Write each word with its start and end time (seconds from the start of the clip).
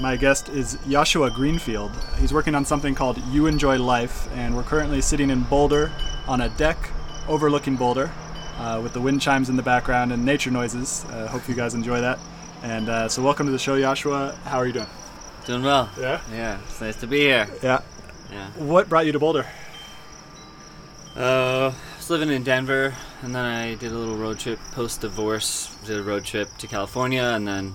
My 0.00 0.16
guest 0.16 0.48
is 0.48 0.76
Joshua 0.88 1.30
Greenfield. 1.30 1.92
He's 2.18 2.32
working 2.32 2.54
on 2.56 2.64
something 2.64 2.94
called 2.94 3.16
You 3.30 3.46
Enjoy 3.46 3.78
Life, 3.78 4.28
and 4.34 4.56
we're 4.56 4.64
currently 4.64 5.00
sitting 5.00 5.30
in 5.30 5.42
Boulder 5.44 5.92
on 6.26 6.40
a 6.40 6.48
deck 6.50 6.76
overlooking 7.28 7.76
Boulder 7.76 8.10
uh, 8.58 8.80
with 8.82 8.92
the 8.92 9.00
wind 9.00 9.22
chimes 9.22 9.48
in 9.48 9.56
the 9.56 9.62
background 9.62 10.12
and 10.12 10.24
nature 10.24 10.50
noises. 10.50 11.04
Uh, 11.10 11.28
hope 11.28 11.48
you 11.48 11.54
guys 11.54 11.74
enjoy 11.74 12.00
that. 12.00 12.18
And 12.62 12.88
uh, 12.88 13.08
so, 13.08 13.22
welcome 13.22 13.46
to 13.46 13.52
the 13.52 13.58
show, 13.58 13.78
Joshua. 13.80 14.36
How 14.44 14.58
are 14.58 14.66
you 14.66 14.72
doing? 14.72 14.88
Doing 15.46 15.62
well. 15.62 15.88
Yeah? 15.98 16.20
Yeah, 16.32 16.58
it's 16.66 16.80
nice 16.80 16.96
to 16.96 17.06
be 17.06 17.20
here. 17.20 17.48
Yeah. 17.62 17.80
Yeah. 18.32 18.48
What 18.56 18.88
brought 18.88 19.06
you 19.06 19.12
to 19.12 19.18
Boulder? 19.20 19.46
Uh, 21.16 21.72
I 21.72 21.96
was 21.96 22.10
living 22.10 22.30
in 22.30 22.42
Denver, 22.42 22.94
and 23.22 23.34
then 23.34 23.44
I 23.44 23.76
did 23.76 23.92
a 23.92 23.94
little 23.94 24.16
road 24.16 24.40
trip 24.40 24.58
post 24.72 25.02
divorce. 25.02 25.74
Did 25.86 26.00
a 26.00 26.02
road 26.02 26.24
trip 26.24 26.48
to 26.58 26.66
California, 26.66 27.22
and 27.22 27.46
then 27.46 27.74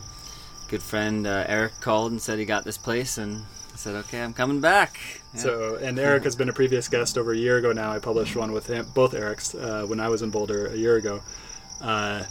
good 0.70 0.82
friend 0.84 1.26
uh, 1.28 1.46
Eric 1.48 1.74
called 1.82 2.12
and 2.12 2.22
said 2.22 2.40
he 2.40 2.46
got 2.46 2.64
this 2.64 2.78
place, 2.78 3.18
and 3.18 3.44
I 3.74 3.76
said, 3.78 3.96
"Okay, 3.96 4.22
I'm 4.22 4.34
coming 4.34 4.62
back." 4.62 4.98
Yeah. 5.34 5.40
So, 5.42 5.76
and 5.76 5.98
Eric 6.00 6.24
has 6.24 6.36
been 6.36 6.50
a 6.50 6.54
previous 6.54 6.88
guest 6.88 7.18
over 7.18 7.32
a 7.34 7.38
year 7.38 7.58
ago 7.58 7.72
now. 7.72 7.92
I 7.92 8.00
published 8.00 8.36
one 8.36 8.52
with 8.52 8.68
him, 8.68 8.88
both 8.94 9.14
Erics, 9.14 9.54
uh, 9.56 9.86
when 9.88 10.00
I 10.00 10.10
was 10.10 10.22
in 10.22 10.30
Boulder 10.30 10.68
a 10.68 10.76
year 10.76 10.96
ago. 10.96 11.22
Uh, 11.82 12.24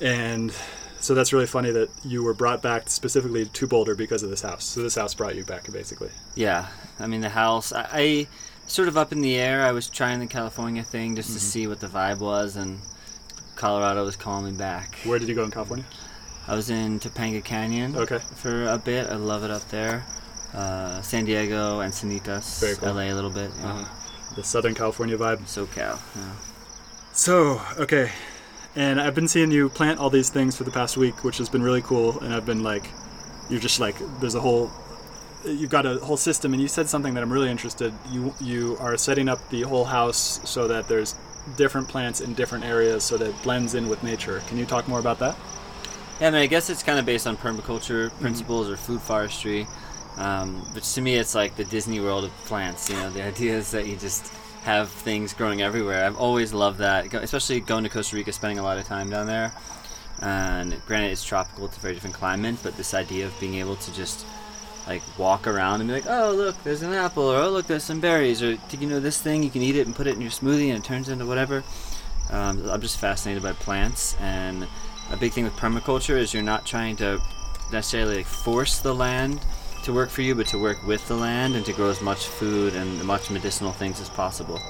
and 0.00 0.52
so 1.00 1.14
that's 1.14 1.32
really 1.32 1.46
funny 1.46 1.70
that 1.70 1.88
you 2.04 2.22
were 2.22 2.34
brought 2.34 2.62
back 2.62 2.88
specifically 2.88 3.46
to 3.46 3.66
Boulder 3.66 3.94
because 3.94 4.22
of 4.22 4.30
this 4.30 4.42
house. 4.42 4.64
So 4.64 4.82
this 4.82 4.94
house 4.96 5.14
brought 5.14 5.34
you 5.36 5.44
back, 5.44 5.70
basically. 5.72 6.10
Yeah, 6.34 6.66
I 6.98 7.06
mean 7.06 7.20
the 7.20 7.28
house. 7.28 7.72
I, 7.72 7.88
I 7.92 8.26
sort 8.66 8.88
of 8.88 8.96
up 8.96 9.12
in 9.12 9.20
the 9.20 9.36
air. 9.36 9.62
I 9.62 9.72
was 9.72 9.88
trying 9.88 10.20
the 10.20 10.26
California 10.26 10.82
thing 10.82 11.16
just 11.16 11.30
to 11.30 11.38
Mhm. 11.38 11.42
see 11.42 11.66
what 11.66 11.80
the 11.80 11.88
vibe 11.88 12.18
was, 12.18 12.56
and 12.56 12.80
Colorado 13.56 14.04
was 14.04 14.16
calling 14.16 14.52
me 14.52 14.58
back. 14.58 14.96
Where 15.04 15.18
did 15.18 15.28
you 15.28 15.34
go 15.34 15.44
in 15.44 15.50
California? 15.50 15.84
I 16.48 16.54
was 16.54 16.70
in 16.70 16.98
Topanga 17.00 17.42
Canyon 17.44 17.96
Okay. 17.96 18.18
for 18.18 18.66
a 18.68 18.78
bit. 18.78 19.08
I 19.08 19.14
love 19.14 19.44
it 19.44 19.50
up 19.50 19.68
there. 19.68 20.04
Uh, 20.54 21.00
San 21.02 21.24
Diego, 21.24 21.80
Encinitas, 21.80 22.60
Very 22.60 22.76
cool. 22.76 22.94
LA 22.94 23.12
a 23.12 23.14
little 23.14 23.30
bit. 23.30 23.56
Know. 23.58 23.68
Uh, 23.68 23.84
the 24.34 24.42
Southern 24.44 24.74
California 24.74 25.16
vibe. 25.16 25.40
SoCal. 25.42 25.98
Yeah. 26.16 26.22
So, 27.12 27.60
okay. 27.78 28.10
And 28.74 29.00
I've 29.00 29.14
been 29.14 29.28
seeing 29.28 29.50
you 29.50 29.68
plant 29.68 29.98
all 30.00 30.10
these 30.10 30.30
things 30.30 30.56
for 30.56 30.64
the 30.64 30.70
past 30.70 30.96
week, 30.96 31.22
which 31.24 31.38
has 31.38 31.48
been 31.48 31.62
really 31.62 31.82
cool. 31.82 32.18
And 32.20 32.34
I've 32.34 32.46
been 32.46 32.62
like, 32.62 32.88
you're 33.50 33.60
just 33.60 33.80
like, 33.80 33.96
there's 34.20 34.34
a 34.34 34.40
whole, 34.40 34.70
you've 35.44 35.70
got 35.70 35.84
a 35.86 35.98
whole 35.98 36.16
system. 36.16 36.52
And 36.54 36.60
you 36.62 36.68
said 36.68 36.88
something 36.88 37.14
that 37.14 37.22
I'm 37.22 37.32
really 37.32 37.50
interested. 37.50 37.92
You 38.10 38.34
you 38.40 38.76
are 38.80 38.96
setting 38.96 39.28
up 39.28 39.46
the 39.50 39.62
whole 39.62 39.84
house 39.84 40.40
so 40.48 40.66
that 40.68 40.88
there's 40.88 41.14
different 41.56 41.88
plants 41.88 42.20
in 42.22 42.32
different 42.34 42.64
areas, 42.64 43.04
so 43.04 43.18
that 43.18 43.28
it 43.28 43.42
blends 43.42 43.74
in 43.74 43.88
with 43.88 44.02
nature. 44.02 44.42
Can 44.48 44.56
you 44.58 44.64
talk 44.64 44.88
more 44.88 45.00
about 45.00 45.18
that? 45.18 45.36
Yeah, 46.20 46.28
I 46.28 46.30
mean, 46.30 46.40
I 46.40 46.46
guess 46.46 46.70
it's 46.70 46.82
kind 46.82 46.98
of 46.98 47.06
based 47.06 47.26
on 47.26 47.36
permaculture 47.36 48.10
principles 48.20 48.68
or 48.68 48.76
food 48.76 49.00
forestry. 49.00 49.66
Um, 50.16 50.64
but 50.74 50.82
to 50.82 51.00
me, 51.00 51.16
it's 51.16 51.34
like 51.34 51.56
the 51.56 51.64
Disney 51.64 52.00
World 52.00 52.24
of 52.24 52.30
plants. 52.44 52.88
You 52.88 52.96
know, 52.96 53.10
the 53.10 53.22
idea 53.32 53.56
is 53.56 53.70
that 53.72 53.86
you 53.86 53.96
just 53.96 54.32
have 54.62 54.90
things 54.90 55.32
growing 55.32 55.62
everywhere. 55.62 56.04
I've 56.04 56.18
always 56.18 56.52
loved 56.52 56.78
that, 56.78 57.12
especially 57.14 57.60
going 57.60 57.84
to 57.84 57.90
Costa 57.90 58.14
Rica, 58.16 58.32
spending 58.32 58.58
a 58.58 58.62
lot 58.62 58.78
of 58.78 58.84
time 58.84 59.10
down 59.10 59.26
there. 59.26 59.52
And 60.20 60.80
granted, 60.86 61.10
it's 61.10 61.24
tropical; 61.24 61.64
it's 61.66 61.76
a 61.76 61.80
very 61.80 61.94
different 61.94 62.14
climate. 62.14 62.56
But 62.62 62.76
this 62.76 62.94
idea 62.94 63.26
of 63.26 63.40
being 63.40 63.54
able 63.56 63.76
to 63.76 63.94
just 63.94 64.24
like 64.86 65.02
walk 65.18 65.46
around 65.46 65.80
and 65.80 65.88
be 65.88 65.94
like, 65.94 66.06
oh 66.06 66.32
look, 66.32 66.60
there's 66.64 66.82
an 66.82 66.92
apple, 66.92 67.24
or 67.24 67.36
oh 67.36 67.50
look, 67.50 67.66
there's 67.66 67.84
some 67.84 68.00
berries, 68.00 68.42
or 68.42 68.58
you 68.78 68.86
know 68.86 69.00
this 69.00 69.20
thing? 69.20 69.42
You 69.42 69.50
can 69.50 69.62
eat 69.62 69.76
it 69.76 69.86
and 69.86 69.96
put 69.96 70.06
it 70.06 70.14
in 70.14 70.20
your 70.20 70.30
smoothie, 70.30 70.68
and 70.68 70.78
it 70.78 70.84
turns 70.84 71.08
into 71.08 71.26
whatever. 71.26 71.64
Um, 72.30 72.68
I'm 72.70 72.80
just 72.80 72.98
fascinated 72.98 73.42
by 73.42 73.52
plants, 73.52 74.16
and 74.20 74.66
a 75.10 75.16
big 75.16 75.32
thing 75.32 75.44
with 75.44 75.56
permaculture 75.56 76.16
is 76.16 76.32
you're 76.32 76.42
not 76.42 76.64
trying 76.64 76.96
to 76.96 77.20
necessarily 77.70 78.22
force 78.22 78.78
the 78.78 78.94
land 78.94 79.40
to 79.84 79.92
work 79.92 80.10
for 80.10 80.22
you, 80.22 80.34
but 80.34 80.46
to 80.48 80.58
work 80.58 80.86
with 80.86 81.06
the 81.08 81.16
land 81.16 81.56
and 81.56 81.66
to 81.66 81.72
grow 81.72 81.90
as 81.90 82.00
much 82.00 82.26
food 82.26 82.74
and 82.74 83.00
as 83.00 83.04
much 83.04 83.30
medicinal 83.30 83.72
things 83.72 84.00
as 84.00 84.08
possible. 84.08 84.60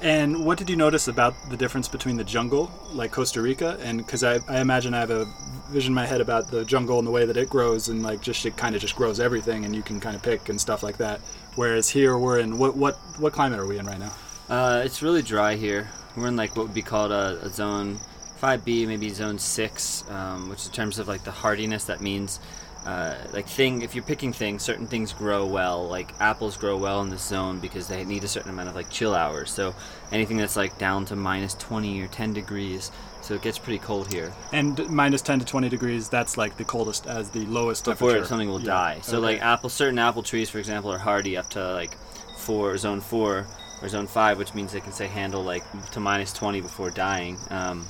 And 0.00 0.44
what 0.44 0.58
did 0.58 0.68
you 0.68 0.74
notice 0.74 1.06
about 1.06 1.34
the 1.48 1.56
difference 1.56 1.86
between 1.86 2.16
the 2.16 2.24
jungle, 2.24 2.72
like 2.92 3.12
Costa 3.12 3.40
Rica, 3.40 3.78
and 3.80 3.98
because 3.98 4.24
I, 4.24 4.40
I 4.48 4.60
imagine 4.60 4.94
I 4.94 4.98
have 4.98 5.10
a 5.10 5.26
vision 5.70 5.90
in 5.90 5.94
my 5.94 6.06
head 6.06 6.20
about 6.20 6.50
the 6.50 6.64
jungle 6.64 6.98
and 6.98 7.06
the 7.06 7.12
way 7.12 7.24
that 7.24 7.36
it 7.36 7.48
grows, 7.48 7.88
and 7.88 8.02
like 8.02 8.20
just 8.20 8.44
it 8.44 8.56
kind 8.56 8.74
of 8.74 8.80
just 8.80 8.96
grows 8.96 9.20
everything, 9.20 9.64
and 9.64 9.76
you 9.76 9.82
can 9.82 10.00
kind 10.00 10.16
of 10.16 10.22
pick 10.22 10.48
and 10.48 10.60
stuff 10.60 10.82
like 10.82 10.96
that. 10.96 11.20
Whereas 11.54 11.88
here 11.88 12.18
we're 12.18 12.40
in 12.40 12.58
what 12.58 12.76
what 12.76 12.96
what 13.18 13.32
climate 13.32 13.60
are 13.60 13.66
we 13.66 13.78
in 13.78 13.86
right 13.86 14.00
now? 14.00 14.12
Uh, 14.48 14.82
it's 14.84 15.02
really 15.02 15.22
dry 15.22 15.54
here. 15.54 15.88
We're 16.16 16.26
in 16.26 16.36
like 16.36 16.56
what 16.56 16.66
would 16.66 16.74
be 16.74 16.82
called 16.82 17.12
a, 17.12 17.38
a 17.40 17.48
zone 17.48 17.98
5B, 18.46 18.86
maybe 18.88 19.08
zone 19.10 19.38
6, 19.38 20.04
um, 20.10 20.48
which 20.48 20.66
in 20.66 20.72
terms 20.72 20.98
of 20.98 21.06
like 21.06 21.22
the 21.22 21.30
hardiness, 21.30 21.84
that 21.84 22.00
means 22.00 22.40
uh, 22.84 23.14
like 23.32 23.46
thing 23.46 23.82
if 23.82 23.94
you're 23.94 24.02
picking 24.02 24.32
things 24.32 24.60
certain 24.60 24.88
things 24.88 25.12
grow 25.12 25.46
well 25.46 25.86
like 25.86 26.10
apples 26.20 26.56
grow 26.56 26.76
well 26.76 27.00
in 27.00 27.10
this 27.10 27.22
zone 27.22 27.60
because 27.60 27.86
they 27.86 28.04
need 28.04 28.24
a 28.24 28.26
certain 28.26 28.50
amount 28.50 28.68
of 28.68 28.74
like 28.74 28.90
chill 28.90 29.14
hours 29.14 29.52
so 29.52 29.72
anything 30.10 30.36
that's 30.36 30.56
like 30.56 30.76
down 30.78 31.04
to 31.04 31.14
minus 31.14 31.54
20 31.54 32.02
or 32.02 32.08
10 32.08 32.32
degrees 32.32 32.90
so 33.20 33.34
it 33.34 33.42
gets 33.42 33.56
pretty 33.56 33.78
cold 33.78 34.12
here 34.12 34.32
And 34.52 34.76
minus 34.90 35.22
10 35.22 35.38
to 35.38 35.44
20 35.44 35.68
degrees, 35.68 36.08
that's 36.08 36.36
like 36.36 36.56
the 36.56 36.64
coldest 36.64 37.06
as 37.06 37.30
the 37.30 37.46
lowest 37.46 37.84
before 37.84 38.08
temperature. 38.08 38.26
something 38.28 38.48
will 38.48 38.58
Yeah. 38.58 38.66
die 38.66 38.98
so 39.02 39.18
Okay. 39.18 39.26
like 39.34 39.42
apple 39.42 39.70
certain 39.70 40.00
apple 40.00 40.24
trees 40.24 40.50
for 40.50 40.58
example 40.58 40.90
are 40.90 40.98
hardy 40.98 41.36
up 41.36 41.48
to 41.50 41.72
like 41.74 41.96
4 42.36 42.76
zone 42.78 43.00
4 43.00 43.46
or 43.80 43.88
zone 43.88 44.08
5 44.08 44.38
which 44.38 44.54
means 44.54 44.72
they 44.72 44.80
can 44.80 44.90
say 44.92 45.06
handle 45.06 45.44
like 45.44 45.62
to 45.92 46.00
minus 46.00 46.32
20 46.32 46.60
before 46.60 46.90
dying 46.90 47.38
um, 47.50 47.86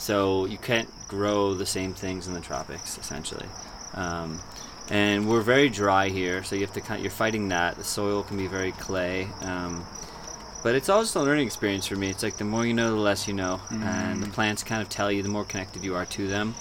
so 0.00 0.46
you 0.46 0.58
can't 0.58 0.88
grow 1.08 1.54
the 1.54 1.66
same 1.66 1.92
things 1.92 2.26
in 2.26 2.34
the 2.34 2.40
tropics 2.40 2.98
essentially. 2.98 3.46
Um, 3.94 4.40
and 4.90 5.28
we're 5.28 5.42
very 5.42 5.68
dry 5.68 6.08
here 6.08 6.42
so 6.42 6.56
you 6.56 6.62
have 6.62 6.72
to 6.74 6.80
kind 6.80 7.02
you're 7.02 7.10
fighting 7.10 7.48
that. 7.48 7.76
The 7.76 7.84
soil 7.84 8.22
can 8.22 8.36
be 8.36 8.46
very 8.46 8.72
clay 8.72 9.28
um, 9.42 9.84
but 10.62 10.74
it's 10.74 10.88
all 10.88 11.02
just 11.02 11.14
a 11.16 11.20
learning 11.20 11.46
experience 11.46 11.86
for 11.86 11.96
me. 11.96 12.10
It's 12.10 12.22
like 12.22 12.36
the 12.36 12.44
more 12.44 12.66
you 12.66 12.74
know 12.74 12.90
the 12.90 13.00
less 13.00 13.26
you 13.26 13.34
know. 13.34 13.60
And 13.70 14.22
the 14.22 14.28
plants 14.28 14.62
kind 14.62 14.82
of 14.82 14.88
tell 14.88 15.10
you 15.10 15.22
the 15.22 15.28
more 15.28 15.44
connected 15.44 15.84
you 15.84 15.94
are 15.94 16.06
to 16.06 16.28
them. 16.28 16.54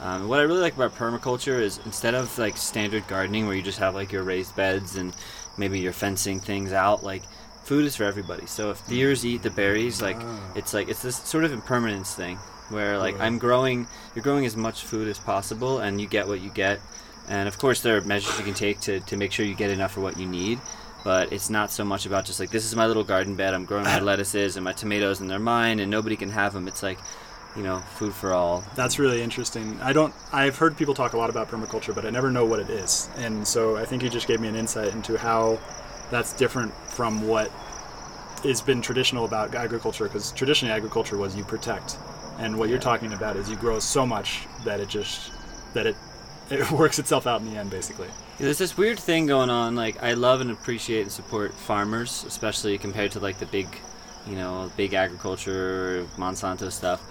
Um, 0.00 0.28
what 0.28 0.38
I 0.38 0.42
really 0.42 0.60
like 0.60 0.76
about 0.76 0.94
permaculture 0.94 1.60
is 1.60 1.78
instead 1.84 2.14
of 2.14 2.36
like 2.38 2.56
standard 2.56 3.06
gardening 3.06 3.46
where 3.46 3.56
you 3.56 3.62
just 3.62 3.78
have 3.78 3.94
like 3.94 4.12
your 4.12 4.22
raised 4.22 4.56
beds 4.56 4.96
and 4.96 5.14
maybe 5.58 5.78
you're 5.80 5.92
fencing 5.92 6.40
things 6.40 6.72
out, 6.72 7.02
like 7.02 7.22
food 7.64 7.84
is 7.84 7.96
for 7.96 8.04
everybody. 8.04 8.46
So 8.46 8.70
if 8.70 8.86
deers 8.86 9.26
eat 9.26 9.42
the 9.42 9.50
berries, 9.50 10.00
like 10.00 10.16
it's 10.54 10.72
like 10.72 10.88
it's 10.88 11.02
this 11.02 11.16
sort 11.16 11.44
of 11.44 11.52
impermanence 11.52 12.14
thing 12.14 12.38
where 12.70 12.98
like. 12.98 13.18
I'm 13.20 13.38
growing, 13.38 13.86
you're 14.14 14.22
growing 14.22 14.46
as 14.46 14.56
much 14.56 14.84
food 14.84 15.08
as 15.08 15.18
possible 15.18 15.78
and 15.78 16.00
you 16.00 16.06
get 16.06 16.26
what 16.26 16.40
you 16.40 16.50
get. 16.50 16.80
And 17.28 17.46
of 17.48 17.58
course 17.58 17.82
there 17.82 17.96
are 17.96 18.00
measures 18.00 18.36
you 18.38 18.44
can 18.44 18.54
take 18.54 18.80
to, 18.80 19.00
to 19.00 19.16
make 19.16 19.32
sure 19.32 19.44
you 19.44 19.54
get 19.54 19.70
enough 19.70 19.92
for 19.92 20.00
what 20.00 20.18
you 20.18 20.26
need. 20.26 20.58
But 21.02 21.32
it's 21.32 21.48
not 21.48 21.70
so 21.70 21.84
much 21.84 22.04
about 22.04 22.26
just 22.26 22.40
like 22.40 22.50
this 22.50 22.64
is 22.64 22.76
my 22.76 22.86
little 22.86 23.04
garden 23.04 23.34
bed. 23.34 23.54
I'm 23.54 23.64
growing 23.64 23.84
my 23.84 24.00
lettuces 24.10 24.56
and 24.56 24.64
my 24.64 24.72
tomatoes 24.72 25.20
and 25.20 25.30
they're 25.30 25.38
mine 25.38 25.80
and 25.80 25.90
nobody 25.90 26.16
can 26.16 26.30
have 26.30 26.52
them. 26.52 26.68
It's 26.68 26.82
like, 26.82 26.98
you 27.56 27.62
know, 27.62 27.78
food 27.78 28.14
for 28.14 28.32
all. 28.32 28.64
That's 28.76 28.98
really 28.98 29.22
interesting. 29.22 29.80
I 29.80 29.92
don't. 29.92 30.14
I've 30.32 30.56
heard 30.56 30.76
people 30.76 30.94
talk 30.94 31.14
a 31.14 31.16
lot 31.16 31.30
about 31.30 31.48
permaculture, 31.48 31.94
but 31.94 32.04
I 32.04 32.10
never 32.10 32.30
know 32.30 32.44
what 32.44 32.60
it 32.60 32.70
is. 32.70 33.08
And 33.16 33.46
so 33.46 33.76
I 33.76 33.84
think 33.84 34.02
you 34.02 34.08
just 34.08 34.28
gave 34.28 34.40
me 34.40 34.48
an 34.48 34.54
insight 34.54 34.92
into 34.92 35.16
how 35.16 35.58
that's 36.10 36.32
different 36.32 36.74
from 36.88 37.26
what 37.26 37.50
has 38.44 38.60
been 38.60 38.82
traditional 38.82 39.24
about 39.24 39.54
agriculture. 39.54 40.04
Because 40.04 40.32
traditionally, 40.32 40.72
agriculture 40.72 41.16
was 41.16 41.34
you 41.34 41.44
protect, 41.44 41.96
and 42.40 42.58
what 42.58 42.68
you're 42.68 42.78
talking 42.78 43.12
about 43.12 43.36
is 43.36 43.50
you 43.50 43.56
grow 43.56 43.78
so 43.78 44.06
much 44.06 44.46
that 44.64 44.80
it 44.80 44.88
just 44.88 45.30
that 45.74 45.86
it 45.86 45.96
it 46.50 46.70
works 46.72 46.98
itself 46.98 47.26
out 47.26 47.40
in 47.40 47.50
the 47.52 47.58
end, 47.58 47.70
basically. 47.70 48.08
There's 48.38 48.58
this 48.58 48.76
weird 48.76 48.98
thing 48.98 49.26
going 49.26 49.50
on. 49.50 49.76
Like 49.76 50.02
I 50.02 50.14
love 50.14 50.40
and 50.40 50.50
appreciate 50.50 51.02
and 51.02 51.12
support 51.12 51.54
farmers, 51.54 52.24
especially 52.26 52.76
compared 52.78 53.12
to 53.12 53.20
like 53.20 53.38
the 53.38 53.46
big, 53.46 53.68
you 54.26 54.34
know, 54.34 54.72
big 54.76 54.94
agriculture, 54.94 56.06
Monsanto 56.16 56.72
stuff. 56.72 57.02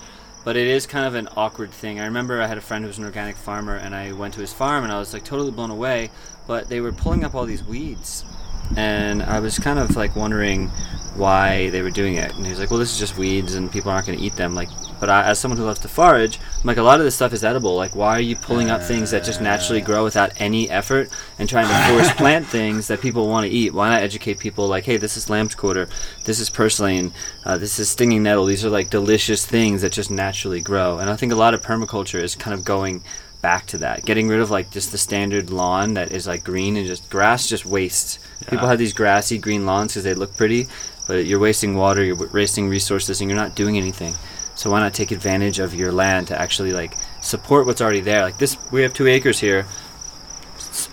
But 0.44 0.58
it 0.58 0.68
is 0.68 0.88
kind 0.88 1.06
of 1.06 1.16
an 1.16 1.30
awkward 1.36 1.72
thing. 1.72 2.00
I 2.00 2.06
remember 2.06 2.42
I 2.42 2.48
had 2.48 2.58
a 2.58 2.62
friend 2.62 2.84
who 2.84 2.88
was 2.88 2.98
an 2.98 3.04
organic 3.04 3.36
farmer, 3.36 3.76
and 3.76 3.94
I 3.94 4.14
went 4.14 4.34
to 4.36 4.42
his 4.42 4.54
farm, 4.54 4.84
and 4.84 4.92
I 4.92 4.98
was 4.98 5.14
like 5.14 5.24
totally 5.24 5.52
blown 5.52 5.70
away. 5.70 6.12
But 6.48 6.70
they 6.70 6.82
were 6.82 6.92
pulling 6.92 7.24
up 7.24 7.36
all 7.36 7.46
these 7.46 7.64
weeds, 7.64 8.26
and 8.76 9.24
I 9.24 9.40
was 9.40 9.60
kind 9.60 9.80
of 9.80 9.96
like 9.96 10.16
wondering 10.16 10.72
why 11.16 11.70
they 11.70 11.82
were 11.82 11.92
doing 11.92 12.16
it. 12.16 12.34
And 12.36 12.46
he 12.46 12.52
was 12.52 12.60
like, 12.60 12.72
"Well, 12.72 12.80
this 12.80 12.92
is 12.92 13.00
just 13.00 13.18
weeds, 13.18 13.56
and 13.56 13.72
people 13.72 13.92
aren't 13.92 14.08
going 14.08 14.18
to 14.18 14.24
eat 14.24 14.36
them." 14.36 14.56
Like, 14.56 14.70
but 15.00 15.10
I, 15.10 15.24
as 15.24 15.40
someone 15.40 15.58
who 15.58 15.66
loves 15.66 15.80
to 15.82 15.88
forage, 15.88 16.40
I'm 16.40 16.66
like, 16.66 16.78
a 16.78 16.84
lot 16.84 17.00
of 17.00 17.06
this 17.06 17.16
stuff 17.16 17.34
is 17.34 17.44
edible. 17.44 17.76
Like, 17.76 17.96
why 17.96 18.16
are 18.16 18.22
you 18.22 18.36
pulling 18.36 18.70
up 18.70 18.82
things 18.82 19.12
that 19.12 19.24
just 19.24 19.42
naturally 19.42 19.82
grow 19.82 20.04
without 20.04 20.32
any 20.40 20.70
effort 20.70 21.10
and 21.38 21.48
trying 21.48 21.68
to 21.68 21.94
force 21.94 22.12
plant 22.18 22.46
things 22.48 22.88
that 22.88 23.02
people 23.02 23.28
want 23.28 23.46
to 23.46 23.52
eat? 23.52 23.74
Why 23.74 23.90
not 23.90 24.02
educate 24.02 24.40
people 24.40 24.68
like, 24.68 24.86
"Hey, 24.86 24.98
this 24.98 25.18
is 25.18 25.30
lamb's 25.30 25.56
quarter, 25.56 25.88
this 26.26 26.40
is 26.40 26.50
purslane, 26.50 27.14
uh, 27.46 27.58
this 27.58 27.80
is 27.80 27.90
stinging 27.90 28.24
nettle. 28.24 28.46
These 28.46 28.66
are 28.66 28.70
like 28.70 28.90
delicious 28.90 29.46
things 29.46 29.82
that 29.82 29.92
just 29.92 30.12
naturally 30.12 30.62
grow." 30.62 31.00
And 31.00 31.10
I 31.10 31.16
think 31.16 31.32
a 31.32 31.36
lot 31.36 31.54
of 31.54 31.62
permaculture 31.62 32.22
is 32.22 32.36
kind 32.36 32.54
of 32.54 32.64
going 32.64 33.04
back 33.42 33.66
to 33.68 33.78
that, 33.80 34.06
getting 34.06 34.28
rid 34.28 34.40
of 34.40 34.52
like 34.52 34.72
just 34.72 34.92
the 34.92 34.98
standard 34.98 35.50
lawn 35.50 35.94
that 35.94 36.12
is 36.12 36.28
like 36.28 36.44
green 36.44 36.76
and 36.76 36.86
just 36.86 37.10
grass 37.10 37.48
just 37.48 37.66
wastes. 37.66 38.20
People 38.48 38.68
have 38.68 38.80
these 38.80 38.94
grassy 38.94 39.38
green 39.38 39.66
lawns 39.66 39.94
because 39.94 40.04
they 40.04 40.14
look 40.14 40.36
pretty, 40.36 40.68
but 41.08 41.26
you're 41.26 41.40
wasting 41.40 41.76
water, 41.76 42.04
you're 42.04 42.28
wasting 42.32 42.70
resources, 42.70 43.22
and 43.22 43.30
you're 43.30 43.40
not 43.40 43.56
doing 43.56 43.78
anything. 43.78 44.14
So 44.56 44.72
why 44.72 44.82
not 44.82 44.94
take 44.94 45.12
advantage 45.12 45.60
of 45.60 45.74
your 45.74 45.92
land 45.92 46.28
to 46.28 46.40
actually 46.40 46.74
like 46.74 46.96
support 47.22 47.66
what's 47.66 47.82
already 47.82 48.02
there? 48.02 48.24
Like 48.24 48.38
this, 48.38 48.58
we 48.72 48.82
have 48.82 48.94
two 48.94 49.08
acres 49.08 49.40
here. 49.40 49.66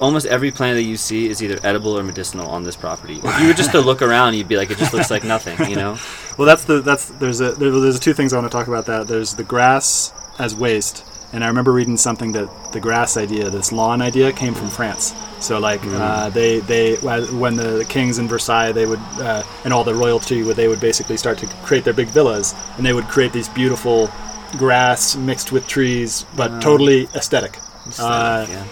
Almost 0.00 0.26
every 0.26 0.50
plant 0.50 0.76
that 0.76 0.84
you 0.84 0.96
see 0.96 1.28
is 1.28 1.42
either 1.42 1.58
edible 1.64 1.98
or 1.98 2.02
medicinal 2.02 2.48
on 2.48 2.62
this 2.62 2.76
property. 2.76 3.20
If 3.22 3.40
you 3.40 3.48
were 3.48 3.54
just 3.54 3.72
to 3.72 3.80
look 3.80 4.02
around, 4.02 4.34
you'd 4.34 4.48
be 4.48 4.56
like, 4.56 4.70
it 4.70 4.78
just 4.78 4.92
looks 4.92 5.10
like 5.10 5.24
nothing, 5.24 5.68
you 5.68 5.76
know? 5.76 5.98
Well, 6.36 6.44
that's 6.44 6.64
the 6.64 6.82
that's 6.82 7.06
there's 7.06 7.40
a 7.40 7.52
there, 7.52 7.70
there's 7.70 7.98
two 7.98 8.12
things 8.12 8.34
I 8.34 8.38
want 8.38 8.52
to 8.52 8.54
talk 8.54 8.68
about. 8.68 8.84
That 8.84 9.08
there's 9.08 9.36
the 9.36 9.42
grass 9.42 10.12
as 10.38 10.54
waste, 10.54 11.02
and 11.32 11.42
I 11.44 11.48
remember 11.48 11.72
reading 11.72 11.96
something 11.96 12.32
that 12.32 12.72
the 12.72 12.80
grass 12.80 13.16
idea, 13.16 13.50
this 13.50 13.72
lawn 13.72 14.00
idea, 14.00 14.32
came 14.32 14.54
from 14.54 14.68
France. 14.68 15.14
So 15.40 15.58
like 15.58 15.80
uh, 15.84 16.30
they 16.30 16.60
they 16.60 16.96
when 16.96 17.56
the 17.56 17.84
kings 17.88 18.18
in 18.18 18.28
Versailles 18.28 18.72
they 18.72 18.86
would 18.86 19.00
uh, 19.18 19.42
and 19.64 19.72
all 19.72 19.84
the 19.84 19.94
royalty 19.94 20.42
would 20.42 20.56
they 20.56 20.68
would 20.68 20.80
basically 20.80 21.16
start 21.16 21.38
to 21.38 21.46
create 21.64 21.84
their 21.84 21.94
big 21.94 22.08
villas, 22.08 22.54
and 22.76 22.86
they 22.86 22.92
would 22.92 23.06
create 23.06 23.32
these 23.32 23.48
beautiful 23.48 24.10
grass 24.52 25.16
mixed 25.16 25.52
with 25.52 25.66
trees, 25.66 26.24
but 26.36 26.60
totally 26.60 27.08
aesthetic. 27.14 27.58
Uh, 28.00 28.46
yeah. 28.48 28.64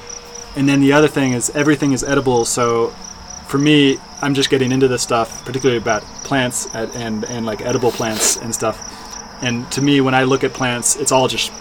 and 0.56 0.68
then 0.68 0.80
the 0.80 0.92
other 0.92 1.08
thing 1.08 1.32
is 1.32 1.50
everything 1.50 1.92
is 1.92 2.02
edible. 2.02 2.44
So 2.44 2.88
for 3.46 3.58
me, 3.58 3.98
I'm 4.22 4.34
just 4.34 4.50
getting 4.50 4.72
into 4.72 4.88
this 4.88 5.02
stuff, 5.02 5.44
particularly 5.44 5.80
about 5.80 6.02
plants 6.24 6.66
and, 6.74 6.90
and, 6.92 7.24
and 7.24 7.46
like 7.46 7.60
edible 7.60 7.92
plants 7.92 8.36
and 8.36 8.54
stuff. 8.54 8.90
And 9.42 9.70
to 9.72 9.82
me, 9.82 10.00
when 10.00 10.14
I 10.14 10.24
look 10.24 10.42
at 10.44 10.52
plants, 10.52 10.96
it's 10.96 11.12
all 11.12 11.28
just 11.28 11.52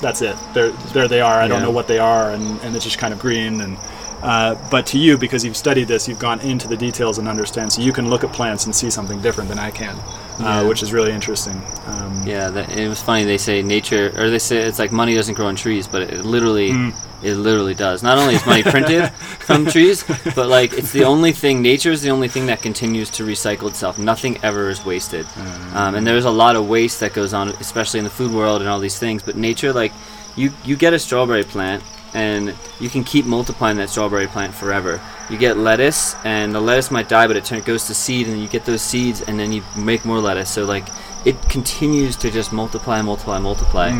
that's 0.00 0.22
it. 0.22 0.36
There, 0.54 0.70
there 0.92 1.08
they 1.08 1.20
are. 1.20 1.40
I 1.40 1.48
don't 1.48 1.62
know 1.62 1.70
what 1.70 1.86
they 1.86 1.98
are, 1.98 2.30
and, 2.30 2.60
and 2.60 2.74
it's 2.74 2.84
just 2.84 2.98
kind 2.98 3.12
of 3.12 3.20
green. 3.20 3.60
And 3.60 3.76
uh, 4.22 4.56
but 4.70 4.86
to 4.88 4.98
you, 4.98 5.16
because 5.16 5.44
you've 5.44 5.56
studied 5.56 5.88
this, 5.88 6.08
you've 6.08 6.18
gone 6.18 6.40
into 6.40 6.68
the 6.68 6.76
details 6.76 7.18
and 7.18 7.28
understand. 7.28 7.72
So 7.72 7.82
you 7.82 7.92
can 7.92 8.10
look 8.10 8.24
at 8.24 8.32
plants 8.32 8.66
and 8.66 8.74
see 8.74 8.90
something 8.90 9.20
different 9.22 9.48
than 9.48 9.58
I 9.58 9.70
can, 9.70 9.96
Yeah. 10.40 10.60
uh, 10.60 10.66
which 10.68 10.82
is 10.82 10.92
really 10.92 11.12
interesting. 11.12 11.60
Um, 11.86 12.22
Yeah, 12.26 12.50
that, 12.50 12.76
it 12.76 12.88
was 12.88 13.00
funny. 13.02 13.24
They 13.24 13.38
say 13.38 13.62
nature, 13.62 14.12
or 14.16 14.30
they 14.30 14.38
say 14.38 14.58
it's 14.58 14.78
like 14.78 14.90
money 14.92 15.14
doesn't 15.14 15.34
grow 15.34 15.46
on 15.46 15.56
trees, 15.56 15.86
but 15.86 16.02
it 16.02 16.24
literally, 16.24 16.70
Mm. 16.70 16.94
it 17.22 17.34
literally 17.36 17.74
does. 17.74 18.02
Not 18.02 18.18
only 18.18 18.34
is 18.34 18.44
money 18.46 18.62
printed 18.62 19.10
from 19.46 19.66
trees, 19.66 20.04
but 20.34 20.48
like 20.48 20.72
it's 20.72 20.92
the 20.92 21.04
only 21.04 21.32
thing. 21.32 21.62
Nature 21.62 21.92
is 21.92 22.02
the 22.02 22.10
only 22.10 22.28
thing 22.28 22.46
that 22.46 22.60
continues 22.62 23.10
to 23.10 23.24
recycle 23.24 23.68
itself. 23.68 23.98
Nothing 23.98 24.38
ever 24.42 24.70
is 24.70 24.84
wasted. 24.84 25.26
Um, 25.74 25.94
and 25.94 26.06
there's 26.06 26.24
a 26.26 26.30
lot 26.30 26.56
of 26.56 26.68
waste 26.68 27.00
that 27.00 27.12
goes 27.12 27.32
on, 27.34 27.48
especially 27.60 27.98
in 27.98 28.04
the 28.04 28.10
food 28.10 28.32
world 28.32 28.60
and 28.60 28.68
all 28.70 28.80
these 28.80 28.98
things. 28.98 29.22
But 29.22 29.36
nature, 29.36 29.72
like 29.72 29.92
you, 30.36 30.50
you 30.64 30.76
get 30.76 30.92
a 30.94 30.98
strawberry 30.98 31.44
plant, 31.44 31.82
and 32.14 32.54
you 32.78 32.88
can 32.88 33.04
keep 33.04 33.24
multiplying 33.24 33.76
that 33.78 33.90
strawberry 33.90 34.26
plant 34.26 34.54
forever. 34.54 35.00
You 35.28 35.38
get 35.38 35.56
lettuce, 35.56 36.16
and 36.24 36.54
the 36.54 36.60
lettuce 36.60 36.90
might 36.90 37.08
die, 37.08 37.26
but 37.26 37.36
it 37.36 37.44
turn, 37.44 37.62
goes 37.62 37.86
to 37.86 37.94
seed, 37.94 38.26
and 38.28 38.40
you 38.40 38.48
get 38.48 38.64
those 38.64 38.82
seeds, 38.82 39.20
and 39.22 39.38
then 39.38 39.52
you 39.52 39.62
make 39.76 40.04
more 40.04 40.18
lettuce. 40.18 40.50
So 40.50 40.64
like, 40.64 40.88
it 41.24 41.40
continues 41.48 42.16
to 42.16 42.30
just 42.30 42.52
multiply, 42.52 43.02
multiply, 43.02 43.38
multiply, 43.38 43.90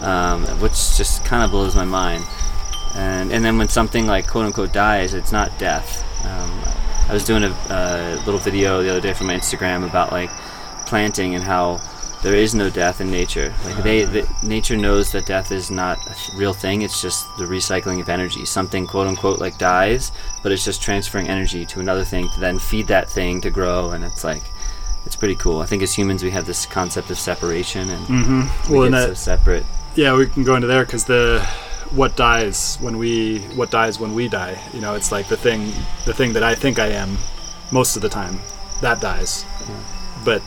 um, 0.00 0.44
which 0.60 0.96
just 0.96 1.24
kind 1.24 1.42
of 1.42 1.50
blows 1.50 1.74
my 1.74 1.84
mind. 1.84 2.24
And 2.94 3.32
and 3.32 3.44
then 3.44 3.58
when 3.58 3.68
something 3.68 4.06
like 4.06 4.26
quote 4.26 4.46
unquote 4.46 4.72
dies, 4.72 5.14
it's 5.14 5.32
not 5.32 5.56
death. 5.58 6.04
Um, 6.24 6.50
I 7.08 7.12
was 7.12 7.24
doing 7.24 7.44
a 7.44 7.48
uh, 7.70 8.22
little 8.26 8.40
video 8.40 8.82
the 8.82 8.90
other 8.90 9.00
day 9.00 9.12
from 9.12 9.28
my 9.28 9.34
Instagram 9.34 9.86
about 9.86 10.10
like 10.10 10.30
planting 10.86 11.34
and 11.34 11.44
how 11.44 11.80
there 12.22 12.34
is 12.34 12.54
no 12.54 12.68
death 12.70 13.00
in 13.00 13.10
nature. 13.10 13.54
Like 13.64 13.82
they, 13.84 14.04
the, 14.04 14.28
nature 14.42 14.76
knows 14.76 15.12
that 15.12 15.26
death 15.26 15.52
is 15.52 15.70
not 15.70 15.98
a 16.06 16.36
real 16.36 16.52
thing. 16.52 16.82
It's 16.82 17.00
just 17.00 17.24
the 17.38 17.44
recycling 17.44 18.00
of 18.00 18.08
energy. 18.08 18.44
Something 18.44 18.86
quote 18.86 19.06
unquote 19.06 19.38
like 19.38 19.56
dies, 19.58 20.10
but 20.42 20.50
it's 20.52 20.64
just 20.64 20.82
transferring 20.82 21.28
energy 21.28 21.64
to 21.66 21.80
another 21.80 22.04
thing 22.04 22.28
to 22.34 22.40
then 22.40 22.58
feed 22.58 22.86
that 22.88 23.08
thing 23.08 23.40
to 23.42 23.50
grow. 23.50 23.90
And 23.90 24.04
it's 24.04 24.24
like, 24.24 24.42
it's 25.06 25.16
pretty 25.16 25.36
cool. 25.36 25.60
I 25.60 25.66
think 25.66 25.82
as 25.82 25.94
humans 25.94 26.22
we 26.24 26.30
have 26.30 26.44
this 26.46 26.66
concept 26.66 27.10
of 27.10 27.18
separation 27.18 27.88
and 27.88 28.06
Mm-hmm. 28.06 28.72
we 28.72 28.78
Well, 28.78 28.90
get 28.90 28.96
that, 28.98 29.06
so 29.08 29.14
separate. 29.14 29.64
yeah, 29.94 30.14
we 30.16 30.26
can 30.26 30.44
go 30.44 30.54
into 30.56 30.66
there 30.66 30.84
because 30.84 31.04
the 31.04 31.46
what 31.92 32.16
dies 32.16 32.76
when 32.82 32.98
we 32.98 33.38
what 33.56 33.70
dies 33.70 33.98
when 33.98 34.12
we 34.14 34.28
die. 34.28 34.60
You 34.74 34.80
know, 34.82 34.94
it's 34.94 35.10
like 35.10 35.28
the 35.28 35.36
thing 35.38 35.72
the 36.04 36.12
thing 36.12 36.32
that 36.34 36.42
I 36.42 36.54
think 36.54 36.78
I 36.78 36.88
am 36.88 37.16
most 37.70 37.96
of 37.96 38.02
the 38.02 38.08
time 38.10 38.40
that 38.82 39.00
dies, 39.00 39.44
but 40.24 40.42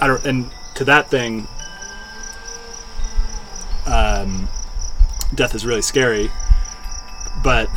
I 0.00 0.06
don't. 0.08 0.24
And 0.24 0.50
to 0.78 0.84
that 0.84 1.10
thing, 1.10 1.48
um, 3.84 4.48
death 5.34 5.52
is 5.56 5.66
really 5.66 5.82
scary, 5.82 6.30
but 7.42 7.68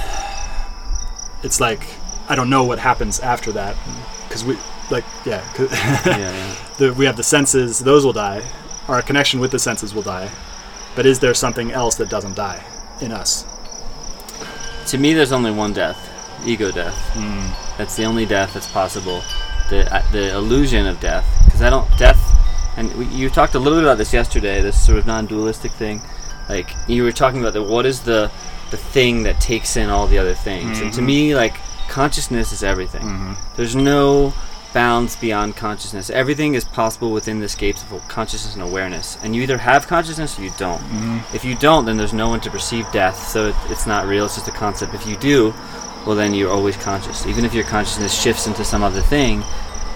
it's 1.41 1.60
like 1.60 1.81
I 2.29 2.36
don't 2.36 2.51
know 2.51 2.63
what 2.63 2.77
happens 2.77 3.20
after 3.20 3.51
that 3.53 3.75
because 4.27 4.46
we 4.46 4.55
like 4.91 5.03
yeah. 5.25 5.43
yeah, 6.05 6.17
yeah. 6.17 6.55
the, 6.77 6.93
we 6.93 7.05
have 7.05 7.17
the 7.17 7.24
senses; 7.24 7.79
those 7.79 8.05
will 8.05 8.13
die. 8.13 8.48
Our 8.88 9.01
connection 9.01 9.39
with 9.39 9.50
the 9.50 9.58
senses 9.58 9.96
will 9.96 10.03
die. 10.03 10.29
But 10.96 11.08
is 11.08 11.20
there 11.20 11.34
something 11.34 11.72
else 11.72 11.96
that 11.96 12.08
doesn't 12.08 12.36
die 12.36 12.63
in 13.01 13.12
us? 13.12 13.48
To 14.91 15.00
me, 15.00 15.15
there's 15.15 15.31
only 15.31 15.51
one 15.51 15.74
death: 15.74 15.98
ego 16.46 16.70
death. 16.72 17.15
That's 17.79 17.96
the 17.96 18.03
only 18.03 18.27
death 18.27 18.53
that's 18.53 18.67
possible. 18.67 19.24
The 19.72 19.91
uh, 19.91 20.12
the 20.12 20.36
illusion 20.36 20.86
of 20.86 21.00
death, 21.00 21.25
because 21.46 21.63
I 21.63 21.72
don't 21.72 21.89
death. 21.98 22.38
And 22.78 22.94
we, 22.96 23.06
you 23.06 23.30
talked 23.30 23.56
a 23.56 23.60
little 23.60 23.80
bit 23.80 23.86
about 23.86 23.98
this 23.98 24.13
yesterday. 24.13 24.62
This 24.62 24.84
sort 24.84 24.98
of 24.98 25.06
non-dualistic 25.06 25.72
thing. 25.72 26.01
Like 26.50 26.75
you 26.88 27.04
were 27.04 27.12
talking 27.12 27.40
about 27.40 27.54
the 27.54 27.63
what 27.63 27.86
is 27.86 28.01
the 28.01 28.32
the 28.72 28.78
thing 28.78 29.24
that 29.24 29.40
takes 29.42 29.75
in 29.75 29.90
all 29.90 30.08
the 30.08 30.18
other 30.18 30.34
things. 30.34 30.80
And 30.80 30.94
to 30.94 31.00
mm-hmm. 31.00 31.06
me, 31.06 31.36
like 31.36 31.56
consciousness 31.90 32.51
is 32.54 32.63
everything. 32.63 33.01
Mm-hmm. 33.01 33.56
There's 33.58 33.75
no 33.75 34.34
bounds 34.74 35.16
beyond 35.18 35.56
consciousness. 35.56 36.10
Everything 36.10 36.56
is 36.56 36.63
possible 36.63 37.12
within 37.12 37.40
the 37.40 37.50
scapes 37.50 37.84
of 37.84 38.08
consciousness 38.08 38.54
and 38.54 38.63
awareness. 38.63 39.18
And 39.22 39.36
you 39.36 39.42
either 39.42 39.58
have 39.58 39.88
consciousness 39.88 40.40
or 40.40 40.44
you 40.44 40.51
don't. 40.58 40.80
Mm-hmm. 40.80 41.36
If 41.36 41.44
you 41.44 41.56
don't, 41.56 41.86
then 41.86 41.98
there's 41.98 42.13
no 42.13 42.30
one 42.30 42.40
to 42.42 42.50
perceive 42.50 42.90
death, 42.92 43.28
so 43.28 43.50
it, 43.50 43.56
it's 43.70 43.86
not 43.86 44.08
real, 44.08 44.25
it's 44.25 44.36
just 44.36 44.48
a 44.48 44.51
concept. 44.51 44.94
If 44.94 45.06
you 45.06 45.18
do, 45.18 45.54
well, 46.06 46.16
then 46.16 46.34
you're 46.34 46.51
always 46.51 46.78
conscious. 46.78 47.25
Even 47.25 47.46
if 47.46 47.54
your 47.54 47.66
consciousness 47.66 48.20
shifts 48.20 48.48
into 48.48 48.63
some 48.63 48.84
other 48.84 49.01
thing, 49.01 49.44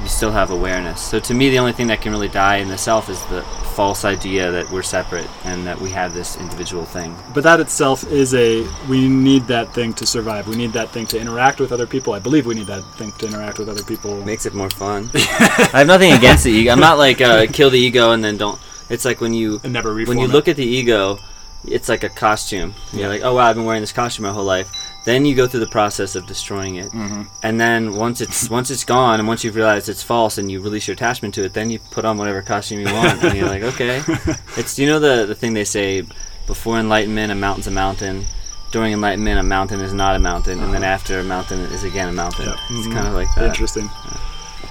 you 0.01 0.07
still 0.09 0.31
have 0.31 0.51
awareness. 0.51 1.01
So 1.01 1.19
to 1.19 1.33
me, 1.33 1.49
the 1.49 1.59
only 1.59 1.71
thing 1.71 1.87
that 1.87 2.01
can 2.01 2.11
really 2.11 2.27
die 2.27 2.57
in 2.57 2.67
the 2.67 2.77
self 2.77 3.09
is 3.09 3.23
the 3.25 3.41
false 3.75 4.05
idea 4.05 4.51
that 4.51 4.69
we're 4.71 4.83
separate 4.83 5.27
and 5.43 5.65
that 5.67 5.79
we 5.79 5.89
have 5.91 6.13
this 6.13 6.37
individual 6.37 6.85
thing. 6.85 7.15
But 7.33 7.43
that 7.43 7.59
itself 7.59 8.05
is 8.09 8.33
a. 8.33 8.65
We 8.87 9.07
need 9.07 9.43
that 9.47 9.73
thing 9.73 9.93
to 9.95 10.05
survive. 10.05 10.47
We 10.47 10.55
need 10.55 10.73
that 10.73 10.89
thing 10.89 11.05
to 11.07 11.19
interact 11.19 11.59
with 11.59 11.71
other 11.71 11.87
people. 11.87 12.13
I 12.13 12.19
believe 12.19 12.45
we 12.45 12.55
need 12.55 12.67
that 12.67 12.83
thing 12.95 13.11
to 13.13 13.27
interact 13.27 13.59
with 13.59 13.67
other 13.69 13.83
people. 13.83 14.23
makes 14.25 14.45
it 14.45 14.53
more 14.53 14.69
fun. 14.69 15.09
I 15.15 15.79
have 15.79 15.87
nothing 15.87 16.11
against 16.13 16.43
the 16.43 16.51
ego. 16.51 16.71
I'm 16.71 16.79
not 16.79 16.97
like 16.97 17.21
uh, 17.21 17.47
kill 17.51 17.69
the 17.69 17.79
ego 17.79 18.11
and 18.11 18.23
then 18.23 18.37
don't. 18.37 18.59
It's 18.89 19.05
like 19.05 19.19
when 19.21 19.33
you 19.33 19.59
And 19.63 19.73
never 19.73 19.93
when 19.93 20.19
you 20.19 20.25
it. 20.25 20.31
look 20.31 20.47
at 20.47 20.55
the 20.57 20.65
ego, 20.65 21.17
it's 21.65 21.89
like 21.89 22.03
a 22.03 22.09
costume. 22.09 22.75
You're 22.93 23.09
like, 23.09 23.23
oh 23.23 23.33
wow, 23.33 23.47
I've 23.47 23.55
been 23.55 23.65
wearing 23.65 23.81
this 23.81 23.91
costume 23.91 24.23
my 24.25 24.31
whole 24.31 24.43
life. 24.45 24.84
Then 25.05 25.23
you 25.25 25.35
go 25.35 25.47
through 25.47 25.59
the 25.59 25.67
process 25.67 26.15
of 26.15 26.25
destroying 26.25 26.75
it, 26.77 26.91
Mm-hmm. 26.91 27.23
and 27.43 27.61
then 27.61 27.95
once 27.95 28.21
it's 28.21 28.49
once 28.49 28.71
it's 28.71 28.83
gone, 28.83 29.19
and 29.19 29.27
once 29.27 29.43
you've 29.43 29.55
realized 29.55 29.87
it's 29.87 30.01
false, 30.03 30.37
and 30.39 30.51
you 30.51 30.59
release 30.61 30.87
your 30.87 30.93
attachment 30.95 31.33
to 31.35 31.43
it, 31.45 31.53
then 31.53 31.69
you 31.69 31.77
put 31.91 32.05
on 32.05 32.17
whatever 32.17 32.41
costume 32.41 32.79
you 32.79 32.91
want, 32.93 33.23
and 33.23 33.37
you're 33.37 33.47
like, 33.47 33.63
okay. 33.63 34.01
It's 34.57 34.79
you 34.79 34.87
know 34.87 34.99
the 34.99 35.25
the 35.27 35.35
thing 35.35 35.53
they 35.53 35.63
say, 35.65 36.03
before 36.47 36.79
enlightenment, 36.79 37.31
a 37.31 37.35
mountain's 37.35 37.67
a 37.67 37.71
mountain. 37.71 38.25
During 38.71 38.91
enlightenment, 38.93 39.39
a 39.39 39.43
mountain 39.43 39.79
is 39.79 39.93
not 39.93 40.15
a 40.15 40.19
mountain, 40.19 40.59
and 40.59 40.73
then 40.73 40.83
after 40.83 41.19
a 41.19 41.23
mountain 41.23 41.59
is 41.75 41.83
again 41.83 42.09
a 42.09 42.11
mountain. 42.13 42.49
Uh-huh. 42.49 42.73
Yeah. 42.73 42.77
It's 42.79 42.87
Mhm. 42.87 42.93
kind 42.93 43.07
of 43.07 43.13
like 43.13 43.27
that. 43.35 43.45
Interesting. 43.45 43.89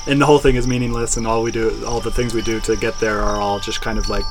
And 0.06 0.20
the 0.20 0.26
whole 0.26 0.38
thing 0.40 0.56
is 0.56 0.66
meaningless, 0.66 1.16
and 1.16 1.26
all 1.26 1.42
we 1.42 1.50
do, 1.52 1.82
all 1.86 2.00
the 2.00 2.10
things 2.10 2.34
we 2.34 2.42
do 2.42 2.60
to 2.60 2.76
get 2.76 2.98
there, 3.00 3.20
are 3.22 3.36
all 3.40 3.58
just 3.60 3.80
kind 3.80 3.98
of 3.98 4.08
like 4.10 4.24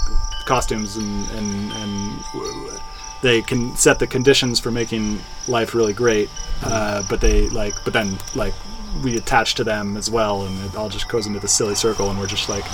costumes, 0.45 0.97
and 0.97 1.27
and 1.37 1.71
and 1.71 1.93
w- 2.33 2.79
they 3.23 3.41
can 3.41 3.75
set 3.75 3.97
the 3.97 4.05
conditions 4.05 4.59
for 4.59 4.69
making 4.69 5.19
life 5.47 5.73
really 5.73 5.93
great. 5.93 6.29
Uh, 6.61 7.01
but 7.09 7.19
they 7.19 7.49
like, 7.49 7.73
but 7.83 7.93
then 7.93 8.19
like 8.35 8.53
we 9.03 9.17
attach 9.17 9.55
to 9.55 9.63
them 9.63 9.97
as 9.97 10.11
well, 10.11 10.43
and 10.43 10.63
it 10.65 10.75
all 10.75 10.89
just 10.89 11.07
goes 11.07 11.25
into 11.25 11.39
this 11.39 11.51
silly 11.51 11.73
circle, 11.73 12.11
and 12.11 12.19
we're 12.19 12.27
just 12.27 12.49
like. 12.49 12.65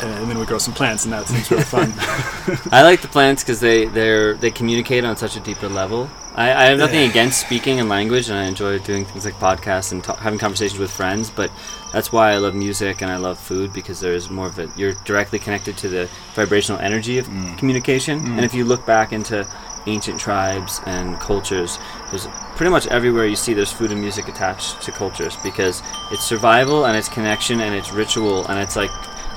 And 0.00 0.30
then 0.30 0.38
we 0.38 0.46
grow 0.46 0.58
some 0.58 0.74
plants, 0.74 1.02
and 1.04 1.12
that 1.12 1.26
seems 1.26 1.50
really 1.50 1.64
fun. 1.64 1.92
I 2.72 2.84
like 2.84 3.02
the 3.02 3.08
plants 3.08 3.42
because 3.42 3.58
they 3.58 3.86
they're 3.86 4.34
they 4.34 4.52
communicate 4.52 5.04
on 5.04 5.16
such 5.16 5.36
a 5.36 5.40
deeper 5.40 5.68
level. 5.68 6.08
I, 6.38 6.54
I 6.54 6.64
have 6.66 6.78
nothing 6.78 7.10
against 7.10 7.40
speaking 7.40 7.80
and 7.80 7.88
language, 7.88 8.28
and 8.28 8.38
I 8.38 8.44
enjoy 8.44 8.78
doing 8.78 9.04
things 9.04 9.24
like 9.24 9.34
podcasts 9.34 9.90
and 9.90 10.04
ta- 10.04 10.14
having 10.14 10.38
conversations 10.38 10.78
with 10.78 10.88
friends. 10.88 11.30
But 11.30 11.50
that's 11.92 12.12
why 12.12 12.30
I 12.30 12.36
love 12.36 12.54
music 12.54 13.02
and 13.02 13.10
I 13.10 13.16
love 13.16 13.40
food 13.40 13.72
because 13.72 13.98
there's 13.98 14.30
more 14.30 14.46
of 14.46 14.56
it. 14.60 14.70
You're 14.76 14.92
directly 15.04 15.40
connected 15.40 15.76
to 15.78 15.88
the 15.88 16.08
vibrational 16.34 16.80
energy 16.80 17.18
of 17.18 17.26
mm. 17.26 17.58
communication. 17.58 18.20
And 18.20 18.38
mm. 18.38 18.44
if 18.44 18.54
you 18.54 18.64
look 18.64 18.86
back 18.86 19.12
into 19.12 19.48
ancient 19.88 20.20
tribes 20.20 20.80
and 20.86 21.18
cultures, 21.18 21.76
there's 22.10 22.28
pretty 22.54 22.70
much 22.70 22.86
everywhere 22.86 23.26
you 23.26 23.34
see 23.34 23.52
there's 23.52 23.72
food 23.72 23.90
and 23.90 24.00
music 24.00 24.28
attached 24.28 24.80
to 24.82 24.92
cultures 24.92 25.36
because 25.42 25.82
it's 26.12 26.24
survival 26.24 26.86
and 26.86 26.96
it's 26.96 27.08
connection 27.08 27.60
and 27.60 27.74
it's 27.74 27.90
ritual 27.90 28.46
and 28.46 28.60
it's 28.60 28.76
like 28.76 28.90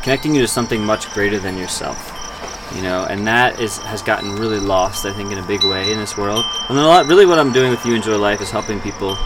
connecting 0.03 0.35
you 0.35 0.41
to 0.41 0.47
something 0.47 0.85
much 0.85 1.11
greater 1.13 1.39
than 1.39 1.57
yourself 1.57 2.20
you 2.75 2.81
know, 2.81 3.05
and 3.05 3.27
that 3.27 3.59
is 3.59 3.77
has 3.79 4.01
gotten 4.01 4.35
really 4.35 4.59
lost, 4.59 5.05
I 5.05 5.13
think, 5.13 5.31
in 5.31 5.37
a 5.37 5.45
big 5.45 5.63
way 5.63 5.91
in 5.91 5.97
this 5.97 6.17
world. 6.17 6.45
And 6.69 6.77
a 6.77 6.81
lot, 6.81 7.07
really, 7.07 7.25
what 7.25 7.39
I'm 7.39 7.51
doing 7.51 7.71
with 7.71 7.85
You 7.85 7.95
Enjoy 7.95 8.17
Life 8.17 8.41
is 8.41 8.49
helping 8.49 8.79
people 8.79 9.17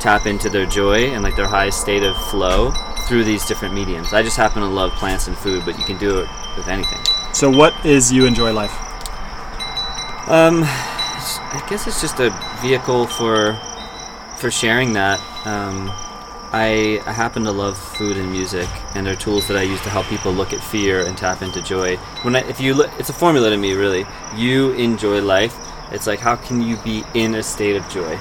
tap 0.00 0.26
into 0.26 0.48
their 0.50 0.66
joy 0.66 1.10
and 1.12 1.22
like 1.22 1.36
their 1.36 1.46
highest 1.46 1.80
state 1.80 2.02
of 2.02 2.16
flow 2.28 2.72
through 3.06 3.24
these 3.24 3.44
different 3.46 3.74
mediums. 3.74 4.12
I 4.12 4.22
just 4.22 4.36
happen 4.36 4.62
to 4.62 4.68
love 4.68 4.92
plants 4.92 5.26
and 5.26 5.36
food, 5.36 5.64
but 5.64 5.78
you 5.78 5.84
can 5.84 5.98
do 5.98 6.20
it 6.20 6.28
with 6.56 6.68
anything. 6.68 7.00
so, 7.32 7.50
what 7.50 7.74
is 7.84 8.12
you 8.12 8.26
enjoy 8.26 8.52
life? 8.52 8.72
Um, 10.28 10.62
I 10.64 11.64
guess 11.68 11.86
it's 11.86 12.00
just 12.00 12.20
a 12.20 12.30
vehicle 12.62 13.06
for 13.06 13.58
for 14.36 14.50
sharing 14.50 14.92
that. 14.94 15.20
Um, 15.46 15.92
I, 16.52 17.02
I 17.06 17.12
happen 17.12 17.44
to 17.44 17.50
love 17.50 17.78
food 17.78 18.18
and 18.18 18.30
music, 18.30 18.68
and 18.94 19.06
they're 19.06 19.16
tools 19.16 19.48
that 19.48 19.56
I 19.56 19.62
use 19.62 19.80
to 19.82 19.90
help 19.90 20.06
people 20.06 20.32
look 20.32 20.52
at 20.52 20.62
fear 20.62 21.06
and 21.06 21.16
tap 21.16 21.40
into 21.40 21.62
joy. 21.62 21.96
When 22.22 22.36
I, 22.36 22.40
if 22.40 22.60
you 22.60 22.74
look, 22.74 22.90
it's 22.98 23.08
a 23.08 23.14
formula 23.14 23.48
to 23.48 23.56
me, 23.56 23.72
really. 23.72 24.04
You 24.36 24.72
enjoy 24.72 25.22
life. 25.22 25.56
It's 25.92 26.06
like 26.06 26.18
how 26.18 26.36
can 26.36 26.60
you 26.60 26.76
be 26.78 27.04
in 27.14 27.34
a 27.34 27.42
state 27.42 27.76
of 27.76 27.88
joy 27.88 28.18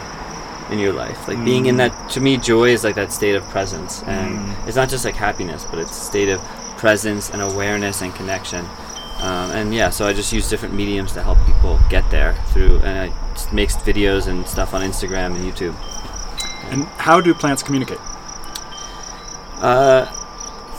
in 0.70 0.80
your 0.80 0.94
life? 0.94 1.28
Like 1.28 1.44
being 1.44 1.66
in 1.66 1.76
that. 1.78 2.10
To 2.12 2.22
me, 2.22 2.38
joy 2.38 2.70
is 2.70 2.86
like 2.86 2.96
that 2.96 3.12
state 3.12 3.36
of 3.36 3.44
presence, 3.50 4.02
and 4.04 4.56
it's 4.66 4.78
not 4.78 4.88
just 4.88 5.04
like 5.04 5.16
happiness, 5.16 5.66
but 5.66 5.80
it's 5.80 5.92
a 5.92 6.02
state 6.02 6.30
of 6.30 6.42
presence 6.78 7.30
and 7.32 7.42
awareness 7.42 8.02
and 8.02 8.16
connection. 8.16 8.66
Um, 9.20 9.52
and 9.52 9.74
yeah, 9.74 9.90
so 9.90 10.08
I 10.08 10.14
just 10.14 10.32
use 10.32 10.50
different 10.50 10.74
mediums 10.74 11.12
to 11.14 11.22
help 11.22 11.38
people 11.46 11.80
get 11.90 12.10
there 12.10 12.34
through, 12.48 12.80
and 12.80 13.12
I 13.12 13.34
just 13.34 13.52
make 13.52 13.70
videos 13.70 14.28
and 14.28 14.48
stuff 14.48 14.74
on 14.74 14.82
Instagram 14.82 15.36
and 15.36 15.44
YouTube. 15.44 15.76
And 16.72 16.86
how 16.98 17.20
do 17.20 17.34
plants 17.34 17.62
communicate? 17.62 18.00
Uh, 19.62 20.06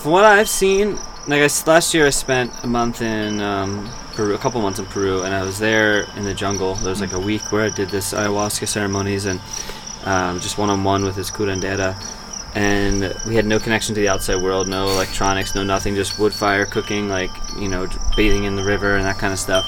from 0.00 0.10
what 0.10 0.24
I've 0.24 0.48
seen, 0.48 0.98
like 1.28 1.40
I 1.40 1.70
last 1.70 1.94
year, 1.94 2.06
I 2.06 2.10
spent 2.10 2.52
a 2.64 2.66
month 2.66 3.00
in 3.00 3.40
um, 3.40 3.88
Peru, 4.14 4.34
a 4.34 4.38
couple 4.38 4.60
months 4.60 4.80
in 4.80 4.86
Peru, 4.86 5.22
and 5.22 5.32
I 5.32 5.44
was 5.44 5.58
there 5.60 6.04
in 6.16 6.24
the 6.24 6.34
jungle. 6.34 6.74
There 6.74 6.90
was 6.90 7.00
like 7.00 7.12
a 7.12 7.20
week 7.20 7.52
where 7.52 7.62
I 7.62 7.68
did 7.68 7.90
this 7.90 8.12
ayahuasca 8.12 8.66
ceremonies 8.66 9.26
and 9.26 9.40
um, 10.04 10.40
just 10.40 10.58
one 10.58 10.68
on 10.68 10.82
one 10.82 11.04
with 11.04 11.14
this 11.14 11.30
curandera. 11.30 11.94
And 12.54 13.14
we 13.26 13.36
had 13.36 13.46
no 13.46 13.60
connection 13.60 13.94
to 13.94 14.00
the 14.00 14.08
outside 14.08 14.42
world, 14.42 14.66
no 14.66 14.88
electronics, 14.88 15.54
no 15.54 15.62
nothing, 15.62 15.94
just 15.94 16.18
wood 16.18 16.34
fire 16.34 16.66
cooking, 16.66 17.08
like, 17.08 17.30
you 17.56 17.68
know, 17.68 17.88
bathing 18.16 18.44
in 18.44 18.56
the 18.56 18.64
river 18.64 18.96
and 18.96 19.06
that 19.06 19.16
kind 19.16 19.32
of 19.32 19.38
stuff. 19.38 19.64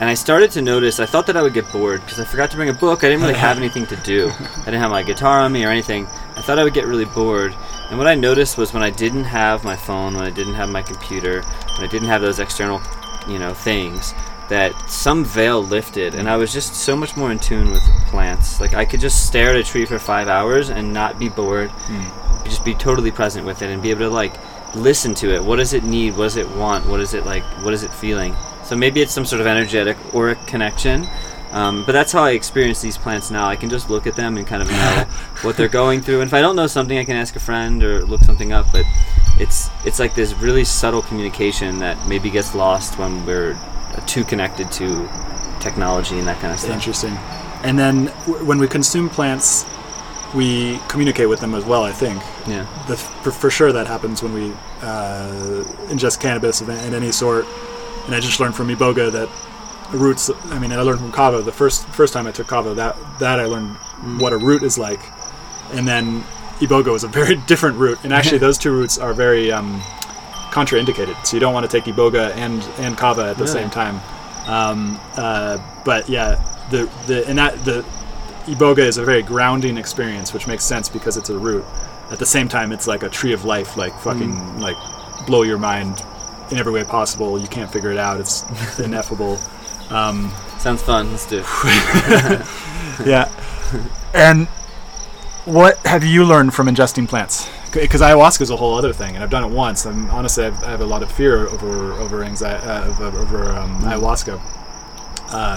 And 0.00 0.08
I 0.08 0.14
started 0.14 0.50
to 0.52 0.62
notice, 0.62 0.98
I 0.98 1.06
thought 1.06 1.26
that 1.26 1.36
I 1.36 1.42
would 1.42 1.52
get 1.52 1.70
bored 1.70 2.00
because 2.00 2.18
I 2.18 2.24
forgot 2.24 2.50
to 2.52 2.56
bring 2.56 2.68
a 2.68 2.72
book. 2.72 3.04
I 3.04 3.08
didn't 3.08 3.22
really 3.22 3.38
have 3.38 3.56
anything 3.62 3.86
to 3.86 3.96
do. 3.96 4.30
I 4.30 4.64
didn't 4.64 4.80
have 4.80 4.90
my 4.90 5.02
guitar 5.02 5.40
on 5.40 5.52
me 5.52 5.64
or 5.64 5.68
anything. 5.68 6.06
I 6.36 6.42
thought 6.42 6.58
I 6.58 6.64
would 6.64 6.74
get 6.74 6.86
really 6.86 7.04
bored. 7.04 7.54
And 7.92 7.98
what 7.98 8.08
I 8.08 8.14
noticed 8.14 8.56
was 8.56 8.72
when 8.72 8.82
I 8.82 8.88
didn't 8.88 9.24
have 9.24 9.64
my 9.64 9.76
phone, 9.76 10.14
when 10.14 10.24
I 10.24 10.30
didn't 10.30 10.54
have 10.54 10.70
my 10.70 10.80
computer, 10.80 11.42
when 11.76 11.86
I 11.86 11.88
didn't 11.88 12.08
have 12.08 12.22
those 12.22 12.38
external, 12.38 12.80
you 13.28 13.38
know, 13.38 13.52
things, 13.52 14.14
that 14.48 14.72
some 14.88 15.26
veil 15.26 15.62
lifted 15.62 16.14
and 16.14 16.26
I 16.26 16.38
was 16.38 16.54
just 16.54 16.74
so 16.74 16.96
much 16.96 17.18
more 17.18 17.30
in 17.30 17.38
tune 17.38 17.70
with 17.70 17.82
plants. 18.06 18.62
Like 18.62 18.72
I 18.72 18.86
could 18.86 18.98
just 19.00 19.26
stare 19.26 19.50
at 19.50 19.56
a 19.56 19.62
tree 19.62 19.84
for 19.84 19.98
five 19.98 20.26
hours 20.26 20.70
and 20.70 20.94
not 20.94 21.18
be 21.18 21.28
bored. 21.28 21.68
Hmm. 21.70 22.44
Just 22.48 22.64
be 22.64 22.72
totally 22.72 23.10
present 23.10 23.44
with 23.44 23.60
it 23.60 23.68
and 23.68 23.82
be 23.82 23.90
able 23.90 24.06
to 24.06 24.08
like 24.08 24.38
listen 24.74 25.12
to 25.16 25.34
it. 25.34 25.44
What 25.44 25.56
does 25.56 25.74
it 25.74 25.84
need? 25.84 26.16
What 26.16 26.24
does 26.24 26.36
it 26.36 26.48
want? 26.52 26.86
What 26.86 27.00
is 27.00 27.12
it 27.12 27.26
like? 27.26 27.42
What 27.62 27.74
is 27.74 27.82
it 27.82 27.92
feeling? 27.92 28.34
So 28.64 28.74
maybe 28.74 29.02
it's 29.02 29.12
some 29.12 29.26
sort 29.26 29.42
of 29.42 29.46
energetic 29.46 29.98
auric 30.14 30.38
connection 30.46 31.06
Um, 31.52 31.84
but 31.84 31.92
that's 31.92 32.12
how 32.12 32.22
I 32.22 32.30
experience 32.30 32.80
these 32.80 32.96
plants 32.96 33.30
now. 33.30 33.46
I 33.46 33.56
can 33.56 33.68
just 33.68 33.90
look 33.90 34.06
at 34.06 34.16
them 34.16 34.38
and 34.38 34.46
kind 34.46 34.62
of 34.62 34.70
know 34.70 35.04
what 35.42 35.56
they're 35.56 35.68
going 35.68 36.00
through. 36.00 36.20
And 36.22 36.28
if 36.28 36.34
I 36.34 36.40
don't 36.40 36.56
know 36.56 36.66
something, 36.66 36.96
I 36.96 37.04
can 37.04 37.16
ask 37.16 37.36
a 37.36 37.40
friend 37.40 37.82
or 37.84 38.04
look 38.06 38.22
something 38.22 38.52
up. 38.52 38.66
But 38.72 38.84
it's 39.38 39.68
it's 39.84 39.98
like 39.98 40.14
this 40.14 40.34
really 40.34 40.64
subtle 40.64 41.02
communication 41.02 41.78
that 41.80 42.08
maybe 42.08 42.30
gets 42.30 42.54
lost 42.54 42.98
when 42.98 43.24
we're 43.26 43.58
too 44.06 44.24
connected 44.24 44.72
to 44.72 45.08
technology 45.60 46.18
and 46.18 46.26
that 46.26 46.40
kind 46.40 46.52
of 46.52 46.58
stuff. 46.58 46.72
Interesting. 46.72 47.12
And 47.62 47.78
then 47.78 48.06
w- 48.26 48.44
when 48.46 48.58
we 48.58 48.66
consume 48.66 49.10
plants, 49.10 49.66
we 50.34 50.78
communicate 50.88 51.28
with 51.28 51.40
them 51.40 51.54
as 51.54 51.66
well. 51.66 51.84
I 51.84 51.92
think. 51.92 52.22
Yeah. 52.46 52.66
The, 52.88 52.96
for, 52.96 53.30
for 53.30 53.50
sure, 53.50 53.72
that 53.72 53.86
happens 53.86 54.22
when 54.22 54.32
we 54.32 54.52
uh, 54.80 55.64
ingest 55.88 56.20
cannabis 56.20 56.62
of 56.62 56.70
in 56.70 56.94
any 56.94 57.12
sort. 57.12 57.44
And 58.06 58.14
I 58.14 58.20
just 58.20 58.40
learned 58.40 58.56
from 58.56 58.68
Iboga 58.68 59.12
that 59.12 59.28
roots. 59.92 60.30
I 60.46 60.58
mean, 60.58 60.72
I 60.72 60.80
learned 60.82 61.00
from 61.00 61.12
kava 61.12 61.42
the 61.42 61.52
first 61.52 61.86
first 61.88 62.12
time 62.12 62.26
I 62.26 62.32
took 62.32 62.46
kava. 62.48 62.74
That 62.74 62.96
that 63.20 63.38
I 63.40 63.44
learned 63.46 63.76
what 64.20 64.32
a 64.32 64.36
root 64.38 64.62
is 64.62 64.78
like, 64.78 65.00
and 65.72 65.86
then 65.86 66.22
Iboga 66.60 66.94
is 66.94 67.04
a 67.04 67.08
very 67.08 67.36
different 67.46 67.76
root. 67.78 67.98
And 68.04 68.12
actually, 68.12 68.38
those 68.46 68.58
two 68.58 68.72
roots 68.72 68.98
are 68.98 69.14
very 69.14 69.52
um, 69.52 69.80
contraindicated. 70.50 71.24
So 71.26 71.36
you 71.36 71.40
don't 71.40 71.54
want 71.54 71.68
to 71.70 71.80
take 71.80 71.92
Iboga 71.92 72.34
and 72.36 72.62
and 72.78 72.96
kava 72.96 73.28
at 73.30 73.36
the 73.38 73.44
Really? 73.44 73.52
same 73.60 73.70
time. 73.70 74.00
Um, 74.46 75.00
uh, 75.16 75.58
but 75.84 76.08
yeah, 76.08 76.42
the 76.70 76.90
the 77.06 77.26
and 77.28 77.38
that 77.38 77.64
the 77.64 77.84
Iboga 78.46 78.78
is 78.78 78.98
a 78.98 79.04
very 79.04 79.22
grounding 79.22 79.76
experience, 79.76 80.32
which 80.34 80.46
makes 80.46 80.64
sense 80.64 80.88
because 80.88 81.16
it's 81.16 81.30
a 81.30 81.38
root. 81.38 81.64
At 82.10 82.18
the 82.18 82.26
same 82.26 82.48
time, 82.48 82.72
it's 82.72 82.86
like 82.86 83.02
a 83.04 83.08
tree 83.08 83.32
of 83.32 83.44
life, 83.44 83.76
like 83.76 83.96
fucking 84.00 84.58
like 84.60 84.76
blow 85.26 85.42
your 85.42 85.58
mind 85.58 86.02
in 86.50 86.58
every 86.58 86.72
way 86.72 86.84
possible. 86.84 87.38
You 87.38 87.46
can't 87.48 87.72
figure 87.72 87.90
it 87.90 87.96
out. 87.98 88.20
It's 88.20 88.42
ineffable. 88.80 89.38
Um, 89.90 90.30
Sounds 90.58 90.82
fun. 90.82 91.10
Let's 91.10 91.26
do 91.26 91.38
it. 91.40 91.44
yeah. 93.06 93.30
And 94.14 94.46
what 95.44 95.76
have 95.78 96.04
you 96.04 96.24
learned 96.24 96.54
from 96.54 96.68
ingesting 96.68 97.08
plants? 97.08 97.48
Because 97.72 98.00
ayahuasca 98.00 98.42
is 98.42 98.50
a 98.50 98.56
whole 98.56 98.74
other 98.74 98.92
thing, 98.92 99.14
and 99.14 99.24
I've 99.24 99.30
done 99.30 99.42
it 99.44 99.50
once. 99.50 99.86
And 99.86 100.10
honestly, 100.10 100.44
I've, 100.44 100.62
I 100.62 100.70
have 100.70 100.80
a 100.82 100.86
lot 100.86 101.02
of 101.02 101.10
fear 101.10 101.48
over 101.48 101.92
over 101.94 102.22
anxiety 102.22 102.64
uh, 102.66 102.84
over, 103.00 103.52
um, 103.52 103.78
ayahuasca 103.82 104.40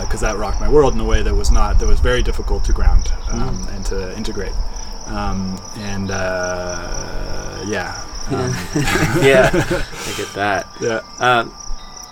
because 0.01 0.21
that 0.21 0.37
rocked 0.37 0.61
my 0.61 0.69
world 0.69 0.93
in 0.93 0.99
a 1.01 1.05
way 1.05 1.21
that 1.21 1.35
was 1.35 1.51
not 1.51 1.77
that 1.79 1.85
was 1.87 1.99
very 1.99 2.23
difficult 2.23 2.63
to 2.65 2.71
ground 2.73 3.11
um, 3.29 3.67
and 3.71 3.85
to 3.85 4.15
integrate. 4.17 4.53
Um, 5.07 5.59
and 5.77 6.09
uh, 6.09 7.61
yeah, 7.67 8.01
um, 8.29 8.49
yeah, 9.23 9.49
I 9.53 10.13
get 10.17 10.33
that. 10.33 10.67
yeah, 10.81 11.01
Um, 11.19 11.51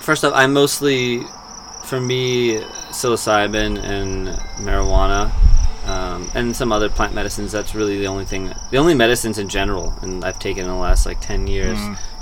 first 0.02 0.24
off, 0.26 0.34
I 0.36 0.46
mostly, 0.46 1.24
for 1.84 2.00
me, 2.00 2.58
psilocybin 2.92 3.82
and 3.84 4.28
marijuana, 4.66 5.32
um, 5.88 6.30
and 6.34 6.56
some 6.56 6.72
other 6.72 6.90
plant 6.90 7.14
medicines. 7.14 7.52
That's 7.52 7.76
really 7.76 8.00
the 8.00 8.08
only 8.08 8.26
thing, 8.26 8.54
the 8.72 8.78
only 8.78 8.94
medicines 8.94 9.38
in 9.38 9.50
general, 9.50 9.94
and 10.02 10.24
I've 10.24 10.40
taken 10.40 10.64
in 10.64 10.70
the 10.70 10.76
last 10.78 11.06
like 11.06 11.20
ten 11.20 11.48
years. 11.48 11.78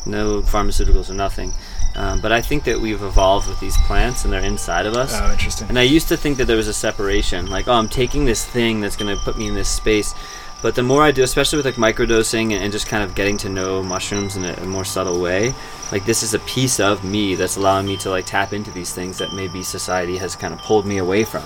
No 0.05 0.41
pharmaceuticals 0.41 1.11
or 1.11 1.13
nothing. 1.13 1.53
Um, 1.95 2.21
but 2.21 2.31
I 2.31 2.41
think 2.41 2.63
that 2.63 2.79
we've 2.79 3.01
evolved 3.03 3.47
with 3.47 3.59
these 3.59 3.77
plants, 3.85 4.23
and 4.23 4.33
they're 4.33 4.41
inside 4.41 4.85
of 4.85 4.95
us. 4.95 5.11
oh, 5.13 5.31
interesting. 5.31 5.67
And 5.69 5.77
I 5.77 5.83
used 5.83 6.07
to 6.07 6.17
think 6.17 6.37
that 6.37 6.45
there 6.45 6.57
was 6.57 6.67
a 6.69 6.73
separation, 6.73 7.47
like, 7.51 7.67
oh, 7.67 7.73
I'm 7.73 7.89
taking 7.89 8.25
this 8.25 8.43
thing 8.45 8.81
that's 8.81 8.95
going 8.95 9.15
to 9.15 9.21
put 9.23 9.37
me 9.37 9.47
in 9.47 9.55
this 9.55 9.69
space. 9.69 10.15
But 10.61 10.75
the 10.75 10.83
more 10.83 11.01
I 11.03 11.11
do, 11.11 11.23
especially 11.23 11.57
with 11.57 11.65
like 11.65 11.75
microdosing 11.75 12.53
and, 12.53 12.63
and 12.63 12.71
just 12.71 12.87
kind 12.87 13.03
of 13.03 13.15
getting 13.15 13.37
to 13.37 13.49
know 13.49 13.81
mushrooms 13.81 14.37
in 14.37 14.45
a, 14.45 14.53
a 14.53 14.65
more 14.65 14.85
subtle 14.85 15.19
way, 15.19 15.53
like 15.91 16.05
this 16.05 16.21
is 16.23 16.33
a 16.33 16.39
piece 16.39 16.79
of 16.79 17.03
me 17.03 17.35
that's 17.35 17.57
allowing 17.57 17.87
me 17.87 17.97
to 17.97 18.09
like 18.09 18.25
tap 18.25 18.53
into 18.53 18.71
these 18.71 18.93
things 18.93 19.17
that 19.17 19.33
maybe 19.33 19.63
society 19.63 20.17
has 20.17 20.35
kind 20.35 20.53
of 20.53 20.59
pulled 20.59 20.85
me 20.85 20.97
away 20.99 21.23
from. 21.23 21.43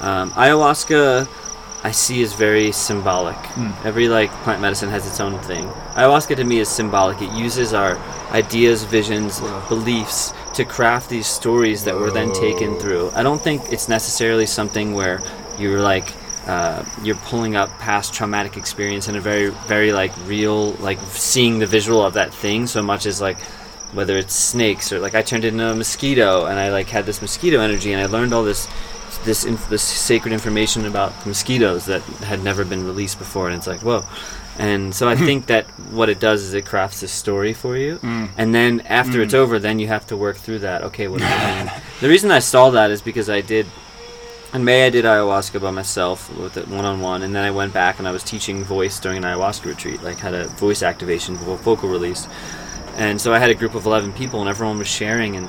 Um, 0.00 0.30
ayahuasca, 0.32 1.28
I 1.82 1.90
see 1.90 2.22
as 2.22 2.32
very 2.32 2.72
symbolic. 2.72 3.36
Every 3.84 4.08
like 4.08 4.30
plant 4.42 4.60
medicine 4.60 4.90
has 4.90 5.06
its 5.06 5.20
own 5.20 5.38
thing. 5.40 5.66
Ayahuasca 5.94 6.36
to 6.36 6.44
me 6.44 6.58
is 6.58 6.68
symbolic. 6.68 7.20
It 7.22 7.30
uses 7.32 7.74
our 7.74 7.98
ideas, 8.32 8.82
visions, 8.84 9.40
beliefs 9.68 10.32
to 10.54 10.64
craft 10.64 11.10
these 11.10 11.26
stories 11.26 11.84
that 11.84 11.94
were 11.94 12.10
then 12.10 12.32
taken 12.32 12.76
through. 12.76 13.10
I 13.10 13.22
don't 13.22 13.40
think 13.40 13.72
it's 13.72 13.88
necessarily 13.88 14.46
something 14.46 14.94
where 14.94 15.20
you're 15.58 15.80
like 15.80 16.12
uh, 16.46 16.84
you're 17.02 17.16
pulling 17.16 17.56
up 17.56 17.68
past 17.78 18.14
traumatic 18.14 18.56
experience 18.56 19.08
in 19.08 19.16
a 19.16 19.20
very 19.20 19.50
very 19.66 19.92
like 19.92 20.12
real 20.26 20.72
like 20.74 20.98
seeing 21.10 21.58
the 21.58 21.66
visual 21.66 22.02
of 22.02 22.14
that 22.14 22.32
thing 22.32 22.66
so 22.66 22.82
much 22.82 23.04
as 23.04 23.20
like 23.20 23.40
whether 23.92 24.16
it's 24.16 24.34
snakes 24.34 24.92
or 24.92 25.00
like 25.00 25.14
I 25.14 25.22
turned 25.22 25.44
into 25.44 25.64
a 25.64 25.74
mosquito 25.74 26.46
and 26.46 26.58
I 26.58 26.70
like 26.70 26.88
had 26.88 27.06
this 27.06 27.20
mosquito 27.22 27.60
energy 27.60 27.92
and 27.92 28.00
I 28.00 28.06
learned 28.06 28.32
all 28.32 28.44
this 28.44 28.68
this 29.24 29.44
inf- 29.44 29.68
this 29.68 29.82
sacred 29.82 30.32
information 30.32 30.86
about 30.86 31.26
mosquitoes 31.26 31.86
that 31.86 32.02
had 32.02 32.42
never 32.42 32.64
been 32.64 32.84
released 32.84 33.18
before 33.18 33.48
and 33.48 33.56
it's 33.56 33.66
like 33.66 33.80
whoa. 33.80 34.04
And 34.58 34.94
so 34.94 35.06
I 35.06 35.16
hmm. 35.16 35.24
think 35.26 35.46
that 35.46 35.66
what 35.90 36.08
it 36.08 36.18
does 36.18 36.42
is 36.42 36.54
it 36.54 36.64
crafts 36.64 37.02
a 37.02 37.08
story 37.08 37.52
for 37.52 37.76
you. 37.76 37.98
Mm. 37.98 38.30
And 38.38 38.54
then 38.54 38.80
after 38.86 39.20
it's 39.20 39.34
hmm. 39.34 39.40
over 39.40 39.58
then 39.58 39.78
you 39.78 39.88
have 39.88 40.06
to 40.06 40.16
work 40.16 40.36
through 40.36 40.60
that. 40.60 40.82
Okay 40.84 41.08
what 41.08 41.20
does 41.20 41.30
it 41.30 41.64
mean? 41.64 41.82
The 42.00 42.08
reason 42.08 42.30
I 42.30 42.38
saw 42.38 42.70
that 42.70 42.90
is 42.90 43.02
because 43.02 43.30
I 43.30 43.40
did 43.40 43.66
in 44.54 44.64
May, 44.64 44.86
I 44.86 44.90
did 44.90 45.04
ayahuasca 45.04 45.60
by 45.60 45.70
myself 45.70 46.34
with 46.36 46.56
it 46.56 46.68
one 46.68 46.84
on 46.84 47.00
one, 47.00 47.22
and 47.22 47.34
then 47.34 47.44
I 47.44 47.50
went 47.50 47.72
back 47.72 47.98
and 47.98 48.06
I 48.06 48.12
was 48.12 48.22
teaching 48.22 48.64
voice 48.64 49.00
during 49.00 49.18
an 49.18 49.24
ayahuasca 49.24 49.66
retreat, 49.66 50.02
like 50.02 50.18
had 50.18 50.34
a 50.34 50.46
voice 50.46 50.82
activation, 50.82 51.36
vocal 51.36 51.88
release. 51.88 52.28
And 52.96 53.20
so 53.20 53.34
I 53.34 53.38
had 53.38 53.50
a 53.50 53.54
group 53.54 53.74
of 53.74 53.84
11 53.84 54.14
people, 54.14 54.40
and 54.40 54.48
everyone 54.48 54.78
was 54.78 54.88
sharing. 54.88 55.36
And 55.36 55.48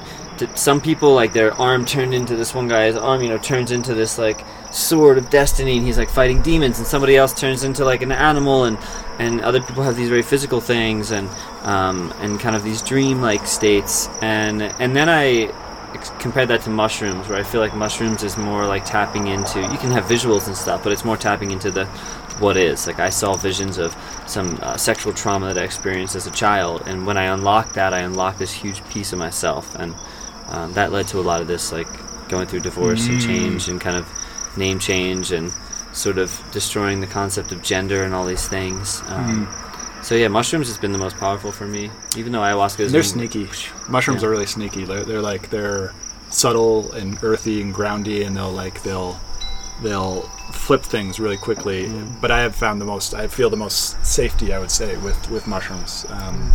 some 0.55 0.81
people, 0.81 1.13
like 1.13 1.31
their 1.31 1.53
arm 1.53 1.86
turned 1.86 2.13
into 2.13 2.36
this 2.36 2.53
one 2.53 2.67
guy's 2.67 2.97
arm, 2.97 3.21
you 3.21 3.29
know, 3.29 3.38
turns 3.38 3.71
into 3.71 3.93
this 3.93 4.17
like 4.17 4.45
sword 4.71 5.17
of 5.17 5.29
destiny, 5.29 5.77
and 5.77 5.86
he's 5.86 5.97
like 5.97 6.10
fighting 6.10 6.41
demons. 6.41 6.77
And 6.77 6.86
somebody 6.86 7.15
else 7.15 7.33
turns 7.33 7.63
into 7.63 7.86
like 7.86 8.01
an 8.01 8.12
animal, 8.12 8.65
and 8.65 8.77
and 9.19 9.39
other 9.41 9.62
people 9.62 9.83
have 9.83 9.95
these 9.95 10.10
very 10.10 10.23
physical 10.23 10.60
things, 10.60 11.12
and 11.12 11.29
um, 11.62 12.13
and 12.19 12.38
kind 12.39 12.55
of 12.55 12.63
these 12.63 12.81
dream 12.81 13.21
like 13.21 13.47
states. 13.47 14.10
And 14.21 14.62
and 14.62 14.93
then 14.93 15.07
I 15.07 15.53
ex- 15.93 16.12
compared 16.19 16.47
that 16.50 16.62
to 16.62 16.69
mushrooms 16.69 17.28
where 17.28 17.38
i 17.38 17.43
feel 17.43 17.62
like 17.62 17.76
mushrooms 17.76 18.23
is 18.23 18.38
more 18.38 18.65
like 18.65 18.86
tapping 18.86 19.28
into 19.28 19.62
you 19.62 19.78
can 19.78 19.91
have 19.91 20.06
visuals 20.06 20.47
and 20.47 20.56
stuff 20.56 20.84
but 20.84 20.91
it's 20.91 21.06
more 21.06 21.17
tapping 21.17 21.52
into 21.52 21.71
the 21.71 21.86
what 22.39 22.56
is. 22.56 22.86
Like 22.86 23.00
i 23.00 23.10
saw 23.10 23.36
visions 23.36 23.80
of 23.80 23.95
some 24.28 24.60
uh, 24.62 24.78
sexual 24.78 25.12
trauma 25.13 25.54
that 25.54 25.62
i 25.62 25.65
experienced 25.65 26.15
as 26.15 26.28
a 26.28 26.32
child 26.32 26.84
and 26.86 27.06
when 27.08 27.17
i 27.17 27.23
unlocked 27.23 27.73
that 27.73 27.93
i 27.93 28.00
unlocked 28.00 28.38
this 28.39 28.54
huge 28.54 28.84
piece 28.89 29.12
of 29.12 29.19
myself 29.19 29.73
and 29.76 29.95
um, 30.50 30.73
that 30.73 30.91
led 30.91 31.08
to 31.08 31.19
a 31.19 31.21
lot 31.21 31.41
of 31.41 31.47
this 31.47 31.71
like 31.71 31.88
going 32.30 32.45
through 32.47 32.60
divorce 32.60 33.08
and 33.08 33.21
change 33.21 33.67
and 33.69 33.82
kind 33.82 33.97
of 33.97 34.58
name 34.58 34.78
change 34.80 35.32
and 35.32 35.52
sort 35.93 36.17
of 36.19 36.43
destroying 36.52 37.02
the 37.02 37.08
concept 37.08 37.52
of 37.52 37.63
gender 37.63 38.04
and 38.04 38.13
all 38.13 38.26
these 38.26 38.47
things 38.47 39.02
um, 39.08 39.47
so 40.03 40.15
yeah 40.15 40.27
mushrooms 40.27 40.67
has 40.67 40.77
been 40.77 40.91
the 40.91 40.97
most 40.97 41.17
powerful 41.17 41.51
for 41.51 41.65
me 41.67 41.89
even 42.15 42.31
though 42.31 42.39
ayahuasca 42.41 42.79
is 42.81 42.91
They're 42.91 43.03
sneaky. 43.03 43.45
Mushrooms 43.89 44.21
Yeah. 44.21 44.27
are 44.27 44.31
really 44.31 44.45
sneaky. 44.45 44.83
They're, 44.86 45.03
they're 45.05 45.21
like 45.21 45.49
they're 45.49 45.93
subtle 46.29 46.91
and 46.93 47.17
earthy 47.23 47.62
and 47.62 47.73
groundy, 47.73 48.25
and 48.25 48.36
they'll 48.36 48.51
like 48.51 48.83
they'll 48.83 49.17
they'll 49.81 50.21
flip 50.51 50.83
things 50.83 51.19
really 51.19 51.38
quickly. 51.38 51.89
But 52.21 52.31
I 52.31 52.39
have 52.41 52.53
found 52.55 52.81
the 52.81 52.86
most. 52.86 53.13
I 53.13 53.27
feel 53.27 53.49
the 53.49 53.55
most 53.57 54.03
safety. 54.05 54.53
I 54.53 54.60
would 54.60 54.71
say 54.71 54.97
with 54.97 55.29
with 55.29 55.47
mushrooms. 55.47 56.05
Um, 56.10 56.53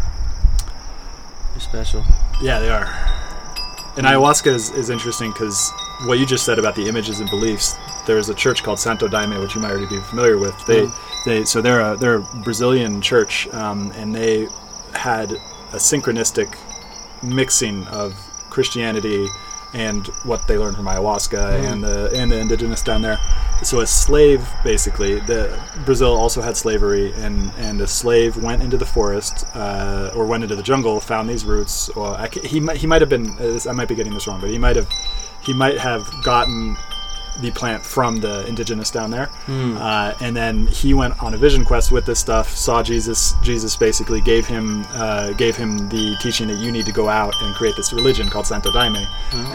You're 1.52 1.60
special 1.60 2.04
yeah, 2.42 2.58
they 2.58 2.68
are. 2.70 2.86
And 3.96 4.06
ayahuasca 4.06 4.48
is, 4.48 4.70
is 4.70 4.90
interesting 4.90 5.30
because 5.32 5.70
what 6.06 6.18
you 6.18 6.26
just 6.26 6.44
said 6.44 6.58
about 6.58 6.74
the 6.74 6.88
images 6.88 7.20
and 7.20 7.30
beliefs. 7.30 7.76
There's 8.06 8.28
a 8.28 8.34
church 8.34 8.62
called 8.62 8.78
Santo 8.80 9.08
Daime, 9.08 9.40
which 9.40 9.54
you 9.54 9.60
might 9.60 9.70
already 9.70 9.86
be 9.86 10.00
familiar 10.00 10.38
with. 10.38 10.54
They, 10.66 10.88
they, 11.24 11.44
so 11.44 11.60
they're 11.60 11.80
a 11.80 11.96
they're 11.96 12.16
a 12.16 12.42
Brazilian 12.42 13.00
church, 13.00 13.48
um, 13.48 13.92
and 13.94 14.14
they 14.14 14.48
had 14.94 15.32
a 15.32 15.76
synchronistic 15.76 16.56
mixing 17.22 17.86
of 17.88 18.14
Christianity 18.50 19.28
and 19.74 20.06
what 20.24 20.46
they 20.46 20.58
learned 20.58 20.76
from 20.76 20.84
ayahuasca 20.84 21.64
and 21.64 21.82
the 21.82 22.10
and 22.14 22.30
the 22.30 22.38
indigenous 22.38 22.82
down 22.82 23.02
there. 23.02 23.18
So 23.62 23.80
a 23.80 23.86
slave, 23.86 24.46
basically, 24.64 25.20
the 25.20 25.58
Brazil 25.84 26.14
also 26.14 26.42
had 26.42 26.56
slavery, 26.56 27.12
and 27.14 27.52
and 27.58 27.80
a 27.80 27.86
slave 27.86 28.36
went 28.36 28.62
into 28.62 28.76
the 28.76 28.84
forest 28.84 29.46
uh, 29.54 30.10
or 30.14 30.26
went 30.26 30.42
into 30.42 30.56
the 30.56 30.62
jungle, 30.62 31.00
found 31.00 31.28
these 31.28 31.44
roots. 31.44 31.88
Or 31.90 32.08
I, 32.08 32.28
he 32.28 32.60
might 32.60 32.78
he 32.78 32.86
might 32.86 33.00
have 33.00 33.08
been 33.08 33.30
uh, 33.38 33.60
I 33.68 33.72
might 33.72 33.88
be 33.88 33.94
getting 33.94 34.12
this 34.12 34.26
wrong, 34.26 34.40
but 34.40 34.50
he 34.50 34.58
might 34.58 34.76
have 34.76 34.88
he 35.42 35.52
might 35.52 35.78
have 35.78 36.08
gotten 36.22 36.76
the 37.40 37.50
plant 37.52 37.82
from 37.82 38.18
the 38.18 38.46
indigenous 38.46 38.90
down 38.90 39.10
there, 39.10 39.30
uh, 39.48 40.12
and 40.20 40.36
then 40.36 40.66
he 40.66 40.92
went 40.92 41.20
on 41.22 41.32
a 41.32 41.36
vision 41.38 41.64
quest 41.64 41.90
with 41.90 42.04
this 42.04 42.18
stuff. 42.18 42.54
Saw 42.54 42.82
Jesus. 42.82 43.32
Jesus 43.42 43.74
basically 43.74 44.20
gave 44.20 44.46
him 44.46 44.84
uh, 44.92 45.32
gave 45.32 45.56
him 45.56 45.88
the 45.88 46.14
teaching 46.20 46.46
that 46.48 46.58
you 46.58 46.70
need 46.70 46.84
to 46.84 46.92
go 46.92 47.08
out 47.08 47.32
and 47.40 47.54
create 47.54 47.74
this 47.74 47.92
religion 47.92 48.28
called 48.28 48.46
Santo 48.46 48.70
Daime, 48.70 49.06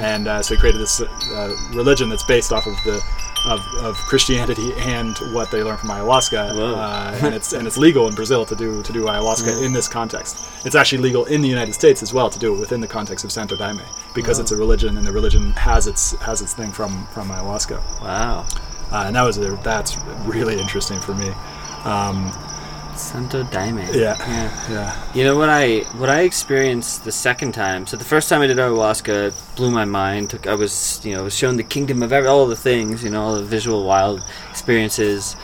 and 0.02 0.28
uh, 0.28 0.42
so 0.42 0.56
he 0.56 0.60
created 0.60 0.82
this 0.82 1.02
uh, 1.02 1.56
religion 1.74 2.10
that's 2.10 2.24
based 2.24 2.52
off 2.52 2.66
of 2.66 2.74
the 2.84 3.00
of, 3.46 3.60
of 3.76 3.96
Christianity 3.98 4.74
and 4.76 5.18
what 5.34 5.52
they 5.52 5.64
learn 5.64 5.78
from 5.78 5.90
ayahuasca, 5.90 6.56
uh, 6.56 7.26
and 7.26 7.34
it's 7.36 7.54
and 7.54 7.68
it's 7.68 7.78
legal 7.78 8.08
in 8.08 8.16
Brazil 8.16 8.46
to 8.46 8.56
do 8.56 8.82
to 8.84 8.94
do 8.94 9.04
ayahuasca 9.06 9.64
in 9.64 9.74
this 9.74 9.88
context. 9.88 10.48
It's 10.66 10.76
actually 10.76 11.02
legal 11.04 11.26
in 11.26 11.42
the 11.42 11.48
United 11.50 11.74
States 11.74 12.02
as 12.04 12.14
well 12.14 12.30
to 12.30 12.40
do 12.40 12.54
it 12.56 12.60
within 12.60 12.82
the 12.82 12.88
context 12.88 13.24
of 13.26 13.32
Santo 13.32 13.56
Daime 13.56 13.82
because 14.14 14.40
it's 14.40 14.52
a 14.52 14.58
religion 14.58 14.98
and 14.98 15.06
the 15.06 15.12
religion 15.12 15.52
has 15.54 15.88
its 15.88 16.12
has 16.22 16.42
its 16.42 16.54
thing 16.54 16.72
from 16.72 17.06
from 17.08 17.30
ayahuasca, 17.30 17.80
Wow. 18.02 18.46
uh, 18.92 19.04
and 19.08 19.16
that 19.16 19.24
was 19.24 19.38
a, 19.38 19.56
that's 19.64 19.98
really 20.26 20.60
interesting 20.60 21.00
for 21.00 21.14
me. 21.14 21.30
Um, 21.86 22.32
Santo 23.00 23.44
Daime. 23.44 23.88
Yeah. 23.94 24.16
Yeah. 24.18 24.70
yeah, 24.70 25.14
You 25.14 25.24
know 25.24 25.38
what 25.38 25.50
I 25.50 25.80
what 25.98 26.10
I 26.10 26.22
experienced 26.22 27.06
the 27.06 27.12
second 27.12 27.54
time. 27.54 27.88
So 27.88 27.98
the 27.98 28.04
first 28.06 28.30
time 28.30 28.42
I 28.42 28.48
did 28.48 28.58
ayahuasca 28.58 29.28
it 29.28 29.34
blew 29.56 29.72
my 29.72 29.86
mind. 29.86 30.30
Took 30.32 30.48
I 30.48 30.56
was 30.56 31.00
you 31.04 31.16
know 31.16 31.24
was 31.24 31.36
shown 31.36 31.58
the 31.58 31.64
kingdom 31.64 32.04
of 32.04 32.12
every, 32.12 32.28
all 32.28 32.48
the 32.48 32.56
things 32.56 33.04
you 33.04 33.10
know 33.10 33.22
all 33.22 33.36
the 33.36 33.44
visual 33.44 33.86
wild 33.86 34.24
experiences, 34.50 35.36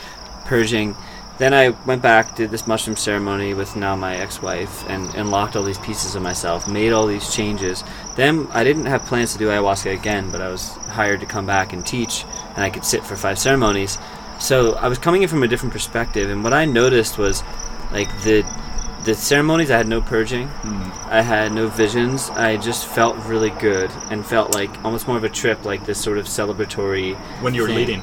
purging. 0.44 0.94
Then 1.36 1.52
I 1.52 1.70
went 1.84 2.00
back, 2.00 2.36
did 2.36 2.52
this 2.52 2.64
mushroom 2.64 2.96
ceremony 2.96 3.54
with 3.54 3.74
now 3.74 3.96
my 3.96 4.14
ex-wife, 4.16 4.88
and 4.88 5.12
unlocked 5.16 5.56
all 5.56 5.64
these 5.64 5.78
pieces 5.80 6.14
of 6.14 6.22
myself, 6.22 6.68
made 6.68 6.92
all 6.92 7.08
these 7.08 7.34
changes. 7.34 7.82
Then 8.14 8.46
I 8.52 8.62
didn't 8.62 8.86
have 8.86 9.04
plans 9.06 9.32
to 9.32 9.38
do 9.38 9.48
ayahuasca 9.48 9.92
again, 9.92 10.30
but 10.30 10.40
I 10.40 10.48
was 10.48 10.68
hired 10.94 11.18
to 11.20 11.26
come 11.26 11.44
back 11.44 11.72
and 11.72 11.84
teach, 11.84 12.24
and 12.54 12.62
I 12.62 12.70
could 12.70 12.84
sit 12.84 13.02
for 13.02 13.16
five 13.16 13.40
ceremonies. 13.40 13.98
So 14.38 14.74
I 14.74 14.88
was 14.88 14.98
coming 14.98 15.22
in 15.22 15.28
from 15.28 15.42
a 15.42 15.48
different 15.48 15.72
perspective, 15.72 16.30
and 16.30 16.42
what 16.44 16.52
I 16.52 16.64
noticed 16.64 17.18
was 17.18 17.42
like 17.92 18.08
the 18.22 18.44
the 19.04 19.14
ceremonies 19.14 19.70
I 19.70 19.76
had 19.76 19.86
no 19.86 20.00
purging, 20.00 20.48
hmm. 20.48 21.12
I 21.12 21.20
had 21.20 21.52
no 21.52 21.68
visions. 21.68 22.30
I 22.30 22.56
just 22.56 22.86
felt 22.86 23.16
really 23.26 23.50
good 23.50 23.90
and 24.10 24.24
felt 24.24 24.54
like 24.54 24.70
almost 24.84 25.06
more 25.06 25.16
of 25.16 25.24
a 25.24 25.28
trip, 25.28 25.64
like 25.64 25.84
this 25.84 26.02
sort 26.02 26.18
of 26.18 26.26
celebratory. 26.26 27.14
when 27.42 27.54
you 27.54 27.62
were 27.62 27.68
thing. 27.68 27.76
leading. 27.76 28.02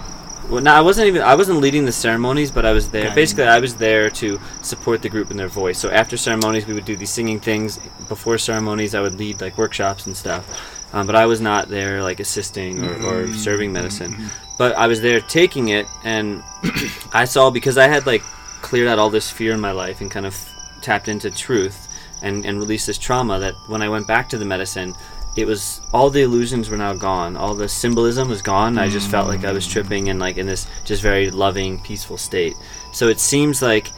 Well, 0.50 0.62
no, 0.62 0.74
I 0.74 0.82
wasn't 0.82 1.08
even. 1.08 1.22
I 1.22 1.36
wasn't 1.36 1.60
leading 1.60 1.86
the 1.86 1.92
ceremonies, 1.92 2.52
but 2.52 2.66
I 2.66 2.74
was 2.74 2.90
there. 2.90 3.06
Okay. 3.06 3.16
Basically, 3.16 3.46
I 3.46 3.60
was 3.60 3.76
there 3.76 4.10
to 4.12 4.40
support 4.62 5.02
the 5.02 5.10
group 5.10 5.32
in 5.32 5.38
their 5.38 5.48
voice. 5.48 5.80
So 5.80 5.90
after 5.90 6.18
ceremonies, 6.18 6.68
we 6.68 6.74
would 6.74 6.86
do 6.86 6.96
these 6.96 7.10
singing 7.10 7.40
things. 7.40 7.80
Before 8.10 8.38
ceremonies, 8.38 8.94
I 8.94 9.02
would 9.02 9.16
lead 9.16 9.40
like 9.40 9.58
workshops 9.58 10.08
and 10.08 10.16
stuff. 10.16 10.71
Um, 10.94 11.08
but 11.08 11.16
I 11.16 11.26
was 11.26 11.40
not 11.40 11.70
there 11.70 12.04
like 12.04 12.20
assisting 12.20 12.84
or, 12.84 13.24
or 13.24 13.34
serving 13.34 13.72
medicine. 13.72 14.30
But 14.58 14.76
I 14.76 14.88
was 14.88 15.02
there 15.02 15.22
taking 15.22 15.70
it, 15.70 15.88
and 16.04 16.44
I 17.14 17.26
saw 17.26 17.50
because 17.50 17.78
I 17.78 17.88
had 17.88 18.06
like 18.06 18.22
cleared 18.62 18.88
out 18.88 19.00
all 19.00 19.10
this 19.10 19.30
fear 19.30 19.54
in 19.54 19.60
my 19.60 19.72
life 19.72 20.02
and 20.02 20.12
kind 20.12 20.26
of 20.26 20.38
tapped 20.82 21.08
into 21.08 21.32
truth 21.32 21.88
and, 22.22 22.46
and 22.46 22.60
released 22.60 22.88
this 22.88 22.98
trauma 22.98 23.40
that 23.40 23.56
when 23.68 23.82
I 23.82 23.90
went 23.90 24.08
back 24.08 24.30
to 24.30 24.38
the 24.38 24.46
medicine, 24.46 24.94
it 25.36 25.46
was 25.46 25.82
all 25.94 26.10
the 26.10 26.22
illusions 26.22 26.70
were 26.70 26.78
now 26.78 26.94
gone. 26.94 27.38
All 27.38 27.56
the 27.56 27.70
symbolism 27.70 28.30
was 28.30 28.42
gone. 28.42 28.78
I 28.78 28.90
just 28.90 29.10
felt 29.10 29.28
like 29.28 29.46
I 29.46 29.54
was 29.54 29.66
tripping 29.66 30.10
and 30.10 30.20
like 30.20 30.38
in 30.38 30.46
this 30.46 30.68
just 30.84 31.02
very 31.02 31.32
loving, 31.32 31.82
peaceful 31.82 32.18
state. 32.18 32.56
So 32.92 33.08
it 33.08 33.20
seems 33.20 33.62
like 33.62 33.92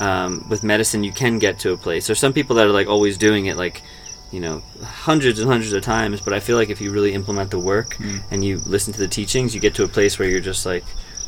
um, 0.00 0.46
with 0.48 0.62
medicine 0.62 1.04
you 1.04 1.12
can 1.12 1.38
get 1.38 1.58
to 1.60 1.72
a 1.72 1.76
place. 1.76 2.06
There's 2.06 2.18
some 2.18 2.32
people 2.32 2.56
that 2.56 2.66
are 2.66 2.72
like 2.72 2.88
always 2.88 3.18
doing 3.18 3.46
it 3.46 3.56
like 3.56 3.82
you 4.30 4.40
know 4.40 4.62
hundreds 4.82 5.38
and 5.40 5.48
hundreds 5.48 5.72
of 5.72 5.82
times 5.82 6.20
but 6.20 6.32
i 6.34 6.40
feel 6.40 6.56
like 6.56 6.68
if 6.70 6.80
you 6.80 6.90
really 6.92 7.12
implement 7.14 7.50
the 7.50 7.58
work 7.58 7.96
and 8.30 8.44
you 8.44 8.58
listen 8.66 8.92
to 8.92 8.98
the 8.98 9.08
teachings 9.08 9.54
you 9.54 9.60
get 9.60 9.74
to 9.74 9.84
a 9.84 9.88
place 9.88 10.18
where 10.18 10.28
you're 10.28 10.40
just 10.40 10.66
like 10.66 10.84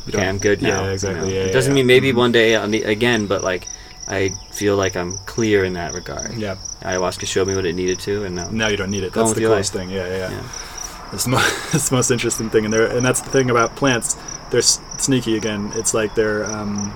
okay 0.07 0.27
i'm 0.27 0.37
good 0.37 0.61
yeah, 0.61 0.69
now 0.69 0.91
you 0.91 0.97
know? 1.15 1.23
yeah, 1.25 1.41
it 1.45 1.51
doesn't 1.51 1.71
yeah. 1.71 1.75
mean 1.81 1.87
maybe 1.87 2.13
one 2.13 2.31
day 2.31 2.63
need, 2.67 2.83
again 2.85 3.25
but 3.27 3.43
like 3.43 3.67
i 4.07 4.29
feel 4.51 4.75
like 4.75 4.95
i'm 4.95 5.17
clear 5.25 5.63
in 5.63 5.73
that 5.73 5.93
regard 5.93 6.33
Yeah. 6.35 6.55
ayahuasca 6.81 7.25
showed 7.25 7.47
me 7.47 7.55
what 7.55 7.65
it 7.65 7.73
needed 7.73 7.99
to 8.01 8.23
and 8.25 8.35
now 8.35 8.49
Now 8.49 8.67
you 8.67 8.77
don't 8.77 8.91
need 8.91 9.03
it. 9.03 9.13
That's 9.13 9.33
the 9.33 9.41
coolest 9.41 9.73
life. 9.73 9.81
thing. 9.81 9.89
Yeah, 9.89 10.07
yeah. 10.07 10.29
Yeah. 10.31 10.43
It's 11.13 11.23
the, 11.25 11.31
mo- 11.31 11.37
it's 11.73 11.89
the 11.89 11.95
most 11.95 12.09
interesting 12.11 12.49
thing, 12.49 12.63
and 12.65 12.73
they're 12.73 12.85
and 12.87 13.03
that's 13.05 13.19
the 13.21 13.29
thing 13.29 13.49
about 13.49 13.75
plants. 13.75 14.15
They're 14.49 14.59
s- 14.59 14.79
sneaky 14.97 15.35
again. 15.37 15.71
It's 15.75 15.93
like 15.93 16.15
they're. 16.15 16.45
Um, 16.45 16.93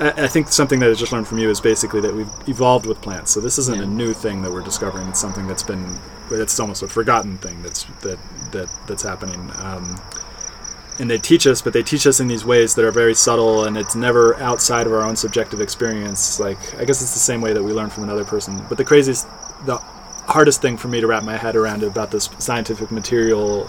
I, 0.00 0.24
I 0.24 0.28
think 0.28 0.48
something 0.48 0.80
that 0.80 0.90
I 0.90 0.94
just 0.94 1.12
learned 1.12 1.28
from 1.28 1.38
you 1.38 1.50
is 1.50 1.60
basically 1.60 2.00
that 2.00 2.14
we've 2.14 2.30
evolved 2.48 2.86
with 2.86 3.00
plants. 3.02 3.30
So 3.30 3.40
this 3.40 3.58
isn't 3.58 3.76
Yeah. 3.76 3.84
a 3.84 3.86
new 3.86 4.12
thing 4.12 4.42
that 4.42 4.50
we're 4.52 4.62
discovering. 4.62 5.06
It's 5.08 5.20
something 5.20 5.46
that's 5.46 5.62
been. 5.62 5.98
It's 6.30 6.58
almost 6.60 6.82
a 6.82 6.88
forgotten 6.88 7.38
thing 7.38 7.62
that's 7.62 7.84
that 8.02 8.18
that 8.52 8.68
that's 8.86 9.02
happening. 9.02 9.50
Um, 9.56 9.96
and 10.98 11.10
they 11.10 11.18
teach 11.18 11.46
us, 11.46 11.62
but 11.62 11.72
they 11.72 11.82
teach 11.82 12.06
us 12.06 12.20
in 12.20 12.28
these 12.28 12.44
ways 12.44 12.74
that 12.74 12.84
are 12.84 12.90
very 12.92 13.14
subtle, 13.14 13.64
and 13.64 13.76
it's 13.78 13.94
never 13.94 14.36
outside 14.40 14.86
of 14.86 14.92
our 14.92 15.02
own 15.02 15.16
subjective 15.16 15.60
experience. 15.60 16.38
Like 16.40 16.58
I 16.78 16.84
guess 16.84 17.00
it's 17.02 17.14
the 17.14 17.18
same 17.20 17.40
way 17.40 17.52
that 17.52 17.62
we 17.62 17.72
learn 17.72 17.90
from 17.90 18.04
another 18.04 18.24
person. 18.24 18.62
But 18.68 18.78
the 18.78 18.84
craziest, 18.84 19.26
the 19.66 19.78
hardest 20.26 20.62
thing 20.62 20.76
for 20.76 20.88
me 20.88 21.00
to 21.00 21.06
wrap 21.06 21.24
my 21.24 21.36
head 21.36 21.56
around 21.56 21.82
about 21.82 22.10
this 22.10 22.28
scientific 22.38 22.90
material 22.90 23.68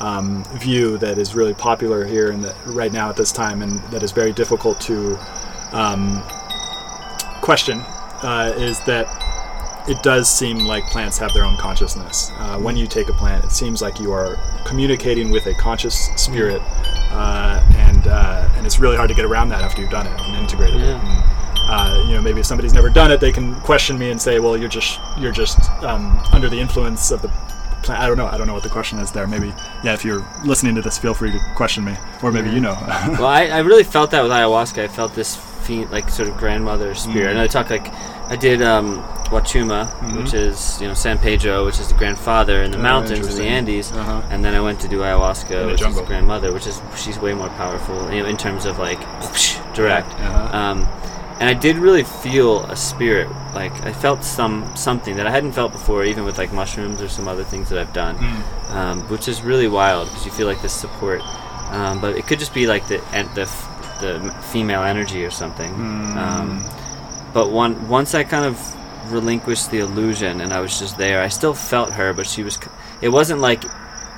um, 0.00 0.44
view 0.54 0.96
that 0.98 1.18
is 1.18 1.34
really 1.34 1.54
popular 1.54 2.04
here 2.06 2.30
and 2.30 2.44
that 2.44 2.56
right 2.66 2.92
now 2.92 3.10
at 3.10 3.16
this 3.16 3.32
time, 3.32 3.62
and 3.62 3.80
that 3.90 4.02
is 4.02 4.12
very 4.12 4.32
difficult 4.32 4.80
to 4.82 5.18
um, 5.72 6.22
question, 7.40 7.80
uh, 8.22 8.52
is 8.56 8.80
that 8.84 9.06
it 9.88 10.02
does 10.02 10.28
seem 10.28 10.58
like 10.58 10.84
plants 10.86 11.18
have 11.18 11.32
their 11.32 11.44
own 11.44 11.56
consciousness. 11.56 12.30
Uh, 12.36 12.58
when 12.58 12.76
you 12.76 12.86
take 12.86 13.08
a 13.08 13.12
plant, 13.12 13.44
it 13.44 13.50
seems 13.50 13.82
like 13.82 13.98
you 13.98 14.12
are 14.12 14.36
communicating 14.64 15.30
with 15.30 15.46
a 15.46 15.54
conscious 15.54 16.08
spirit, 16.16 16.62
uh, 17.10 17.64
and 17.76 18.06
uh, 18.06 18.48
and 18.54 18.66
it's 18.66 18.78
really 18.78 18.96
hard 18.96 19.08
to 19.08 19.14
get 19.14 19.24
around 19.24 19.48
that 19.48 19.62
after 19.62 19.80
you've 19.80 19.90
done 19.90 20.06
it 20.06 20.20
and 20.20 20.36
integrated 20.36 20.80
it. 20.80 20.94
And, 20.94 21.24
uh, 21.72 22.04
you 22.06 22.14
know, 22.14 22.22
maybe 22.22 22.40
if 22.40 22.46
somebody's 22.46 22.74
never 22.74 22.90
done 22.90 23.10
it, 23.10 23.20
they 23.20 23.32
can 23.32 23.54
question 23.60 23.98
me 23.98 24.10
and 24.10 24.20
say, 24.20 24.38
"Well, 24.38 24.56
you're 24.56 24.68
just 24.68 25.00
you're 25.18 25.32
just 25.32 25.58
um, 25.82 26.20
under 26.32 26.48
the 26.48 26.60
influence 26.60 27.10
of 27.10 27.22
the 27.22 27.28
plant." 27.82 28.02
I 28.02 28.06
don't 28.06 28.16
know. 28.16 28.26
I 28.26 28.36
don't 28.36 28.46
know 28.46 28.54
what 28.54 28.62
the 28.62 28.68
question 28.68 28.98
is 28.98 29.10
there. 29.10 29.26
Maybe, 29.26 29.54
yeah. 29.82 29.94
If 29.94 30.04
you're 30.04 30.24
listening 30.44 30.74
to 30.74 30.82
this, 30.82 30.98
feel 30.98 31.14
free 31.14 31.32
to 31.32 31.40
question 31.56 31.84
me, 31.84 31.96
or 32.22 32.30
maybe 32.30 32.50
you 32.50 32.60
know. 32.60 32.74
well 33.18 33.26
I, 33.26 33.46
I 33.46 33.58
really 33.60 33.84
felt 33.84 34.10
that 34.10 34.22
with 34.22 34.30
ayahuasca 34.32 34.84
i 34.84 34.88
felt 34.88 35.14
this 35.14 35.49
fe- 35.60 35.86
like 35.86 36.08
sort 36.08 36.28
of 36.28 36.36
grandmother 36.36 36.94
spirit 36.94 37.30
and 37.30 37.38
i 37.38 37.46
talk 37.46 37.70
like 37.70 37.86
i 38.30 38.36
did 38.36 38.62
um, 38.62 39.02
Wachuma, 39.30 39.86
which 40.20 40.34
is 40.34 40.80
you 40.80 40.88
know 40.88 40.94
San 40.94 41.16
Pedro, 41.16 41.64
which 41.64 41.78
is 41.78 41.86
the 41.88 41.94
grandfather 41.94 42.62
in 42.64 42.72
the 42.72 42.78
Oh, 42.78 42.82
mountains 42.82 43.28
in 43.38 43.44
the. 43.44 43.48
Andes, 43.48 43.92
Uh-huh. 43.92 44.22
and 44.30 44.44
then 44.44 44.56
I 44.56 44.60
went 44.60 44.80
to 44.80 44.88
do 44.88 44.98
ayahuasca, 45.02 45.66
which 45.66 45.74
is 45.74 45.80
jungle. 45.80 46.02
the 46.02 46.06
grandmother, 46.08 46.52
which 46.52 46.66
is 46.66 46.80
she's 46.96 47.16
way 47.20 47.32
more 47.32 47.48
powerful 47.50 48.10
you 48.12 48.22
know, 48.24 48.28
in 48.28 48.36
terms 48.36 48.64
of 48.64 48.80
like 48.80 48.98
whoosh, 49.22 49.56
direct. 49.72 50.08
Uh-huh. 50.14 50.58
Um, 50.58 50.78
and 51.38 51.48
I 51.48 51.54
did 51.54 51.76
really 51.76 52.02
feel 52.02 52.64
a 52.64 52.74
spirit, 52.74 53.28
like 53.54 53.72
I 53.84 53.92
felt 53.92 54.24
some 54.24 54.64
something 54.74 55.14
that 55.16 55.28
I 55.28 55.30
hadn't 55.30 55.52
felt 55.52 55.70
before, 55.70 56.02
even 56.04 56.24
with 56.24 56.36
like 56.36 56.52
mushrooms 56.52 57.00
or 57.00 57.08
some 57.08 57.28
other 57.28 57.44
things 57.44 57.68
that 57.68 57.78
I've 57.78 57.92
done, 57.92 58.16
Hmm. 58.16 58.76
um, 58.76 59.00
which 59.08 59.28
is 59.28 59.42
really 59.42 59.68
wild 59.68 60.08
because 60.08 60.24
you 60.26 60.32
feel 60.32 60.48
like 60.48 60.60
this 60.60 60.72
support. 60.72 61.22
Um, 61.70 62.00
but 62.00 62.16
it 62.16 62.26
could 62.26 62.40
just 62.40 62.52
be 62.52 62.66
like 62.66 62.88
the 62.88 63.00
en- 63.14 63.30
the 63.36 63.46
the 64.00 64.32
female 64.50 64.82
energy 64.82 65.24
or 65.24 65.30
something. 65.30 65.72
Hmm. 65.72 66.18
Um, 66.18 66.64
but 67.32 67.50
one 67.50 67.88
once 67.88 68.14
I 68.14 68.24
kind 68.24 68.44
of 68.44 69.12
relinquished 69.12 69.70
the 69.70 69.78
illusion 69.78 70.40
and 70.40 70.52
I 70.52 70.60
was 70.60 70.78
just 70.78 70.98
there, 70.98 71.22
I 71.22 71.28
still 71.28 71.54
felt 71.54 71.92
her, 71.92 72.12
but 72.12 72.26
she 72.26 72.42
was. 72.42 72.58
It 73.02 73.08
wasn't 73.08 73.40
like 73.40 73.64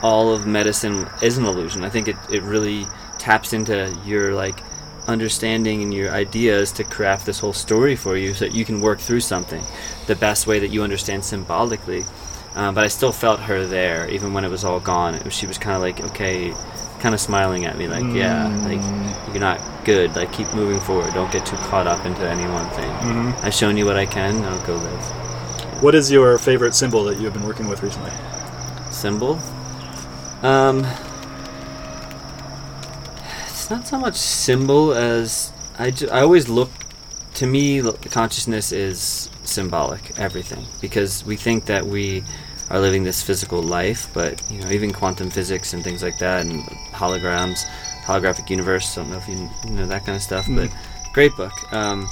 all 0.02 0.32
of 0.32 0.46
medicine 0.46 1.06
is 1.22 1.38
an 1.38 1.44
illusion. 1.44 1.84
I 1.84 1.88
think 1.88 2.08
it, 2.08 2.16
it 2.30 2.42
really 2.42 2.86
taps 3.18 3.52
into 3.52 3.96
your 4.04 4.34
like 4.34 4.58
understanding 5.06 5.82
and 5.82 5.92
your 5.94 6.10
ideas 6.10 6.72
to 6.72 6.84
craft 6.84 7.26
this 7.26 7.38
whole 7.38 7.52
story 7.52 7.96
for 7.96 8.16
you 8.16 8.34
so 8.34 8.44
that 8.44 8.54
you 8.54 8.64
can 8.64 8.80
work 8.80 8.98
through 8.98 9.20
something 9.20 9.62
the 10.06 10.16
best 10.16 10.46
way 10.46 10.58
that 10.58 10.68
you 10.68 10.82
understand 10.82 11.24
symbolically. 11.24 12.04
Um, 12.54 12.74
but 12.74 12.84
I 12.84 12.88
still 12.88 13.12
felt 13.12 13.40
her 13.40 13.66
there, 13.66 14.08
even 14.10 14.34
when 14.34 14.44
it 14.44 14.50
was 14.50 14.64
all 14.64 14.80
gone. 14.80 15.14
It 15.14 15.24
was, 15.24 15.32
she 15.32 15.46
was 15.46 15.56
kind 15.56 15.74
of 15.74 15.82
like, 15.82 16.00
okay, 16.10 16.52
kind 17.02 17.14
of 17.14 17.20
smiling 17.20 17.64
at 17.66 17.76
me, 17.76 17.88
like, 17.88 18.04
yeah, 18.14 18.46
like 18.64 18.80
you're 19.34 19.40
not 19.40 19.60
good. 19.84 20.14
Like, 20.16 20.32
keep 20.32 20.52
moving 20.54 20.80
forward. 20.80 21.12
Don't 21.12 21.30
get 21.32 21.44
too 21.44 21.56
caught 21.56 21.86
up 21.86 22.06
into 22.06 22.22
any 22.28 22.44
one 22.50 22.68
thing. 22.70 22.90
I've 23.44 23.52
shown 23.54 23.76
you 23.76 23.84
what 23.84 23.96
I 23.96 24.06
can. 24.06 24.40
Now 24.40 24.56
go 24.64 24.76
live. 24.76 25.82
what 25.82 25.94
is 25.94 26.10
your 26.10 26.38
favorite 26.38 26.74
symbol 26.74 27.02
that 27.04 27.18
you 27.18 27.24
have 27.24 27.34
been 27.34 27.44
working 27.46 27.68
with 27.68 27.82
recently? 27.82 28.12
symbol. 28.90 29.38
Um, 30.42 30.86
it's 33.46 33.70
not 33.70 33.86
so 33.86 33.98
much 33.98 34.14
symbol 34.16 34.92
as 34.92 35.52
I, 35.78 35.90
ju- 35.90 36.08
I 36.10 36.20
always 36.20 36.48
look. 36.48 36.70
To 37.34 37.46
me, 37.46 37.80
consciousness 38.10 38.70
is 38.72 39.30
symbolic. 39.44 40.18
Everything 40.18 40.66
because 40.80 41.24
we 41.24 41.36
think 41.36 41.64
that 41.66 41.86
we 41.86 42.22
are 42.72 42.80
living 42.80 43.04
this 43.04 43.22
physical 43.22 43.62
life, 43.62 44.08
but 44.14 44.42
you 44.50 44.60
know, 44.62 44.70
even 44.70 44.92
quantum 44.92 45.30
physics 45.30 45.74
and 45.74 45.84
things 45.84 46.02
like 46.02 46.18
that, 46.18 46.46
and 46.46 46.62
holograms, 46.90 47.64
holographic 48.04 48.48
universe. 48.48 48.96
I 48.96 49.02
don't 49.02 49.10
know 49.10 49.18
if 49.18 49.28
you 49.28 49.70
know 49.70 49.86
that 49.86 50.06
kind 50.06 50.16
of 50.16 50.22
stuff, 50.22 50.46
but 50.48 50.70
great 51.12 51.36
book. 51.36 51.52
Um, 51.72 52.08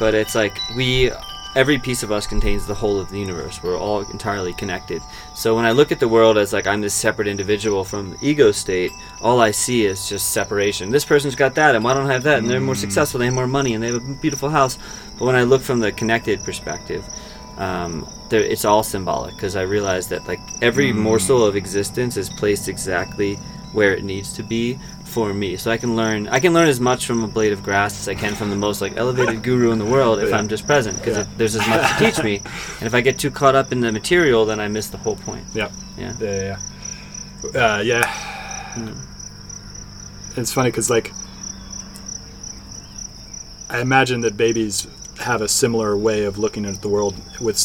but 0.00 0.14
it's 0.14 0.34
like 0.34 0.58
we 0.76 1.12
every 1.54 1.78
piece 1.78 2.02
of 2.02 2.10
us 2.10 2.26
contains 2.26 2.66
the 2.66 2.74
whole 2.74 2.98
of 2.98 3.10
the 3.10 3.18
universe. 3.18 3.62
We're 3.62 3.78
all 3.78 4.00
entirely 4.10 4.52
connected. 4.54 5.02
So 5.34 5.54
when 5.54 5.64
i 5.64 5.70
look 5.70 5.92
at 5.92 6.00
the 6.00 6.08
world 6.08 6.36
as 6.38 6.52
like 6.52 6.66
i'm 6.66 6.80
this 6.80 6.94
separate 6.94 7.28
individual 7.28 7.84
from 7.84 8.10
the 8.10 8.16
ego 8.22 8.52
state 8.52 8.90
all 9.20 9.40
i 9.40 9.50
see 9.50 9.84
is 9.84 10.08
just 10.08 10.30
separation. 10.30 10.90
This 10.90 11.04
person's 11.04 11.36
got 11.36 11.54
that 11.54 11.74
and 11.74 11.84
why 11.84 11.94
don't 11.94 12.10
i 12.10 12.12
have 12.12 12.24
that? 12.24 12.38
And 12.38 12.50
they're 12.50 12.60
more 12.60 12.74
successful 12.74 13.20
they 13.20 13.26
have 13.26 13.34
more 13.34 13.46
money 13.46 13.74
and 13.74 13.82
they 13.82 13.92
have 13.92 13.96
a 13.96 14.14
beautiful 14.14 14.48
house. 14.48 14.78
But 15.18 15.26
when 15.26 15.36
i 15.36 15.44
look 15.44 15.62
from 15.62 15.78
the 15.78 15.92
connected 15.92 16.42
perspective 16.42 17.04
um, 17.58 18.08
it's 18.40 18.64
all 18.64 18.82
symbolic 18.82 19.34
because 19.34 19.56
i 19.56 19.62
realize 19.62 20.08
that 20.08 20.26
like 20.28 20.40
every 20.62 20.92
morsel 20.92 21.44
of 21.44 21.56
existence 21.56 22.16
is 22.16 22.28
placed 22.30 22.68
exactly 22.68 23.34
where 23.72 23.94
it 23.94 24.04
needs 24.04 24.34
to 24.34 24.42
be 24.42 24.78
for 25.04 25.32
me. 25.32 25.56
So 25.56 25.70
I 25.70 25.78
can 25.78 25.94
learn 25.96 26.28
I 26.28 26.40
can 26.40 26.52
learn 26.52 26.68
as 26.68 26.78
much 26.80 27.06
from 27.06 27.22
a 27.24 27.26
blade 27.26 27.52
of 27.52 27.62
grass 27.62 27.98
as 28.00 28.06
I 28.08 28.14
can 28.14 28.34
from 28.34 28.50
the 28.50 28.56
most 28.56 28.80
like 28.82 28.96
elevated 28.98 29.42
guru 29.48 29.70
in 29.72 29.78
the 29.78 29.84
world 29.86 30.20
if 30.20 30.28
Yeah. 30.28 30.36
I'm 30.36 30.46
just 30.48 30.66
present 30.66 30.96
because 30.98 31.16
Yeah. 31.16 31.26
there's 31.38 31.56
as 31.56 31.66
much 31.66 31.90
to 31.98 31.98
teach 32.04 32.22
me. 32.22 32.36
And 32.80 32.86
if 32.86 32.94
I 32.94 33.00
get 33.00 33.18
too 33.18 33.30
caught 33.30 33.54
up 33.54 33.72
in 33.72 33.80
the 33.80 33.90
material, 33.92 34.44
then 34.46 34.60
I 34.60 34.68
miss 34.68 34.88
the 34.88 34.98
whole 34.98 35.16
point. 35.16 35.44
Yeah. 35.54 35.70
Yeah. 35.98 36.14
Yeah, 36.20 36.34
yeah, 36.34 36.58
yeah. 37.54 37.60
Uh, 37.76 37.80
yeah. 37.82 38.06
Hmm. 38.74 40.40
It's 40.40 40.52
funny 40.52 40.70
because, 40.70 40.88
like, 40.90 41.12
I 43.70 43.80
imagine 43.80 44.20
that 44.22 44.36
babies 44.36 44.86
have 45.18 45.40
a 45.42 45.48
similar 45.48 45.96
way 45.96 46.24
of 46.24 46.38
looking 46.38 46.66
at 46.66 46.80
the 46.82 46.88
world. 46.88 47.14
With, 47.40 47.58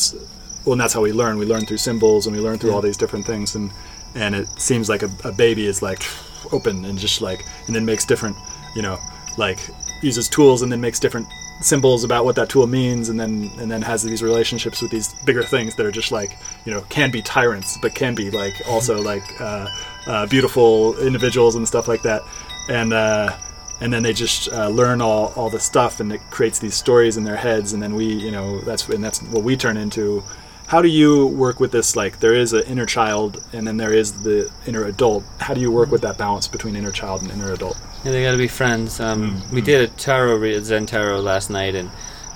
well, 0.68 0.74
and 0.74 0.82
that's 0.82 0.94
how 0.94 1.02
we 1.02 1.14
learn. 1.14 1.38
We 1.38 1.46
learn 1.46 1.66
through 1.66 1.78
symbols, 1.78 2.28
and 2.28 2.36
we 2.36 2.42
learn 2.42 2.58
through 2.60 2.74
all 2.74 2.82
these 2.82 2.98
different 2.98 3.26
things. 3.26 3.56
And 3.56 3.72
and 4.16 4.36
it 4.36 4.48
seems 4.60 4.90
like 4.90 5.02
a, 5.02 5.10
a 5.24 5.32
baby 5.32 5.66
is 5.66 5.82
like 5.82 6.04
open 6.52 6.84
and 6.84 7.00
just 7.00 7.22
like, 7.22 7.46
and 7.68 7.76
then 7.76 7.86
makes 7.86 8.04
different, 8.04 8.36
you 8.76 8.82
know, 8.82 9.00
like 9.38 9.60
uses 10.02 10.28
tools 10.28 10.64
and 10.64 10.72
then 10.72 10.82
makes 10.82 11.00
different 11.00 11.26
symbols 11.62 12.04
about 12.04 12.26
what 12.26 12.36
that 12.36 12.50
tool 12.50 12.68
means 12.68 13.08
and 13.08 13.18
then 13.18 13.50
and 13.60 13.72
then 13.72 13.82
has 13.82 14.04
these 14.04 14.22
relationships 14.22 14.82
with 14.82 14.92
these 14.92 15.14
bigger 15.26 15.42
things 15.42 15.74
that 15.76 15.86
are 15.86 15.92
just 15.92 16.12
like 16.12 16.38
you 16.66 16.72
know 16.72 16.82
can 16.82 17.10
be 17.10 17.20
tyrants 17.20 17.80
but 17.82 17.96
can 17.96 18.14
be 18.14 18.30
like 18.30 18.54
also 18.68 19.02
like 19.02 19.24
uh, 19.42 19.68
uh, 20.06 20.28
beautiful 20.28 20.96
individuals 21.00 21.56
and 21.56 21.68
stuff 21.68 21.88
like 21.88 22.04
that 22.04 22.22
and 22.70 22.94
uh, 22.94 23.36
and 23.82 23.92
then 23.92 24.04
they 24.04 24.14
just 24.14 24.52
uh, 24.54 24.70
learn 24.70 25.02
all, 25.02 25.34
all 25.36 25.50
the 25.50 25.60
stuff 25.60 26.00
and 26.00 26.14
it 26.14 26.22
creates 26.30 26.60
these 26.60 26.76
stories 26.76 27.18
in 27.18 27.24
their 27.24 27.36
heads 27.36 27.74
and 27.74 27.82
then 27.82 27.96
we 27.96 28.06
you 28.06 28.30
know 28.30 28.60
that's 28.62 28.88
and 28.90 29.04
that's 29.04 29.24
what 29.24 29.44
we 29.44 29.58
turn 29.58 29.78
into 29.78 30.24
how 30.68 30.82
do 30.82 30.88
you 30.90 31.28
work 31.28 31.60
with 31.60 31.72
this 31.72 31.96
like 31.96 32.20
there 32.20 32.34
is 32.36 32.54
an 32.54 32.64
inner 32.66 32.86
child 32.86 33.44
and 33.54 33.66
then 33.66 33.78
there 33.78 33.94
is 33.94 34.24
the 34.24 34.52
inner 34.66 34.84
adult 34.86 35.24
how 35.40 35.54
do 35.54 35.62
you 35.62 35.72
work 35.72 35.90
with 35.92 36.02
that 36.02 36.18
balance 36.18 36.48
between 36.48 36.76
inner 36.76 36.92
child 36.92 37.22
and 37.22 37.32
inner 37.32 37.54
adult 37.54 37.78
Yeah, 38.04 38.12
they 38.12 38.24
gotta 38.24 38.38
be 38.38 38.48
friends. 38.48 39.00
Um, 39.00 39.42
We 39.52 39.62
did 39.62 39.82
a 39.82 39.88
tarot 39.94 40.38
read, 40.38 40.64
Zen 40.66 40.86
tarot 40.86 41.22
last 41.22 41.50
night, 41.50 41.74
and 41.76 41.90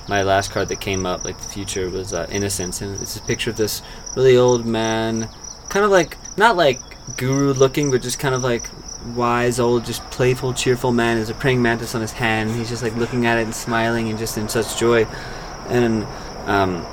my 0.08 0.22
last 0.22 0.50
card 0.50 0.68
that 0.68 0.80
came 0.80 1.06
up, 1.06 1.24
like 1.24 1.38
the 1.38 1.48
future, 1.48 1.88
was 1.88 2.12
uh, 2.12 2.26
innocence, 2.30 2.82
and 2.82 3.00
it's 3.00 3.16
a 3.16 3.22
picture 3.22 3.50
of 3.50 3.56
this 3.56 3.82
really 4.16 4.36
old 4.36 4.66
man, 4.66 5.28
kind 5.68 5.84
of 5.84 5.90
like 5.90 6.16
not 6.36 6.56
like 6.56 6.80
guru 7.16 7.52
looking, 7.54 7.90
but 7.90 8.02
just 8.02 8.18
kind 8.18 8.34
of 8.34 8.42
like 8.42 8.68
wise, 9.14 9.60
old, 9.60 9.84
just 9.84 10.02
playful, 10.10 10.52
cheerful 10.52 10.92
man. 10.92 11.16
There's 11.16 11.30
a 11.30 11.34
praying 11.34 11.62
mantis 11.62 11.94
on 11.94 12.00
his 12.00 12.12
hand. 12.12 12.50
He's 12.50 12.68
just 12.68 12.82
like 12.82 12.96
looking 12.96 13.26
at 13.26 13.38
it 13.38 13.42
and 13.42 13.54
smiling 13.54 14.08
and 14.10 14.18
just 14.18 14.36
in 14.36 14.48
such 14.48 14.78
joy. 14.78 15.06
And 15.68 16.04
um, 16.46 16.84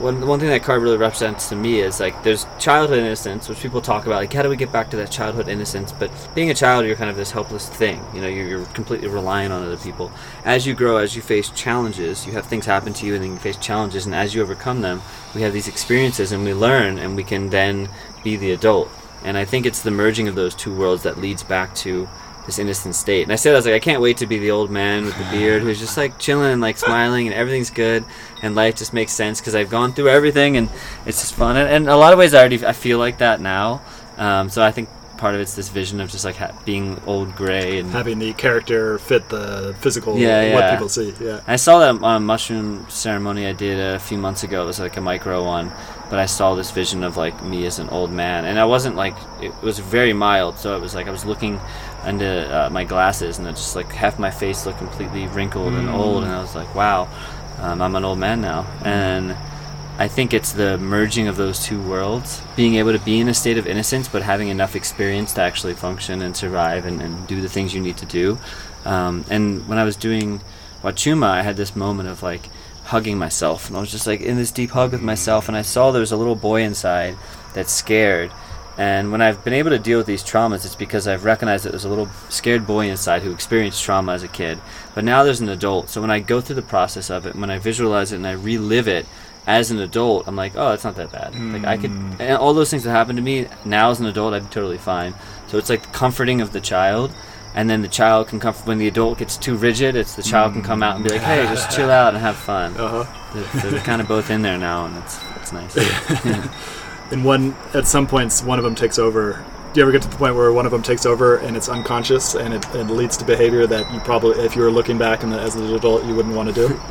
one 0.00 0.26
one 0.26 0.40
thing 0.40 0.48
that 0.48 0.62
card 0.62 0.82
really 0.82 0.96
represents 0.96 1.48
to 1.50 1.56
me 1.56 1.80
is 1.80 2.00
like 2.00 2.22
there's 2.22 2.46
childhood 2.58 2.98
innocence, 2.98 3.48
which 3.48 3.60
people 3.60 3.80
talk 3.80 4.06
about. 4.06 4.16
Like, 4.16 4.32
how 4.32 4.42
do 4.42 4.48
we 4.48 4.56
get 4.56 4.72
back 4.72 4.90
to 4.90 4.96
that 4.96 5.10
childhood 5.10 5.48
innocence? 5.48 5.92
But 5.92 6.10
being 6.34 6.50
a 6.50 6.54
child, 6.54 6.84
you're 6.86 6.96
kind 6.96 7.10
of 7.10 7.16
this 7.16 7.30
helpless 7.30 7.68
thing. 7.68 8.02
You 8.14 8.20
know, 8.20 8.28
you're, 8.28 8.46
you're 8.46 8.64
completely 8.66 9.08
reliant 9.08 9.52
on 9.52 9.62
other 9.62 9.76
people. 9.76 10.10
As 10.44 10.66
you 10.66 10.74
grow, 10.74 10.96
as 10.96 11.14
you 11.14 11.22
face 11.22 11.50
challenges, 11.50 12.26
you 12.26 12.32
have 12.32 12.46
things 12.46 12.66
happen 12.66 12.92
to 12.94 13.06
you, 13.06 13.14
and 13.14 13.22
then 13.22 13.32
you 13.32 13.38
face 13.38 13.56
challenges. 13.56 14.06
And 14.06 14.14
as 14.14 14.34
you 14.34 14.42
overcome 14.42 14.80
them, 14.80 15.02
we 15.34 15.42
have 15.42 15.52
these 15.52 15.68
experiences, 15.68 16.32
and 16.32 16.44
we 16.44 16.54
learn, 16.54 16.98
and 16.98 17.16
we 17.16 17.24
can 17.24 17.50
then 17.50 17.88
be 18.24 18.36
the 18.36 18.52
adult. 18.52 18.90
And 19.24 19.36
I 19.36 19.44
think 19.44 19.66
it's 19.66 19.82
the 19.82 19.90
merging 19.90 20.28
of 20.28 20.34
those 20.34 20.54
two 20.54 20.74
worlds 20.74 21.02
that 21.02 21.18
leads 21.18 21.42
back 21.42 21.74
to 21.76 22.08
this 22.48 22.58
innocent 22.58 22.94
state. 22.94 23.22
And 23.22 23.32
I 23.32 23.36
said, 23.36 23.52
I 23.52 23.56
was 23.56 23.66
like, 23.66 23.74
I 23.74 23.78
can't 23.78 24.00
wait 24.02 24.16
to 24.16 24.26
be 24.26 24.38
the 24.38 24.50
old 24.50 24.70
man 24.70 25.04
with 25.04 25.16
the 25.18 25.24
beard 25.30 25.62
who's 25.62 25.78
just 25.78 25.96
like 25.96 26.18
chilling 26.18 26.50
and 26.50 26.60
like 26.60 26.78
smiling 26.78 27.26
and 27.28 27.34
everything's 27.36 27.70
good 27.70 28.04
and 28.42 28.54
life 28.54 28.74
just 28.74 28.92
makes 28.92 29.12
sense 29.12 29.38
because 29.40 29.54
I've 29.54 29.70
gone 29.70 29.92
through 29.92 30.08
everything 30.08 30.56
and 30.56 30.68
it's 31.06 31.20
just 31.20 31.34
fun. 31.34 31.56
And, 31.56 31.68
and 31.68 31.84
in 31.84 31.90
a 31.90 31.96
lot 31.96 32.12
of 32.12 32.18
ways, 32.18 32.34
I 32.34 32.38
already 32.38 32.64
I 32.64 32.72
feel 32.72 32.98
like 32.98 33.18
that 33.18 33.40
now. 33.40 33.82
Um, 34.16 34.48
so 34.48 34.62
I 34.64 34.72
think 34.72 34.88
part 35.18 35.34
of 35.34 35.40
it's 35.40 35.54
this 35.54 35.68
vision 35.68 36.00
of 36.00 36.08
just 36.08 36.24
like 36.24 36.36
ha- 36.36 36.56
being 36.64 37.00
old 37.04 37.34
gray 37.34 37.80
and 37.80 37.90
having 37.90 38.18
the 38.20 38.32
character 38.34 38.98
fit 39.00 39.28
the 39.28 39.74
physical 39.80 40.16
Yeah, 40.16 40.42
yeah. 40.42 40.54
what 40.54 40.70
people 40.70 40.88
see 40.88 41.12
yeah 41.20 41.40
I 41.46 41.56
saw 41.56 41.80
that 41.80 42.02
on 42.04 42.16
a 42.16 42.20
mushroom 42.20 42.86
ceremony 42.88 43.44
I 43.46 43.52
did 43.52 43.80
a 43.80 43.98
few 43.98 44.16
months 44.16 44.44
ago. 44.44 44.62
It 44.62 44.66
was 44.66 44.78
like 44.78 44.96
a 44.96 45.00
micro 45.00 45.44
one, 45.44 45.72
but 46.10 46.18
I 46.18 46.26
saw 46.26 46.54
this 46.54 46.70
vision 46.70 47.04
of 47.04 47.16
like 47.16 47.42
me 47.42 47.66
as 47.66 47.78
an 47.78 47.88
old 47.90 48.10
man, 48.10 48.44
and 48.44 48.58
I 48.58 48.64
wasn't 48.64 48.96
like 48.96 49.14
it 49.42 49.52
was 49.62 49.78
very 49.78 50.12
mild. 50.12 50.58
So 50.58 50.76
it 50.76 50.80
was 50.80 50.94
like 50.94 51.06
I 51.06 51.10
was 51.10 51.24
looking 51.24 51.60
into 52.06 52.26
uh, 52.26 52.70
my 52.70 52.84
glasses, 52.84 53.38
and 53.38 53.46
it 53.46 53.52
just 53.52 53.76
like 53.76 53.90
half 53.92 54.18
my 54.18 54.30
face 54.30 54.66
looked 54.66 54.78
completely 54.78 55.26
wrinkled 55.28 55.74
and 55.74 55.88
old, 55.88 56.24
and 56.24 56.32
I 56.32 56.40
was 56.40 56.54
like, 56.54 56.74
wow, 56.74 57.08
um, 57.60 57.82
I'm 57.82 57.94
an 57.94 58.04
old 58.04 58.18
man 58.18 58.40
now, 58.40 58.66
and. 58.84 59.36
I 60.00 60.06
think 60.06 60.32
it's 60.32 60.52
the 60.52 60.78
merging 60.78 61.26
of 61.26 61.36
those 61.36 61.58
two 61.58 61.82
worlds, 61.82 62.40
being 62.54 62.76
able 62.76 62.92
to 62.92 63.00
be 63.00 63.18
in 63.18 63.26
a 63.26 63.34
state 63.34 63.58
of 63.58 63.66
innocence, 63.66 64.06
but 64.06 64.22
having 64.22 64.46
enough 64.46 64.76
experience 64.76 65.32
to 65.32 65.40
actually 65.40 65.74
function 65.74 66.22
and 66.22 66.36
survive 66.36 66.86
and, 66.86 67.02
and 67.02 67.26
do 67.26 67.40
the 67.40 67.48
things 67.48 67.74
you 67.74 67.80
need 67.80 67.96
to 67.96 68.06
do. 68.06 68.38
Um, 68.84 69.24
and 69.28 69.66
when 69.66 69.76
I 69.76 69.82
was 69.82 69.96
doing 69.96 70.40
Wachuma, 70.82 71.26
I 71.26 71.42
had 71.42 71.56
this 71.56 71.74
moment 71.74 72.08
of 72.08 72.22
like 72.22 72.48
hugging 72.88 73.18
myself, 73.18 73.68
and 73.68 73.76
I 73.76 73.80
was 73.80 73.90
just 73.90 74.06
like 74.06 74.22
in 74.22 74.36
this 74.36 74.50
deep 74.50 74.70
hug 74.70 74.92
with 74.92 75.02
myself, 75.02 75.48
and 75.48 75.56
I 75.56 75.62
saw 75.62 75.90
there 75.90 76.00
was 76.00 76.12
a 76.12 76.16
little 76.16 76.34
boy 76.34 76.62
inside 76.62 77.16
that's 77.54 77.72
scared. 77.72 78.32
And 78.78 79.10
when 79.10 79.20
I've 79.20 79.42
been 79.44 79.54
able 79.54 79.70
to 79.70 79.78
deal 79.78 79.98
with 79.98 80.06
these 80.06 80.22
traumas, 80.22 80.64
it's 80.64 80.76
because 80.76 81.08
I've 81.08 81.24
recognized 81.24 81.64
that 81.64 81.70
there's 81.70 81.84
a 81.84 81.88
little 81.88 82.08
scared 82.28 82.64
boy 82.66 82.88
inside 82.88 83.22
who 83.22 83.32
experienced 83.32 83.82
trauma 83.82 84.12
as 84.12 84.22
a 84.22 84.28
kid. 84.28 84.58
But 84.94 85.02
now 85.04 85.24
there's 85.24 85.40
an 85.40 85.48
adult. 85.48 85.90
So 85.90 86.00
when 86.00 86.12
I 86.12 86.20
go 86.20 86.40
through 86.40 86.54
the 86.54 86.62
process 86.62 87.10
of 87.10 87.26
it, 87.26 87.34
when 87.34 87.50
I 87.50 87.58
visualize 87.58 88.12
it 88.12 88.16
and 88.16 88.26
I 88.26 88.32
relive 88.32 88.86
it 88.86 89.04
as 89.48 89.72
an 89.72 89.80
adult, 89.80 90.28
I'm 90.28 90.36
like, 90.36 90.52
oh, 90.54 90.72
it's 90.72 90.84
not 90.84 90.94
that 90.96 91.10
bad. 91.10 91.34
Like 91.34 91.64
I 91.64 91.76
could, 91.76 91.90
hmm. 91.90 92.20
and 92.20 92.38
all 92.38 92.54
those 92.54 92.70
things 92.70 92.84
that 92.84 92.90
happened 92.90 93.16
to 93.16 93.22
me 93.22 93.48
now 93.64 93.90
as 93.90 93.98
an 93.98 94.06
adult, 94.06 94.32
I'd 94.32 94.44
be 94.44 94.50
totally 94.50 94.78
fine. 94.78 95.12
So 95.48 95.58
it's 95.58 95.68
like 95.68 95.82
the 95.82 95.88
comforting 95.88 96.40
of 96.40 96.52
the 96.52 96.60
child, 96.60 97.12
and 97.58 97.68
then 97.68 97.82
the 97.82 97.88
child 97.88 98.28
can 98.28 98.38
comfort 98.38 98.68
when 98.68 98.78
the 98.78 98.86
adult 98.86 99.18
gets 99.18 99.36
too 99.36 99.56
rigid. 99.56 99.96
It's 99.96 100.14
the 100.14 100.22
child 100.22 100.52
can 100.52 100.62
come 100.62 100.80
out 100.80 100.94
and 100.94 101.04
be 101.04 101.10
like, 101.10 101.22
hey, 101.22 101.42
just 101.46 101.74
chill 101.74 101.90
out 101.90 102.14
and 102.14 102.22
have 102.22 102.36
fun. 102.36 102.76
uh-huh 102.76 103.34
They're, 103.34 103.70
they're 103.72 103.80
kind 103.80 104.00
of 104.00 104.06
both 104.06 104.30
in 104.30 104.42
there 104.42 104.56
now, 104.56 104.86
and 104.86 104.96
it's 104.98 105.18
it's 105.34 105.52
nice. 105.52 105.76
and 107.10 107.24
one 107.24 107.56
at 107.74 107.88
some 107.88 108.06
points 108.06 108.44
one 108.44 108.60
of 108.60 108.64
them 108.64 108.76
takes 108.76 108.96
over 108.96 109.44
do 109.72 109.80
you 109.80 109.82
ever 109.82 109.90
get 109.90 110.02
to 110.02 110.08
the 110.08 110.16
point 110.16 110.36
where 110.36 110.52
one 110.52 110.66
of 110.66 110.72
them 110.72 110.82
takes 110.82 111.04
over 111.04 111.38
and 111.38 111.56
it's 111.56 111.68
unconscious 111.68 112.34
and 112.34 112.54
it, 112.54 112.74
it 112.74 112.84
leads 112.84 113.16
to 113.16 113.24
behavior 113.24 113.66
that 113.66 113.92
you 113.92 113.98
probably 114.00 114.38
if 114.44 114.54
you 114.54 114.62
were 114.62 114.70
looking 114.70 114.96
back 114.96 115.22
in 115.24 115.30
the, 115.30 115.40
as 115.40 115.56
an 115.56 115.74
adult 115.74 116.04
you 116.04 116.14
wouldn't 116.14 116.34
want 116.34 116.48
to 116.48 116.54
do 116.54 116.80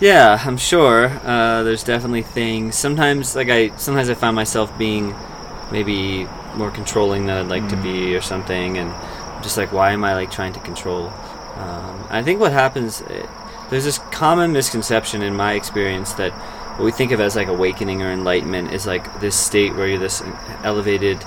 Yeah, 0.00 0.40
I'm 0.44 0.58
sure. 0.58 1.06
Uh, 1.24 1.64
there's 1.64 1.82
definitely 1.82 2.22
things. 2.22 2.76
Sometimes, 2.76 3.34
like 3.34 3.48
I, 3.48 3.76
sometimes 3.78 4.08
I 4.08 4.14
find 4.14 4.36
myself 4.36 4.76
being 4.78 5.12
maybe 5.72 6.28
more 6.54 6.70
controlling 6.70 7.26
than 7.26 7.36
I'd 7.36 7.50
like 7.50 7.68
to 7.70 7.76
be, 7.76 8.14
or 8.14 8.20
something, 8.20 8.78
and 8.78 8.92
just 9.42 9.56
like, 9.56 9.72
why 9.72 9.92
am 9.92 10.04
I 10.04 10.14
like 10.14 10.30
trying 10.30 10.52
to 10.54 10.60
control? 10.60 11.08
Um, 11.56 12.06
I 12.10 12.22
think 12.22 12.40
what 12.40 12.52
happens, 12.52 13.02
eh, 13.02 13.26
there's 13.70 13.84
this 13.84 13.98
common 14.10 14.52
misconception 14.52 15.22
in 15.22 15.34
my 15.34 15.54
experience 15.54 16.12
that 16.14 16.32
what 16.78 16.84
we 16.84 16.92
think 16.92 17.10
of 17.10 17.20
as 17.20 17.34
like 17.34 17.48
awakening 17.48 18.02
or 18.02 18.12
enlightenment 18.12 18.72
is 18.72 18.86
like 18.86 19.20
this 19.20 19.36
state 19.36 19.74
where 19.74 19.88
you're 19.88 19.98
this 19.98 20.22
elevated 20.62 21.18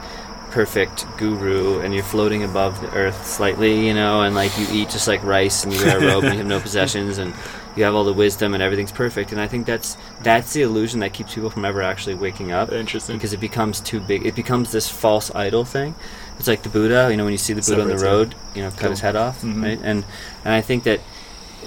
perfect 0.52 1.06
guru 1.18 1.80
and 1.80 1.94
you're 1.94 2.04
floating 2.04 2.44
above 2.44 2.80
the 2.82 2.90
earth 2.94 3.26
slightly, 3.26 3.88
you 3.88 3.94
know, 3.94 4.22
and 4.22 4.36
like 4.36 4.58
you 4.58 4.68
eat 4.72 4.90
just 4.90 5.08
like 5.08 5.24
rice 5.24 5.64
and 5.64 5.74
you 5.74 5.84
wear 5.84 5.98
a 5.98 6.02
robe 6.08 6.24
and 6.24 6.34
you 6.34 6.40
have 6.40 6.48
no 6.48 6.60
possessions 6.60 7.18
and 7.18 7.34
you 7.76 7.84
have 7.84 7.96
all 7.96 8.04
the 8.04 8.14
wisdom 8.14 8.54
and 8.54 8.62
everything's 8.62 8.92
perfect. 8.92 9.32
And 9.32 9.40
I 9.40 9.48
think 9.48 9.66
that's 9.66 9.98
that's 10.22 10.54
the 10.54 10.62
illusion 10.62 11.00
that 11.00 11.14
keeps 11.14 11.34
people 11.34 11.50
from 11.50 11.66
ever 11.66 11.82
actually 11.82 12.16
waking 12.16 12.52
up. 12.52 12.72
Interesting. 12.72 13.18
Because 13.18 13.34
it 13.34 13.40
becomes 13.40 13.80
too 13.80 14.00
big. 14.00 14.26
It 14.26 14.36
becomes 14.36 14.72
this 14.72 14.90
false 14.90 15.34
idol 15.34 15.66
thing. 15.66 15.96
It's 16.42 16.48
like 16.48 16.64
the 16.64 16.70
Buddha, 16.70 17.08
you 17.12 17.18
know, 17.18 17.24
when 17.26 17.34
you 17.34 17.38
see 17.38 17.54
the 17.54 17.62
Buddha 17.62 17.84
on 17.84 17.88
the 17.88 18.00
road, 18.04 18.34
you 18.56 18.64
know, 18.64 18.72
cut 18.72 18.90
his 18.90 19.02
head 19.02 19.16
off, 19.16 19.44
Mhm. 19.44 19.62
right? 19.62 19.80
And 19.84 20.04
and 20.44 20.54
I 20.56 20.62
think 20.62 20.86
that 20.86 21.00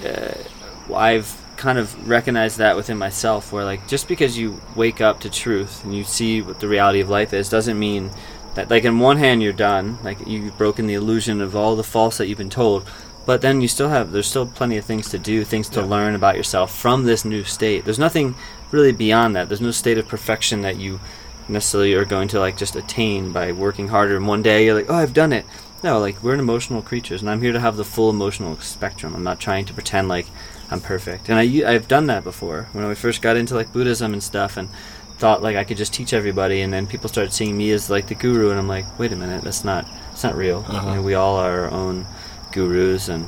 uh, 0.05 0.93
I've 0.93 1.33
kind 1.55 1.77
of 1.77 2.09
recognized 2.09 2.57
that 2.57 2.75
within 2.75 2.97
myself 2.97 3.53
where 3.53 3.63
like 3.63 3.87
just 3.87 4.09
because 4.09 4.37
you 4.37 4.59
wake 4.75 4.99
up 4.99 5.21
to 5.21 5.29
truth 5.29 5.81
and 5.85 5.95
you 5.95 6.03
see 6.03 6.41
what 6.41 6.59
the 6.59 6.67
reality 6.67 6.99
of 6.99 7.09
life 7.09 7.33
is 7.33 7.47
doesn't 7.47 7.79
mean 7.79 8.11
that 8.55 8.69
like 8.69 8.83
in 8.83 8.99
one 8.99 9.15
hand 9.15 9.41
you're 9.41 9.53
done 9.53 9.97
like 10.03 10.17
you've 10.27 10.57
broken 10.57 10.87
the 10.87 10.93
illusion 10.93 11.39
of 11.39 11.55
all 11.55 11.77
the 11.77 11.83
false 11.85 12.17
that 12.17 12.27
you've 12.27 12.37
been 12.37 12.49
told 12.49 12.83
but 13.25 13.39
then 13.39 13.61
you 13.61 13.69
still 13.69 13.87
have 13.87 14.11
there's 14.11 14.27
still 14.27 14.45
plenty 14.45 14.75
of 14.75 14.83
things 14.83 15.07
to 15.09 15.17
do 15.17 15.45
things 15.45 15.69
to 15.69 15.79
Yeah. 15.79 15.85
learn 15.85 16.13
about 16.13 16.35
yourself 16.35 16.75
from 16.77 17.05
this 17.05 17.23
new 17.23 17.45
state 17.45 17.85
there's 17.85 17.97
nothing 18.07 18.35
really 18.71 18.91
beyond 18.91 19.33
that 19.37 19.47
there's 19.47 19.61
no 19.61 19.71
state 19.71 19.97
of 19.97 20.09
perfection 20.09 20.61
that 20.63 20.75
you 20.75 20.99
necessarily 21.47 21.93
are 21.93 22.05
going 22.05 22.27
to 22.29 22.39
like 22.39 22.57
just 22.57 22.75
attain 22.75 23.31
by 23.31 23.51
working 23.51 23.89
harder 23.89 24.17
and 24.17 24.27
one 24.27 24.41
day. 24.41 24.65
You're 24.65 24.75
like 24.75 24.89
oh 24.89 24.95
i've 24.95 25.13
done 25.13 25.33
it. 25.33 25.45
No 25.83 25.99
like 25.99 26.21
we're 26.23 26.35
emotional 26.35 26.81
creatures 26.81 27.21
and 27.21 27.29
i'm 27.29 27.41
here 27.41 27.53
to 27.53 27.59
have 27.59 27.77
the 27.77 27.85
full 27.85 28.09
emotional 28.09 28.57
spectrum. 28.57 29.15
I'm 29.15 29.23
not 29.23 29.39
trying 29.39 29.65
to 29.65 29.73
pretend 29.73 30.07
like 30.07 30.27
i'm 30.71 30.81
perfect. 30.81 31.29
And 31.29 31.37
I, 31.37 31.71
i've 31.71 31.87
done 31.87 32.07
that 32.07 32.23
before. 32.23 32.69
When 32.73 32.85
i 32.85 32.93
first 32.93 33.21
got 33.21 33.37
into 33.37 33.55
like 33.55 33.73
buddhism 33.73 34.13
and 34.13 34.23
stuff 34.23 34.57
and 34.57 34.69
thought 35.17 35.41
like 35.41 35.55
i 35.55 35.63
could 35.63 35.77
just 35.77 35.93
teach 35.93 36.11
everybody 36.11 36.59
and 36.61 36.73
then 36.73 36.85
people 36.85 37.07
started 37.07 37.31
seeing 37.31 37.55
me 37.55 37.71
as 37.71 37.89
like 37.89 38.07
the 38.07 38.15
guru 38.15 38.49
and 38.49 38.59
i'm 38.59 38.67
like 38.67 38.99
wait 38.99 39.13
a 39.13 39.15
minute 39.15 39.43
that's 39.43 39.63
not 39.63 39.87
it's 40.15 40.23
not 40.23 40.35
real. 40.35 40.59
Uh-huh. 40.65 40.89
You 40.89 40.95
know, 40.95 41.01
we 41.01 41.13
all 41.13 41.35
are 41.35 41.65
our 41.65 41.71
own 41.71 42.07
gurus 42.53 43.09
and 43.09 43.27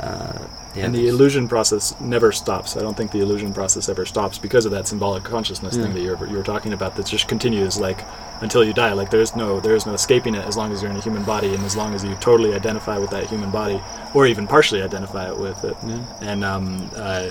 uh, 0.00 0.46
Yeah, 0.74 0.86
and 0.86 0.94
the 0.94 1.08
illusion 1.08 1.48
process 1.48 1.98
never 2.00 2.32
stops. 2.32 2.76
I 2.76 2.80
don't 2.80 2.96
think 2.96 3.10
the 3.10 3.20
illusion 3.20 3.52
process 3.52 3.88
ever 3.90 4.06
stops 4.06 4.38
because 4.38 4.64
of 4.64 4.72
that 4.72 4.88
symbolic 4.88 5.22
consciousness 5.22 5.76
thing 5.76 5.92
that 5.92 6.00
you 6.00 6.16
were, 6.16 6.26
you 6.26 6.36
were 6.36 6.42
talking 6.42 6.72
about. 6.72 6.96
That 6.96 7.06
just 7.06 7.28
continues 7.28 7.78
like 7.78 8.00
until 8.40 8.64
you 8.64 8.72
die. 8.72 8.92
Like 8.94 9.10
there's 9.10 9.36
no 9.36 9.60
there's 9.60 9.84
no 9.84 9.92
escaping 9.92 10.34
it 10.34 10.44
as 10.46 10.56
long 10.56 10.72
as 10.72 10.80
you're 10.80 10.90
in 10.90 10.96
a 10.96 11.02
human 11.02 11.24
body 11.24 11.54
and 11.54 11.62
as 11.64 11.76
long 11.76 11.94
as 11.94 12.02
you 12.02 12.14
totally 12.16 12.54
identify 12.54 12.96
with 12.96 13.10
that 13.10 13.26
human 13.26 13.50
body 13.50 13.82
or 14.14 14.26
even 14.26 14.46
partially 14.46 14.82
identify 14.82 15.28
it 15.28 15.38
with 15.38 15.62
it. 15.64 15.76
Yeah. 15.86 16.04
And 16.22 16.42
um, 16.42 16.90
uh, 16.96 17.28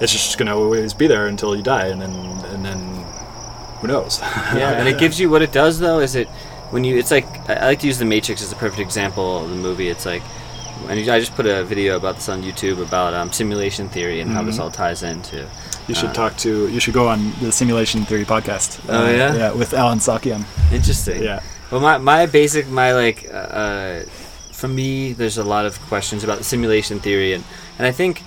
it's 0.00 0.12
just 0.12 0.36
gonna 0.38 0.56
always 0.56 0.92
be 0.92 1.06
there 1.06 1.26
until 1.26 1.54
you 1.54 1.62
die, 1.62 1.86
and 1.86 2.00
then 2.00 2.12
and 2.46 2.64
then 2.64 2.78
who 3.80 3.86
knows? 3.86 4.20
yeah, 4.22 4.72
and 4.72 4.88
it 4.88 4.98
gives 4.98 5.20
you 5.20 5.30
what 5.30 5.42
it 5.42 5.52
does 5.52 5.78
though 5.78 6.00
is 6.00 6.14
it 6.14 6.28
when 6.70 6.84
you 6.84 6.96
it's 6.96 7.10
like 7.10 7.26
I 7.48 7.54
I 7.54 7.66
like 7.66 7.80
to 7.80 7.86
use 7.86 7.98
the 7.98 8.04
Matrix 8.04 8.42
as 8.42 8.50
a 8.50 8.56
perfect 8.56 8.80
example 8.80 9.44
of 9.44 9.50
the 9.50 9.56
movie. 9.56 9.88
It's 9.88 10.06
like 10.06 10.22
and 10.88 10.98
I 11.10 11.18
just 11.20 11.34
put 11.34 11.46
a 11.46 11.64
video 11.64 11.96
about 11.96 12.16
this 12.16 12.28
on 12.28 12.42
YouTube 12.42 12.80
about 12.82 13.14
um, 13.14 13.32
simulation 13.32 13.88
theory 13.88 14.20
and 14.20 14.30
how 14.30 14.42
this 14.42 14.56
Mhm. 14.58 14.60
all 14.62 14.70
ties 14.70 15.02
into. 15.02 15.46
You 15.88 15.94
should 15.94 16.10
Uh, 16.10 16.14
talk 16.14 16.36
to. 16.38 16.68
You 16.68 16.80
should 16.80 16.94
go 16.94 17.08
on 17.08 17.32
the 17.40 17.50
Simulation 17.50 18.04
Theory 18.04 18.24
podcast. 18.24 18.78
Oh, 18.88 19.04
Uh, 19.06 19.10
yeah? 19.10 19.34
yeah, 19.34 19.52
with 19.52 19.74
Alan 19.74 19.98
Sakian. 19.98 20.44
Interesting. 20.72 21.22
Yeah, 21.22 21.40
Well, 21.70 21.80
my, 21.80 21.98
my 21.98 22.26
basic, 22.26 22.68
my 22.68 22.92
like, 22.94 23.28
uh, 23.32 23.36
uh, 23.36 24.00
for 24.52 24.68
me, 24.68 25.12
there's 25.12 25.38
a 25.38 25.44
lot 25.44 25.64
of 25.66 25.80
questions 25.88 26.22
about 26.24 26.44
simulation 26.44 27.00
theory, 27.00 27.32
and, 27.32 27.44
and 27.78 27.86
I 27.86 27.92
think 27.92 28.22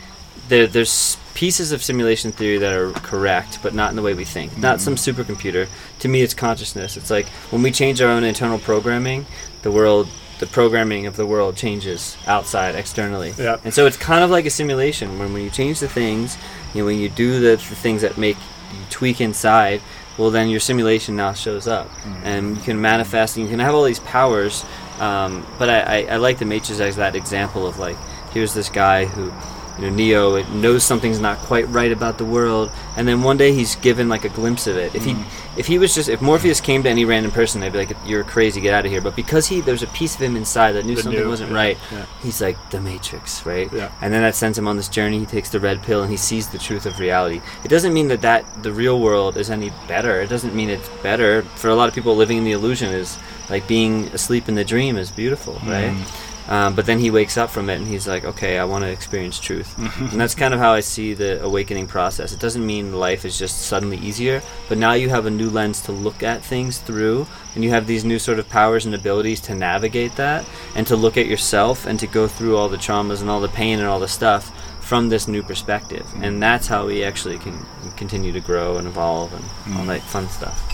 there, 0.49 0.67
there's 0.67 1.17
pieces 1.35 1.71
of 1.71 1.81
simulation 1.83 2.31
theory 2.31 2.57
that 2.57 2.73
are 2.73 2.91
correct, 2.91 3.59
but 3.63 3.73
not 3.73 3.89
in 3.91 3.95
the 3.95 4.01
way 4.01 4.13
we 4.13 4.25
think. 4.25 4.57
Not 4.57 4.81
some 4.81 4.95
supercomputer. 4.95 5.67
To 5.99 6.07
me, 6.07 6.21
it's 6.21 6.33
consciousness. 6.33 6.95
It's 6.97 7.09
like 7.09 7.27
when 7.51 7.61
we 7.63 7.71
change 7.71 8.01
our 8.01 8.09
own 8.09 8.23
internal 8.23 8.59
programming, 8.59 9.25
the 9.61 9.71
world, 9.71 10.07
the 10.39 10.48
programming 10.48 11.06
of 11.06 11.15
the 11.15 11.26
world 11.26 11.56
changes 11.56 12.17
outside, 12.28 12.76
externally. 12.76 13.34
Yeah. 13.38 13.58
And 13.63 13.74
so 13.74 13.86
it's 13.86 13.98
kind 13.98 14.24
of 14.24 14.30
like 14.30 14.46
a 14.46 14.50
simulation 14.50 15.19
when, 15.19 15.34
when 15.34 15.43
you 15.43 15.50
change 15.50 15.80
the 15.80 15.88
things, 15.88 16.38
you 16.74 16.82
know, 16.82 16.86
when 16.86 17.00
you 17.00 17.10
do 17.10 17.39
the, 17.39 17.56
the 17.56 17.76
things 17.76 18.02
that 18.02 18.17
make 18.17 18.38
you 18.38 18.80
tweak 18.89 19.22
inside, 19.22 19.82
well, 20.17 20.30
then 20.30 20.50
your 20.50 20.60
simulation 20.60 21.15
now 21.15 21.34
shows 21.34 21.67
up, 21.67 21.89
and 22.24 22.56
you 22.56 22.62
can 22.62 22.80
manifest, 22.80 23.36
and 23.36 23.46
you 23.46 23.50
can 23.50 23.60
have 23.60 23.74
all 23.74 23.84
these 23.84 24.00
powers. 24.00 24.63
Um, 25.00 25.46
but 25.58 25.69
I, 25.69 25.80
I, 25.80 26.13
I 26.13 26.15
like 26.17 26.38
the 26.38 26.46
Matrix 26.46 26.80
as 26.80 26.98
that 26.98 27.15
example 27.15 27.65
of 27.65 27.80
like, 27.80 27.98
here's 28.32 28.54
this 28.54 28.69
guy 28.69 29.06
who, 29.06 29.32
you 29.77 29.83
know, 29.83 29.89
Neo 29.89 30.36
it 30.36 30.49
knows 30.49 30.83
something's 30.83 31.19
not 31.19 31.38
quite 31.39 31.67
right 31.69 31.91
about 31.91 32.17
the 32.17 32.25
world, 32.25 32.71
and 32.95 33.07
then 33.07 33.23
one 33.23 33.38
day 33.38 33.53
he's 33.53 33.75
given 33.75 34.09
like 34.09 34.25
a 34.25 34.29
glimpse 34.29 34.67
of 34.67 34.77
it. 34.77 34.93
If 34.93 35.03
he, 35.05 35.13
hmm. 35.13 35.59
if 35.59 35.67
he 35.67 35.79
was 35.79 35.95
just, 35.95 36.09
if 36.09 36.21
Morpheus 36.21 36.62
came 36.62 36.83
to 36.83 36.89
any 36.89 37.05
random 37.05 37.31
person, 37.31 37.62
they'd 37.62 37.71
be 37.71 37.79
like, 37.79 37.97
"You're 38.05 38.23
crazy, 38.23 38.62
get 38.62 38.73
out 38.73 38.86
of 38.86 38.91
here." 38.91 39.01
But 39.01 39.15
because 39.15 39.47
he, 39.47 39.62
there's 39.62 39.83
a 39.83 39.88
piece 39.88 40.15
of 40.15 40.21
him 40.21 40.36
inside 40.36 40.73
that 40.73 40.86
knew 40.86 40.95
That 40.95 41.03
something 41.03 41.21
knew, 41.21 41.29
wasn't 41.29 41.51
yeah, 41.51 41.57
right, 41.57 41.77
yeah. 41.91 42.05
he's 42.21 42.41
like 42.41 42.57
the 42.69 42.79
Matrix, 42.79 43.45
right? 43.45 43.71
Yeah. 43.73 43.91
And 44.01 44.13
then 44.13 44.21
that 44.21 44.36
sends 44.36 44.57
him 44.57 44.67
on 44.67 44.77
this 44.77 44.89
journey. 44.89 45.19
He 45.19 45.25
takes 45.25 45.49
the 45.49 45.59
red 45.59 45.81
pill 45.81 46.01
and 46.01 46.12
he 46.12 46.17
sees 46.17 46.47
the 46.49 46.59
truth 46.59 46.86
of 46.86 46.99
reality. 46.99 47.41
It 47.63 47.69
doesn't 47.69 47.93
mean 47.93 48.07
that 48.09 48.21
that 48.21 48.63
the 48.63 48.71
real 48.71 48.99
world 48.99 49.38
is 49.38 49.49
any 49.49 49.71
better. 49.88 50.21
It 50.21 50.29
doesn't 50.29 50.53
mean 50.53 50.69
it's 50.69 50.89
better. 51.01 51.41
For 51.55 51.69
a 51.69 51.75
lot 51.75 51.88
of 51.89 51.95
people, 51.95 52.15
living 52.15 52.38
in 52.38 52.43
the 52.43 52.51
illusion 52.51 52.93
is 52.93 53.17
like 53.49 53.67
being 53.67 54.05
asleep 54.09 54.47
in 54.47 54.55
the 54.55 54.65
dream 54.65 54.97
is 54.97 55.12
beautiful, 55.12 55.53
right? 55.65 55.89
Hmm. 55.89 56.33
Um, 56.47 56.75
but 56.75 56.86
then 56.86 56.99
he 56.99 57.10
wakes 57.10 57.38
up 57.38 57.49
from 57.49 57.69
it 57.69 57.75
and 57.75 57.88
he's 57.88 58.08
like, 58.08 58.25
okay, 58.25 58.60
I 58.60 58.65
want 58.65 58.84
to 58.84 58.89
experience 58.89 59.39
truth. 59.39 59.77
and 60.12 60.19
that's 60.19 60.36
kind 60.36 60.53
of 60.53 60.60
how 60.60 60.73
I 60.73 60.82
see 60.82 61.13
the 61.13 61.41
awakening 61.41 61.88
process. 61.88 62.34
It 62.34 62.39
doesn't 62.39 62.65
mean 62.65 62.93
life 62.93 63.23
is 63.23 63.39
just 63.39 63.62
suddenly 63.62 63.97
easier, 63.97 64.41
but 64.67 64.77
now 64.77 64.93
you 64.93 65.10
have 65.10 65.25
a 65.25 65.32
new 65.32 65.49
lens 65.49 65.82
to 65.84 65.91
look 65.91 66.21
at 66.21 66.43
things 66.43 66.79
through, 66.79 67.27
and 67.56 67.63
you 67.63 67.69
have 67.69 67.88
these 67.88 68.03
new 68.03 68.19
sort 68.19 68.39
of 68.39 68.49
powers 68.49 68.86
and 68.86 68.93
abilities 68.93 69.39
to 69.41 69.56
navigate 69.56 70.15
that 70.17 70.45
and 70.75 70.86
to 70.88 70.95
look 70.95 71.17
at 71.17 71.27
yourself 71.27 71.86
and 71.86 71.99
to 71.99 72.08
go 72.08 72.27
through 72.27 72.58
all 72.58 72.67
the 72.67 72.77
traumas 72.77 73.21
and 73.21 73.29
all 73.29 73.39
the 73.39 73.47
pain 73.47 73.79
and 73.79 73.88
all 73.88 73.99
the 73.99 74.08
stuff 74.08 74.51
from 74.84 75.08
this 75.10 75.27
new 75.27 75.41
perspective. 75.41 76.06
And 76.21 76.43
that's 76.43 76.67
how 76.67 76.86
we 76.88 77.03
actually 77.03 77.38
can 77.38 77.65
continue 77.95 78.34
to 78.34 78.41
grow 78.41 78.77
and 78.77 78.88
evolve 78.88 79.34
and 79.34 79.77
all 79.77 79.86
that 79.86 80.01
fun 80.01 80.27
stuff. 80.27 80.69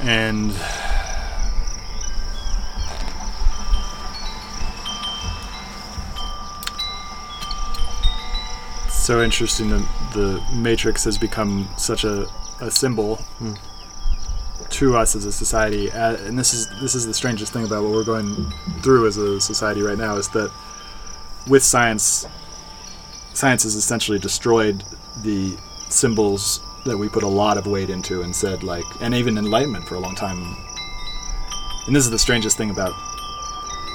and 0.00 0.52
so 9.04 9.22
interesting 9.22 9.68
that 9.70 9.86
the 10.14 10.42
Matrix 10.54 11.04
has 11.04 11.18
become 11.18 11.68
such 11.76 12.04
a, 12.04 12.26
a 12.60 12.70
symbol 12.70 13.16
Hmm. 13.38 13.54
to 14.70 14.96
us 14.96 15.14
as 15.14 15.24
a 15.26 15.32
society. 15.32 15.90
And 15.90 16.38
this 16.38 16.54
is 16.54 16.68
this 16.80 16.94
is 16.94 17.06
the 17.06 17.14
strangest 17.14 17.52
thing 17.52 17.64
about 17.64 17.82
what 17.82 17.92
we're 17.92 18.04
going 18.04 18.34
through 18.82 19.06
as 19.06 19.16
a 19.16 19.40
society 19.40 19.82
right 19.82 19.98
now 19.98 20.16
is 20.16 20.28
that 20.30 20.50
with 21.46 21.62
science, 21.62 22.26
science 23.34 23.64
has 23.64 23.74
essentially 23.74 24.18
destroyed 24.18 24.82
the 25.22 25.56
symbols 25.90 26.60
that 26.86 26.96
we 26.96 27.08
put 27.08 27.22
a 27.22 27.28
lot 27.42 27.56
of 27.58 27.66
weight 27.66 27.90
into 27.90 28.22
and 28.22 28.34
said 28.34 28.62
like 28.62 28.84
and 29.00 29.14
even 29.14 29.36
enlightenment 29.38 29.86
for 29.86 29.94
a 29.94 30.00
long 30.00 30.14
time 30.14 30.38
and 31.86 31.94
this 31.96 32.04
is 32.04 32.10
the 32.10 32.18
strangest 32.18 32.56
thing 32.58 32.70
about 32.70 32.92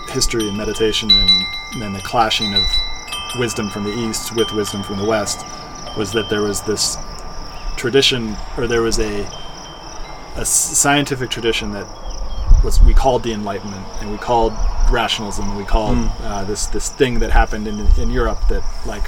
history 0.09 0.47
and 0.47 0.57
meditation 0.57 1.09
and, 1.11 1.83
and 1.83 1.95
the 1.95 1.99
clashing 2.01 2.53
of 2.55 2.61
wisdom 3.37 3.69
from 3.69 3.83
the 3.83 3.93
east 3.93 4.35
with 4.35 4.51
wisdom 4.51 4.83
from 4.83 4.97
the 4.97 5.05
west 5.05 5.45
was 5.97 6.11
that 6.13 6.29
there 6.29 6.41
was 6.41 6.61
this 6.61 6.97
tradition 7.77 8.35
or 8.57 8.67
there 8.67 8.81
was 8.81 8.99
a 8.99 9.27
a 10.35 10.45
scientific 10.45 11.29
tradition 11.29 11.71
that 11.71 11.87
was 12.63 12.81
we 12.81 12.93
called 12.93 13.23
the 13.23 13.33
enlightenment 13.33 13.85
and 14.01 14.11
we 14.11 14.17
called 14.17 14.53
rationalism 14.91 15.47
and 15.49 15.57
we 15.57 15.63
called 15.63 15.97
uh, 16.21 16.43
this 16.45 16.67
this 16.67 16.89
thing 16.89 17.19
that 17.19 17.31
happened 17.31 17.67
in 17.67 17.79
in 17.97 18.09
Europe 18.09 18.39
that 18.49 18.63
like 18.85 19.03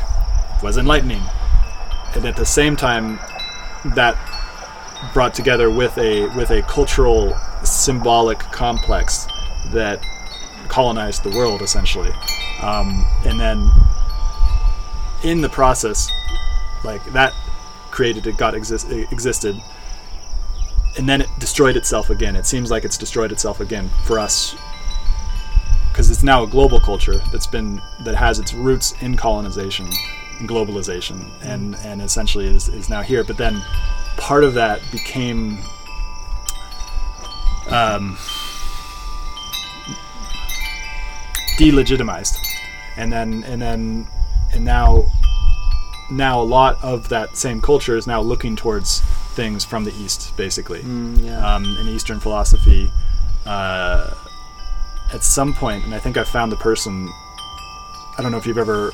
was 0.62 0.78
enlightening. 0.78 1.22
And 2.16 2.26
at 2.26 2.36
the 2.36 2.46
same 2.46 2.76
time 2.76 3.20
that 3.96 4.16
brought 5.14 5.34
together 5.34 5.70
with 5.70 5.98
a 5.98 6.28
with 6.36 6.52
a 6.52 6.62
cultural 6.64 7.36
symbolic 7.64 8.40
complex 8.40 9.28
that 9.72 10.04
colonized 10.68 11.24
the 11.24 11.30
world 11.30 11.62
essentially. 11.62 12.12
Um, 12.62 13.06
and 13.26 13.40
then 13.40 13.72
in 15.24 15.42
the 15.42 15.50
process 15.50 16.10
like 16.84 17.04
that 17.14 17.34
created 17.92 18.26
it 18.26 18.38
got 18.38 18.56
exist, 18.56 18.90
existed. 18.90 19.62
And 20.98 21.08
then 21.08 21.22
it 21.22 21.30
destroyed 21.40 21.78
itself 21.78 22.10
again. 22.10 22.36
It 22.36 22.46
seems 22.46 22.72
like 22.72 22.84
it's 22.84 22.98
destroyed 22.98 23.32
itself 23.32 23.60
again 23.60 23.90
for 24.06 24.20
us. 24.20 24.56
Because 25.90 26.10
it's 26.10 26.24
now 26.24 26.44
a 26.44 26.48
global 26.48 26.80
culture 26.80 27.18
that's 27.32 27.48
been 27.48 27.82
that 28.04 28.16
has 28.16 28.40
its 28.40 28.54
roots 28.54 28.94
in 29.02 29.18
colonization 29.18 29.90
and 30.40 30.50
globalization 30.50 31.30
and 31.44 31.76
and 31.78 32.02
essentially 32.02 32.48
is, 32.48 32.70
is 32.70 32.90
now 32.90 33.02
here. 33.02 33.24
But 33.24 33.38
then 33.38 33.62
part 34.18 34.44
of 34.44 34.54
that 34.56 34.82
became 34.92 35.60
um, 37.68 38.18
delegitimized. 41.58 42.38
And 42.98 43.12
then 43.12 43.44
and 43.44 43.62
then 43.62 44.08
and 44.54 44.64
now 44.66 45.06
now 46.12 46.42
a 46.42 46.44
lot 46.44 46.82
of 46.84 47.08
that 47.10 47.38
same 47.38 47.62
culture 47.62 47.96
is 47.96 48.06
now 48.06 48.20
looking 48.22 48.56
towards 48.56 49.00
things 49.34 49.64
from 49.64 49.86
the 49.86 49.94
east 49.96 50.36
basically 50.36 50.82
yeah. 50.82 51.56
um, 51.56 51.64
in 51.80 51.88
Eastern 51.88 52.20
philosophy. 52.20 52.92
Uh, 53.46 54.14
at 55.14 55.24
some 55.24 55.54
point, 55.54 55.84
and 55.86 55.94
I 55.94 56.00
think 56.00 56.16
I 56.18 56.24
found 56.24 56.52
the 56.52 56.58
person. 56.58 57.10
I 58.18 58.22
don't 58.22 58.32
know 58.32 58.38
if 58.38 58.46
you've 58.46 58.58
ever 58.58 58.92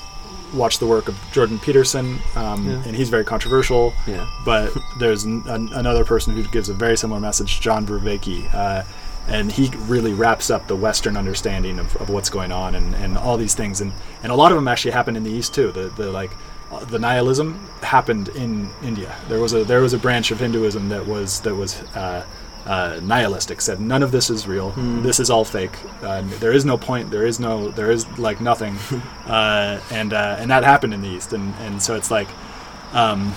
watched 0.53 0.79
the 0.79 0.87
work 0.87 1.07
of 1.07 1.15
Jordan 1.31 1.59
Peterson, 1.59 2.19
um, 2.35 2.67
Yeah. 2.67 2.81
and 2.85 2.95
he's 2.95 3.09
very 3.09 3.23
controversial. 3.25 3.93
yeah. 4.07 4.25
But 4.45 4.71
there's 4.99 5.25
an, 5.25 5.43
another 5.47 6.05
person 6.05 6.33
who 6.33 6.43
gives 6.43 6.69
a 6.69 6.73
very 6.73 6.97
similar 6.97 7.19
message, 7.19 7.59
John 7.59 7.85
Vervaeke, 7.85 8.51
uh, 8.53 8.83
and 9.27 9.51
he 9.51 9.69
really 9.87 10.13
wraps 10.13 10.49
up 10.49 10.67
the 10.67 10.75
Western 10.75 11.17
understanding 11.17 11.79
of, 11.79 11.95
of 11.97 12.09
what's 12.09 12.29
going 12.29 12.51
on 12.51 12.75
and, 12.75 12.95
and 12.95 13.17
all 13.17 13.37
these 13.37 13.53
things, 13.55 13.81
and, 13.81 13.91
and 14.23 14.31
a 14.31 14.35
lot 14.35 14.51
of 14.51 14.55
them 14.55 14.67
actually 14.67 14.91
happened 14.91 15.17
in 15.17 15.23
the 15.23 15.31
East 15.31 15.53
too. 15.53 15.71
The 15.71 15.89
the 15.89 16.11
like 16.11 16.31
uh, 16.71 16.83
the 16.85 16.99
nihilism 16.99 17.59
happened 17.81 18.29
in 18.29 18.69
India. 18.81 19.15
There 19.27 19.39
was 19.39 19.53
a 19.53 19.63
there 19.63 19.81
was 19.81 19.93
a 19.93 19.97
branch 19.97 20.31
of 20.31 20.39
Hinduism 20.39 20.89
that 20.89 21.05
was 21.05 21.41
that 21.41 21.55
was. 21.55 21.81
Uh, 21.95 22.25
uh, 22.65 22.99
nihilistic 23.01 23.61
said 23.61 23.79
none 23.79 24.03
of 24.03 24.11
this 24.11 24.29
is 24.29 24.45
real. 24.45 24.71
This 25.01 25.21
is 25.21 25.29
all 25.29 25.45
fake. 25.45 25.71
Uh, 26.01 26.21
there 26.39 26.51
is 26.51 26.65
no 26.65 26.77
point. 26.77 27.09
There 27.09 27.25
is 27.25 27.39
no 27.39 27.71
there 27.71 27.91
is 27.91 28.05
like 28.19 28.41
nothing. 28.41 28.75
Uh, 29.25 29.81
and 29.91 30.13
uh, 30.13 30.37
and 30.39 30.49
that 30.49 30.63
happened 30.63 30.93
in 30.93 31.01
the 31.01 31.07
east. 31.09 31.33
And 31.33 31.53
and 31.59 31.81
so 31.81 31.95
it's 31.95 32.09
like 32.09 32.29
um, 32.93 33.33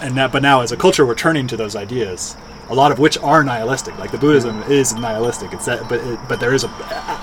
and 0.00 0.16
that 0.16 0.30
but 0.32 0.42
now 0.42 0.60
as 0.60 0.72
a 0.72 0.76
culture 0.76 1.04
we're 1.04 1.14
turning 1.14 1.46
to 1.48 1.56
those 1.56 1.74
ideas 1.74 2.36
a 2.70 2.74
lot 2.74 2.92
of 2.92 2.98
which 2.98 3.18
are 3.18 3.42
nihilistic 3.42 3.96
like 3.98 4.10
the 4.10 4.18
buddhism 4.18 4.62
is 4.64 4.94
nihilistic 4.94 5.52
it's 5.52 5.66
that 5.66 5.86
but 5.88 6.00
it, 6.00 6.18
but 6.28 6.40
there 6.40 6.54
is 6.54 6.64
a, 6.64 6.68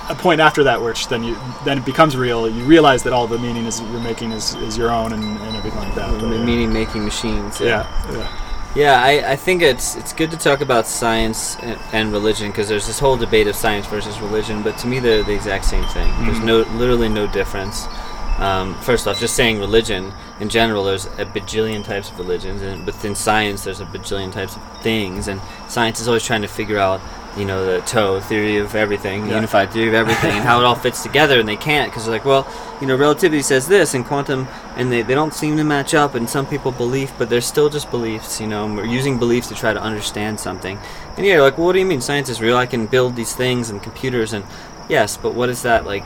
a 0.09 0.15
point 0.19 0.41
after 0.41 0.63
that 0.63 0.81
which 0.81 1.07
then 1.07 1.23
you 1.23 1.37
then 1.65 1.77
it 1.77 1.85
becomes 1.85 2.15
real 2.15 2.49
you 2.49 2.63
realize 2.65 3.03
that 3.03 3.13
all 3.13 3.27
the 3.27 3.37
meaning 3.39 3.65
is 3.65 3.81
you're 3.81 3.99
making 4.01 4.31
is, 4.31 4.55
is 4.55 4.77
your 4.77 4.91
own 4.91 5.13
and, 5.13 5.23
and 5.23 5.55
everything 5.55 5.79
like 5.79 5.95
that 5.95 6.11
The 6.11 6.27
But, 6.27 6.37
yeah. 6.37 6.45
meaning 6.45 6.73
making 6.73 7.03
machines. 7.03 7.59
yeah 7.59 7.87
yeah 8.11 8.45
Yeah, 8.75 9.01
I, 9.01 9.31
I 9.31 9.35
think 9.35 9.63
it's 9.63 9.95
it's 9.95 10.13
good 10.13 10.29
to 10.29 10.37
talk 10.37 10.61
about 10.61 10.85
science 10.85 11.57
and, 11.57 11.79
and 11.91 12.11
religion 12.11 12.51
because 12.51 12.67
there's 12.67 12.85
this 12.85 12.99
whole 12.99 13.17
debate 13.17 13.47
of 13.47 13.55
science 13.55 13.87
versus 13.87 14.19
religion, 14.21 14.61
but 14.61 14.77
to 14.79 14.87
me 14.87 14.99
they're 14.99 15.23
the 15.23 15.33
exact 15.33 15.65
same 15.65 15.85
thing. 15.85 16.07
There's 16.23 16.37
mm-hmm. 16.37 16.45
no 16.45 16.77
literally 16.77 17.09
no 17.09 17.25
difference. 17.25 17.87
Um, 18.39 18.73
first 18.75 19.05
off, 19.05 19.19
just 19.19 19.35
saying 19.35 19.59
religion 19.59 20.13
in 20.39 20.47
general, 20.47 20.85
there's 20.85 21.05
a 21.05 21.25
bajillion 21.25 21.83
types 21.83 22.09
of 22.09 22.17
religions, 22.17 22.61
and 22.61 22.85
within 22.85 23.13
science, 23.13 23.65
there's 23.65 23.81
a 23.81 23.85
bajillion 23.85 24.31
types 24.31 24.55
of 24.55 24.81
things, 24.81 25.27
and 25.27 25.41
science 25.67 25.99
is 25.99 26.07
always 26.07 26.23
trying 26.25 26.41
to 26.43 26.47
figure 26.47 26.77
out, 26.77 27.01
you 27.35 27.43
know, 27.43 27.65
the 27.65 27.81
toe 27.85 28.21
theory 28.21 28.55
of 28.57 28.75
everything, 28.75 29.27
Yeah. 29.27 29.35
unified 29.35 29.71
theory 29.73 29.89
of 29.89 29.93
everything, 29.93 30.31
and 30.31 30.43
how 30.45 30.61
it 30.61 30.63
all 30.65 30.75
fits 30.85 31.03
together, 31.03 31.37
and 31.41 31.49
they 31.49 31.57
can't 31.57 31.91
because 31.91 32.05
they're 32.05 32.13
like, 32.15 32.23
well, 32.23 32.47
you 32.79 32.87
know, 32.87 32.95
relativity 32.95 33.41
says 33.41 33.67
this, 33.67 33.93
and 33.93 34.05
quantum, 34.05 34.47
and 34.77 34.89
they, 34.89 35.01
they 35.01 35.15
don't 35.15 35.33
seem 35.33 35.57
to 35.57 35.65
match 35.65 35.93
up, 35.93 36.15
and 36.15 36.29
some 36.29 36.45
people 36.45 36.71
believe, 36.71 37.11
but 37.17 37.29
they're 37.29 37.41
still 37.41 37.67
just 37.67 37.91
beliefs, 37.91 38.39
you 38.39 38.47
know, 38.47 38.63
and 38.63 38.77
we're 38.77 38.85
using 38.85 39.19
beliefs 39.19 39.49
to 39.49 39.53
try 39.55 39.73
to 39.73 39.81
understand 39.81 40.39
something. 40.39 40.79
And 41.17 41.25
yeah, 41.25 41.33
you're 41.33 41.41
like, 41.43 41.57
well, 41.57 41.67
what 41.67 41.73
do 41.73 41.79
you 41.79 41.85
mean 41.85 41.99
science 41.99 42.29
is 42.29 42.39
real? 42.39 42.55
I 42.55 42.67
can 42.67 42.85
build 42.87 43.17
these 43.17 43.35
things 43.35 43.69
and 43.69 43.83
computers, 43.83 44.31
and 44.31 44.45
yes, 44.87 45.17
but 45.17 45.33
what 45.33 45.49
is 45.49 45.63
that 45.63 45.85
like? 45.85 46.05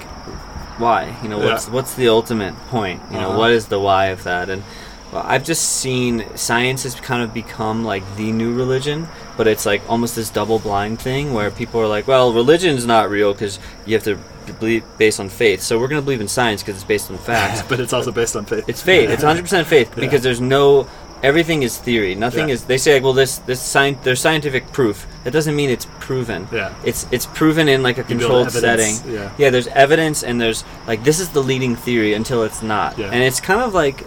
Why? 0.78 1.16
You 1.22 1.30
know, 1.30 1.38
what's 1.40 1.68
Yeah. 1.68 1.74
what's 1.74 1.94
the 1.94 2.10
ultimate 2.10 2.56
point? 2.70 3.02
You 3.12 3.18
know, 3.20 3.30
Uh-huh. 3.30 3.38
what 3.40 3.52
is 3.52 3.68
the 3.68 3.80
why 3.80 4.06
of 4.08 4.24
that? 4.24 4.50
And 4.50 4.64
well, 5.12 5.24
I've 5.28 5.44
just 5.44 5.64
seen 5.78 6.26
science 6.36 6.84
has 6.84 6.96
kind 6.96 7.22
of 7.22 7.34
become 7.34 7.86
like 7.86 8.04
the 8.18 8.32
new 8.32 8.52
religion, 8.54 9.08
but 9.38 9.48
it's 9.48 9.66
like 9.66 9.82
almost 9.88 10.16
this 10.16 10.30
double 10.32 10.58
blind 10.58 11.00
thing 11.00 11.34
where 11.34 11.52
people 11.52 11.80
are 11.80 11.88
like, 11.88 12.08
well, 12.08 12.34
religion's 12.34 12.86
not 12.88 13.10
real 13.12 13.34
because 13.34 13.60
you 13.86 13.94
have 13.94 14.04
to 14.06 14.18
believe 14.60 14.84
based 14.98 15.20
on 15.20 15.30
faith. 15.30 15.62
So 15.62 15.78
we're 15.80 15.88
going 15.88 16.02
to 16.02 16.06
believe 16.06 16.20
in 16.20 16.28
science 16.28 16.64
because 16.64 16.76
it's 16.76 16.84
based 16.84 17.12
on 17.12 17.18
facts. 17.20 17.62
but 17.70 17.80
it's 17.80 17.94
also 17.94 18.12
based 18.12 18.36
on 18.36 18.46
faith. 18.46 18.66
It's 18.68 18.82
faith. 18.82 19.10
It's 19.12 19.24
100% 19.32 19.66
faith 19.68 19.90
Yeah. 19.96 20.02
because 20.02 20.22
there's 20.24 20.42
no 20.42 20.88
everything 21.24 21.64
is 21.64 21.78
theory. 21.78 22.14
Nothing 22.16 22.50
Yeah. 22.50 22.54
is. 22.56 22.64
They 22.66 22.78
say, 22.78 22.94
like, 22.96 23.04
well, 23.04 23.14
this 23.14 23.38
this 23.40 23.60
sci- 23.62 23.98
there's 24.04 24.20
scientific 24.22 24.72
proof. 24.72 25.08
That 25.24 25.32
doesn't 25.32 25.56
mean 25.56 25.70
it's 25.70 25.88
proven. 26.00 26.48
Yeah. 26.52 26.74
It's 26.84 27.08
it's 27.12 27.26
proven 27.26 27.68
in 27.70 27.82
like 27.82 27.98
a 27.98 28.04
controlled 28.04 28.52
setting. 28.52 28.96
yeah. 29.08 29.32
Yeah. 29.38 29.50
There's 29.50 29.68
evidence 29.68 30.24
and 30.24 30.40
there's 30.40 30.64
like 30.88 31.04
this 31.04 31.20
is 31.20 31.30
the 31.30 31.42
leading 31.42 31.76
theory 31.76 32.14
until 32.14 32.44
it's 32.44 32.62
not. 32.62 32.98
Yeah. 33.00 33.10
And 33.14 33.24
it's 33.24 33.40
kind 33.40 33.62
of 33.62 33.74
like 33.74 34.04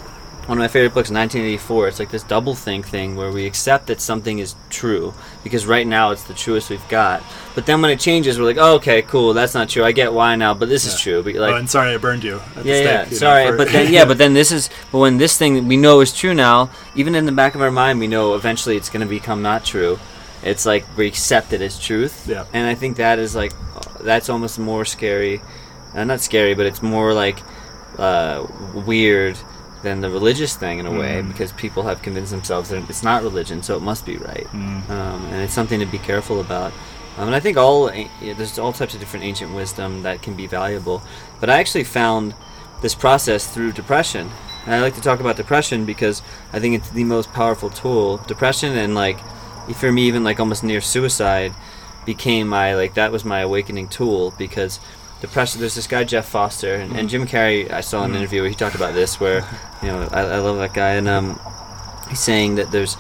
one 0.47 0.59
of 0.59 0.63
my 0.63 0.69
favorite 0.69 0.95
books, 0.95 1.11
1984. 1.11 1.89
It's 1.89 1.99
like 1.99 2.11
this 2.11 2.23
double 2.23 2.55
think 2.55 2.87
thing 2.87 3.17
where 3.17 3.33
we 3.33 3.47
accept 3.47 3.89
that 3.89 4.01
something 4.01 4.39
is 4.39 4.55
true 4.71 5.13
because 5.43 5.67
right 5.67 5.87
now 5.87 6.13
it's 6.13 6.23
the 6.23 6.35
truest 6.35 6.71
we've 6.71 6.89
got. 6.89 7.23
But 7.57 7.67
then 7.67 7.83
when 7.83 7.91
it 7.91 7.99
changes, 7.99 8.39
we're 8.39 8.45
like, 8.47 8.57
oh, 8.57 8.77
okay, 8.77 9.03
cool, 9.03 9.35
that's 9.35 9.55
not 9.55 9.69
true. 9.69 9.85
I 9.85 9.91
get 9.91 10.13
why 10.13 10.37
now, 10.37 10.55
but 10.55 10.69
this 10.69 10.87
is 10.87 11.01
true. 11.01 11.23
But 11.23 11.35
like, 11.35 11.53
oh, 11.53 11.57
and 11.57 11.69
sorry 11.69 11.95
I 11.95 11.97
burned 11.97 12.23
you. 12.23 12.37
At 12.55 12.63
the 12.63 12.69
yeah, 12.69 12.75
stake, 12.75 12.85
yeah. 12.85 13.05
you 13.05 13.11
know, 13.11 13.17
Sorry, 13.17 13.47
for- 13.49 13.57
but 13.57 13.69
then 13.69 13.93
yeah, 13.93 14.05
but 14.05 14.19
then 14.19 14.35
this 14.35 14.53
is 14.53 14.71
but 14.93 14.99
when 14.99 15.19
this 15.19 15.37
thing 15.37 15.67
we 15.67 15.77
know 15.77 16.01
is 16.01 16.13
true 16.13 16.35
now, 16.35 16.71
even 16.95 17.17
in 17.17 17.27
the 17.27 17.33
back 17.33 17.57
of 17.57 17.61
our 17.61 17.73
mind, 17.73 17.99
we 17.99 18.07
know 18.07 18.35
eventually 18.35 18.77
it's 18.77 18.89
going 18.89 19.03
to 19.03 19.09
become 19.09 19.43
not 19.43 19.65
true. 19.65 19.99
It's 20.45 20.65
like 20.65 20.85
we 20.97 21.09
accept 21.09 21.53
it 21.53 21.61
as 21.61 21.79
truth. 21.79 22.29
Yeah. 22.29 22.45
And 22.53 22.69
I 22.69 22.77
think 22.77 22.99
that 22.99 23.19
is 23.19 23.35
like 23.35 23.53
that's 24.01 24.29
almost 24.29 24.61
more 24.61 24.85
scary. 24.85 25.41
Uh, 25.93 26.05
not 26.05 26.21
scary, 26.21 26.55
but 26.55 26.67
it's 26.67 26.83
more 26.83 27.15
like 27.15 27.41
uh, 27.99 28.47
weird 28.87 29.37
than 29.87 30.01
the 30.01 30.11
religious 30.11 30.57
thing 30.57 30.77
in 30.83 30.87
a 30.87 30.91
way 31.03 31.15
Mm. 31.23 31.29
because 31.33 31.53
people 31.53 31.83
have 31.85 31.99
convinced 32.03 32.33
themselves 32.37 32.71
that 32.71 32.83
it's 32.91 33.05
not 33.11 33.23
religion, 33.23 33.63
so 33.63 33.77
it 33.77 33.83
must 33.91 34.05
be 34.05 34.17
right. 34.31 34.47
Mm. 34.53 34.91
Um, 34.91 35.21
and 35.31 35.39
it's 35.45 35.55
something 35.55 35.79
to 35.81 35.87
be 35.87 35.99
careful 36.11 36.39
about. 36.41 36.73
Um, 37.17 37.27
and 37.29 37.35
I 37.35 37.41
think 37.41 37.57
all 37.57 37.79
yeah, 37.95 38.35
there's 38.39 38.59
all 38.59 38.73
types 38.73 38.95
of 38.95 39.01
different 39.01 39.25
ancient 39.25 39.55
wisdom 39.55 40.03
that 40.03 40.17
can 40.25 40.35
be 40.35 40.47
valuable. 40.49 40.99
But 41.41 41.49
I 41.51 41.57
actually 41.63 41.85
found 41.85 42.35
this 42.83 42.95
process 42.95 43.47
through 43.53 43.73
depression. 43.73 44.25
And 44.67 44.75
I 44.75 44.81
like 44.87 44.97
to 44.97 45.01
talk 45.09 45.21
about 45.21 45.37
depression 45.37 45.85
because 45.87 46.21
I 46.53 46.59
think 46.61 46.75
it's 46.79 46.91
the 46.91 47.05
most 47.05 47.33
powerful 47.33 47.71
tool. 47.71 48.19
Depression 48.35 48.77
and 48.77 48.95
like, 49.05 49.19
for 49.81 49.91
me, 49.93 50.03
even 50.11 50.25
like 50.25 50.41
almost 50.41 50.63
near 50.65 50.81
suicide, 50.81 51.53
became 52.05 52.47
my 52.49 52.75
like 52.83 52.95
that 52.95 53.11
was 53.13 53.25
my 53.25 53.41
awakening 53.49 53.89
tool 53.89 54.35
because 54.37 54.79
depression. 55.21 55.61
There's 55.61 55.75
this 55.75 55.87
guy 55.87 56.05
Jeff 56.05 56.27
Foster 56.29 56.75
and, 56.75 56.97
and 56.97 57.09
Jim 57.09 57.27
Carrey. 57.27 57.71
I 57.71 57.81
saw 57.81 58.05
an 58.05 58.15
interview 58.15 58.43
where 58.43 58.51
he 58.51 58.57
talked 58.57 58.75
about 58.77 58.95
this, 58.95 59.19
where 59.21 59.41
you 59.83 59.89
know 59.89 60.09
I, 60.13 60.21
I 60.21 60.39
love 60.39 60.59
that 60.59 60.75
guy 60.75 60.91
and 60.91 61.09
um, 61.09 61.41
he's 62.09 62.21
saying 62.21 62.57
that 62.57 62.71
there's 62.73 62.97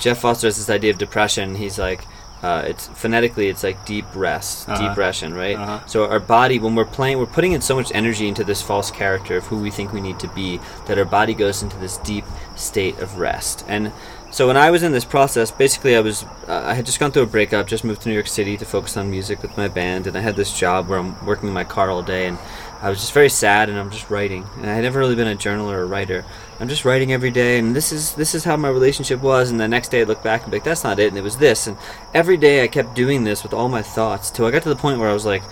Jeff 0.00 0.18
Foster 0.18 0.46
has 0.48 0.56
this 0.56 0.68
idea 0.70 0.90
of 0.90 0.98
depression. 0.98 1.54
He's 1.54 1.78
like, 1.78 2.04
uh, 2.42 2.64
it's 2.66 2.88
phonetically, 2.88 3.46
it's 3.48 3.62
like 3.62 3.86
deep 3.86 4.04
rest, 4.16 4.68
Uh-huh. 4.68 4.88
depression, 4.88 5.32
right? 5.32 5.56
Uh-huh. 5.56 5.86
So 5.86 6.08
our 6.10 6.18
body, 6.18 6.58
when 6.58 6.74
we're 6.74 6.84
playing, 6.84 7.18
we're 7.18 7.26
putting 7.26 7.52
in 7.52 7.60
so 7.60 7.76
much 7.76 7.92
energy 7.94 8.26
into 8.26 8.42
this 8.42 8.60
false 8.60 8.90
character 8.90 9.36
of 9.36 9.46
who 9.46 9.58
we 9.58 9.70
think 9.70 9.92
we 9.92 10.00
need 10.00 10.18
to 10.18 10.28
be 10.28 10.58
that 10.86 10.98
our 10.98 11.04
body 11.04 11.34
goes 11.34 11.62
into 11.62 11.76
this 11.78 11.98
deep 11.98 12.24
state 12.56 12.98
of 12.98 13.18
rest. 13.18 13.64
And 13.68 13.92
so 14.32 14.46
when 14.46 14.56
I 14.56 14.70
was 14.70 14.82
in 14.82 14.92
this 14.92 15.04
process, 15.04 15.50
basically 15.50 15.94
I 15.94 16.00
was, 16.00 16.24
uh, 16.48 16.62
I 16.64 16.72
had 16.72 16.86
just 16.86 16.98
gone 16.98 17.12
through 17.12 17.24
a 17.24 17.26
breakup, 17.26 17.66
just 17.66 17.84
moved 17.84 18.00
to 18.02 18.08
New 18.08 18.14
York 18.14 18.26
City 18.26 18.56
to 18.56 18.64
focus 18.64 18.96
on 18.96 19.10
music 19.10 19.42
with 19.42 19.56
my 19.58 19.68
band, 19.68 20.06
and 20.06 20.16
I 20.16 20.20
had 20.20 20.36
this 20.36 20.58
job 20.58 20.88
where 20.88 20.98
I'm 20.98 21.24
working 21.26 21.48
in 21.48 21.54
my 21.54 21.64
car 21.64 21.90
all 21.90 22.02
day, 22.02 22.26
and 22.26 22.38
I 22.80 22.88
was 22.88 22.98
just 22.98 23.12
very 23.12 23.28
sad, 23.28 23.68
and 23.68 23.78
I'm 23.78 23.90
just 23.90 24.08
writing. 24.08 24.46
And 24.56 24.70
I 24.70 24.74
had 24.74 24.84
never 24.84 24.98
really 24.98 25.14
been 25.14 25.28
a 25.28 25.36
journaler 25.36 25.74
or 25.74 25.82
a 25.82 25.86
writer. 25.86 26.24
I'm 26.58 26.68
just 26.68 26.84
writing 26.86 27.12
every 27.12 27.30
day, 27.30 27.58
and 27.58 27.76
this 27.76 27.92
is 27.92 28.14
this 28.14 28.34
is 28.34 28.44
how 28.44 28.56
my 28.56 28.70
relationship 28.70 29.20
was. 29.20 29.50
And 29.50 29.60
the 29.60 29.68
next 29.68 29.90
day 29.90 30.00
I 30.00 30.04
look 30.04 30.22
back 30.22 30.42
and 30.42 30.50
be 30.50 30.56
like, 30.56 30.64
that's 30.64 30.82
not 30.82 30.98
it, 30.98 31.08
and 31.08 31.18
it 31.18 31.22
was 31.22 31.36
this. 31.36 31.66
And 31.66 31.76
every 32.14 32.38
day 32.38 32.64
I 32.64 32.68
kept 32.68 32.94
doing 32.94 33.24
this 33.24 33.42
with 33.42 33.52
all 33.52 33.68
my 33.68 33.82
thoughts 33.82 34.30
till 34.30 34.46
I 34.46 34.50
got 34.50 34.62
to 34.62 34.70
the 34.70 34.76
point 34.76 34.98
where 34.98 35.10
I 35.10 35.12
was 35.12 35.26
like, 35.26 35.42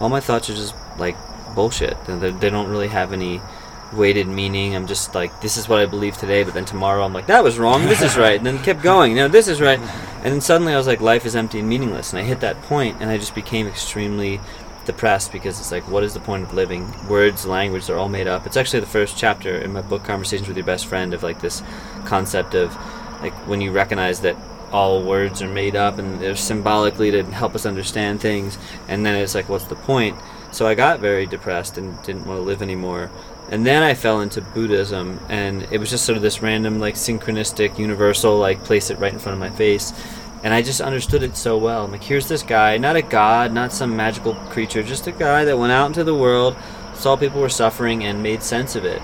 all 0.00 0.08
my 0.08 0.20
thoughts 0.20 0.48
are 0.48 0.54
just 0.54 0.74
like 0.98 1.16
bullshit. 1.54 1.96
and 2.08 2.22
They, 2.22 2.30
they 2.30 2.50
don't 2.50 2.70
really 2.70 2.88
have 2.88 3.12
any 3.12 3.40
weighted 3.92 4.26
meaning. 4.28 4.74
I'm 4.74 4.86
just 4.86 5.14
like, 5.14 5.40
this 5.40 5.56
is 5.56 5.68
what 5.68 5.80
I 5.80 5.86
believe 5.86 6.16
today, 6.16 6.42
but 6.44 6.54
then 6.54 6.64
tomorrow 6.64 7.04
I'm 7.04 7.12
like, 7.12 7.26
that 7.26 7.42
was 7.42 7.58
wrong. 7.58 7.86
This 7.86 8.02
is 8.02 8.16
right, 8.16 8.36
and 8.36 8.46
then 8.46 8.62
kept 8.62 8.82
going. 8.82 9.12
You 9.12 9.18
know, 9.18 9.28
this 9.28 9.48
is 9.48 9.60
right, 9.60 9.78
and 9.78 10.32
then 10.32 10.40
suddenly 10.40 10.72
I 10.72 10.76
was 10.76 10.86
like, 10.86 11.00
life 11.00 11.26
is 11.26 11.36
empty 11.36 11.58
and 11.58 11.68
meaningless, 11.68 12.12
and 12.12 12.20
I 12.20 12.24
hit 12.24 12.40
that 12.40 12.60
point, 12.62 12.98
and 13.00 13.10
I 13.10 13.18
just 13.18 13.34
became 13.34 13.66
extremely 13.66 14.40
depressed 14.86 15.30
because 15.30 15.60
it's 15.60 15.70
like, 15.70 15.86
what 15.88 16.02
is 16.02 16.14
the 16.14 16.20
point 16.20 16.44
of 16.44 16.54
living? 16.54 16.90
Words, 17.08 17.46
language, 17.46 17.86
they're 17.86 17.98
all 17.98 18.08
made 18.08 18.26
up. 18.26 18.46
It's 18.46 18.56
actually 18.56 18.80
the 18.80 18.86
first 18.86 19.16
chapter 19.16 19.56
in 19.58 19.72
my 19.72 19.82
book, 19.82 20.04
Conversations 20.04 20.48
with 20.48 20.56
Your 20.56 20.66
Best 20.66 20.86
Friend, 20.86 21.12
of 21.12 21.22
like 21.22 21.40
this 21.40 21.62
concept 22.06 22.54
of 22.54 22.74
like 23.22 23.34
when 23.46 23.60
you 23.60 23.70
recognize 23.70 24.20
that 24.20 24.36
all 24.72 25.02
words 25.02 25.42
are 25.42 25.48
made 25.48 25.74
up 25.74 25.98
and 25.98 26.20
they're 26.20 26.36
symbolically 26.36 27.10
to 27.10 27.24
help 27.24 27.54
us 27.54 27.66
understand 27.66 28.20
things, 28.20 28.56
and 28.88 29.04
then 29.04 29.14
it's 29.16 29.34
like, 29.34 29.48
what's 29.48 29.64
the 29.64 29.76
point? 29.76 30.16
So 30.52 30.66
I 30.66 30.74
got 30.74 30.98
very 30.98 31.26
depressed 31.26 31.78
and 31.78 32.00
didn't 32.02 32.26
want 32.26 32.38
to 32.38 32.42
live 32.42 32.62
anymore. 32.62 33.10
And 33.50 33.66
then 33.66 33.82
I 33.82 33.94
fell 33.94 34.20
into 34.20 34.40
Buddhism, 34.40 35.18
and 35.28 35.66
it 35.72 35.78
was 35.78 35.90
just 35.90 36.04
sort 36.04 36.16
of 36.16 36.22
this 36.22 36.40
random, 36.40 36.78
like 36.78 36.94
synchronistic, 36.94 37.78
universal, 37.78 38.38
like 38.38 38.62
place 38.62 38.90
it 38.90 38.98
right 39.00 39.12
in 39.12 39.18
front 39.18 39.34
of 39.34 39.40
my 39.40 39.50
face. 39.50 39.92
And 40.44 40.54
I 40.54 40.62
just 40.62 40.80
understood 40.80 41.24
it 41.24 41.36
so 41.36 41.58
well. 41.58 41.84
I'm 41.84 41.90
like, 41.90 42.04
here's 42.04 42.28
this 42.28 42.44
guy, 42.44 42.78
not 42.78 42.94
a 42.94 43.02
god, 43.02 43.52
not 43.52 43.72
some 43.72 43.96
magical 43.96 44.34
creature, 44.50 44.84
just 44.84 45.08
a 45.08 45.12
guy 45.12 45.44
that 45.44 45.58
went 45.58 45.72
out 45.72 45.86
into 45.86 46.04
the 46.04 46.14
world, 46.14 46.56
saw 46.94 47.16
people 47.16 47.40
were 47.40 47.48
suffering, 47.48 48.04
and 48.04 48.22
made 48.22 48.42
sense 48.42 48.76
of 48.76 48.84
it. 48.84 49.02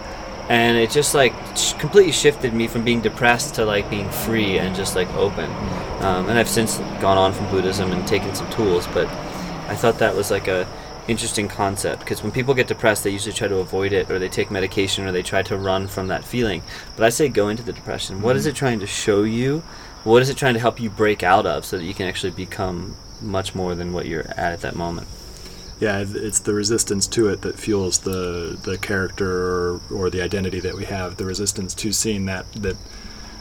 And 0.49 0.79
it 0.79 0.91
just 0.91 1.13
like 1.13 1.35
sh- 1.57 1.73
completely 1.73 2.13
shifted 2.13 2.55
me 2.55 2.69
from 2.69 2.85
being 2.85 3.01
depressed 3.01 3.57
to 3.57 3.65
like 3.65 3.91
being 3.91 4.09
free 4.09 4.59
and 4.61 4.77
just 4.77 4.95
like 4.95 5.13
open. 5.15 5.51
Um, 6.05 6.29
and 6.29 6.39
I've 6.39 6.49
since 6.49 6.79
gone 7.01 7.19
on 7.19 7.33
from 7.33 7.51
Buddhism 7.51 7.91
and 7.91 8.07
taken 8.07 8.33
some 8.33 8.49
tools, 8.51 8.87
but 8.95 9.09
I 9.69 9.75
thought 9.75 9.99
that 9.99 10.15
was 10.15 10.31
like 10.31 10.47
a 10.47 10.69
interesting 11.09 11.49
concept 11.49 12.01
because 12.01 12.23
when 12.23 12.33
people 12.33 12.55
get 12.55 12.67
depressed, 12.67 13.05
they 13.05 13.11
usually 13.11 13.33
try 13.33 13.49
to 13.49 13.57
avoid 13.57 13.93
it 13.93 14.11
or 14.11 14.19
they 14.19 14.29
take 14.29 14.51
medication 14.51 15.07
or 15.07 15.13
they 15.13 15.23
try 15.23 15.43
to 15.43 15.57
run 15.57 15.87
from 15.87 16.09
that 16.09 16.25
feeling. 16.25 16.63
But 16.97 17.05
I 17.05 17.09
say 17.11 17.29
go 17.29 17.49
into 17.49 17.63
the 17.63 17.73
depression. 17.73 18.23
What 18.23 18.37
is 18.37 18.43
mm-hmm. 18.43 18.51
it 18.51 18.57
trying 18.57 18.81
to 18.81 18.87
show 18.87 19.23
you? 19.23 19.61
What 20.05 20.23
is 20.23 20.29
it 20.29 20.37
trying 20.37 20.55
to 20.55 20.61
help 20.61 20.81
you 20.81 20.91
break 20.91 21.23
out 21.23 21.47
of 21.47 21.65
so 21.65 21.79
that 21.79 21.85
you 21.85 21.95
can 21.95 22.07
actually 22.07 22.33
become 22.33 22.97
much 23.21 23.55
more 23.55 23.75
than 23.75 23.93
what 23.93 24.07
you're 24.07 24.29
at 24.31 24.53
at 24.53 24.61
that 24.61 24.77
moment? 24.77 25.09
yeah, 25.79 26.05
it's 26.09 26.39
the 26.39 26.55
resistance 26.55 27.07
to 27.09 27.29
it 27.29 27.43
that 27.43 27.59
fuels 27.59 27.99
the 27.99 28.59
the 28.63 28.79
character 28.79 29.29
or, 29.29 29.81
or 29.91 30.11
the 30.11 30.23
identity 30.23 30.59
that 30.61 30.75
we 30.75 30.87
have. 30.87 31.17
The 31.17 31.27
resistance 31.27 31.75
to 31.75 31.93
seeing 31.93 32.25
that 32.27 32.51
that 32.55 32.77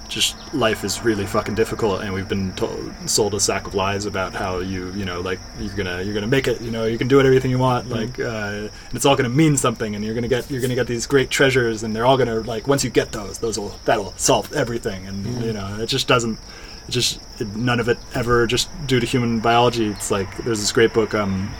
just 0.07 0.35
life 0.53 0.83
is 0.83 1.03
really 1.03 1.25
fucking 1.25 1.55
difficult, 1.55 2.01
and 2.01 2.13
we've 2.13 2.29
been 2.29 2.53
told, 2.53 2.93
sold 3.05 3.33
a 3.33 3.39
sack 3.39 3.67
of 3.67 3.75
lies 3.75 4.05
about 4.05 4.33
how 4.33 4.59
you 4.59 4.91
you 4.93 5.05
know 5.05 5.21
like 5.21 5.39
you're 5.59 5.75
gonna 5.75 6.01
you're 6.01 6.13
gonna 6.13 6.27
make 6.27 6.47
it. 6.47 6.61
You 6.61 6.71
know 6.71 6.85
you 6.85 6.97
can 6.97 7.07
do 7.07 7.19
it 7.19 7.25
everything 7.25 7.51
you 7.51 7.59
want. 7.59 7.89
Like 7.89 8.19
uh, 8.19 8.69
and 8.69 8.71
it's 8.93 9.05
all 9.05 9.15
gonna 9.15 9.29
mean 9.29 9.57
something, 9.57 9.95
and 9.95 10.03
you're 10.03 10.15
gonna 10.15 10.27
get 10.27 10.49
you're 10.49 10.61
gonna 10.61 10.75
get 10.75 10.87
these 10.87 11.05
great 11.07 11.29
treasures, 11.29 11.83
and 11.83 11.95
they're 11.95 12.05
all 12.05 12.17
gonna 12.17 12.39
like 12.41 12.67
once 12.67 12.83
you 12.83 12.89
get 12.89 13.11
those, 13.11 13.39
those 13.39 13.59
will 13.59 13.79
that'll 13.85 14.13
solve 14.17 14.51
everything. 14.53 15.07
And 15.07 15.25
you 15.43 15.53
know 15.53 15.79
it 15.79 15.87
just 15.87 16.07
doesn't. 16.07 16.39
It 16.87 16.91
just 16.91 17.19
it, 17.39 17.55
none 17.55 17.79
of 17.79 17.89
it 17.89 17.97
ever 18.13 18.45
just 18.45 18.69
due 18.87 18.99
to 18.99 19.05
human 19.05 19.39
biology. 19.39 19.87
It's 19.87 20.11
like 20.11 20.37
there's 20.43 20.59
this 20.59 20.71
great 20.71 20.93
book. 20.93 21.13
Um, 21.13 21.53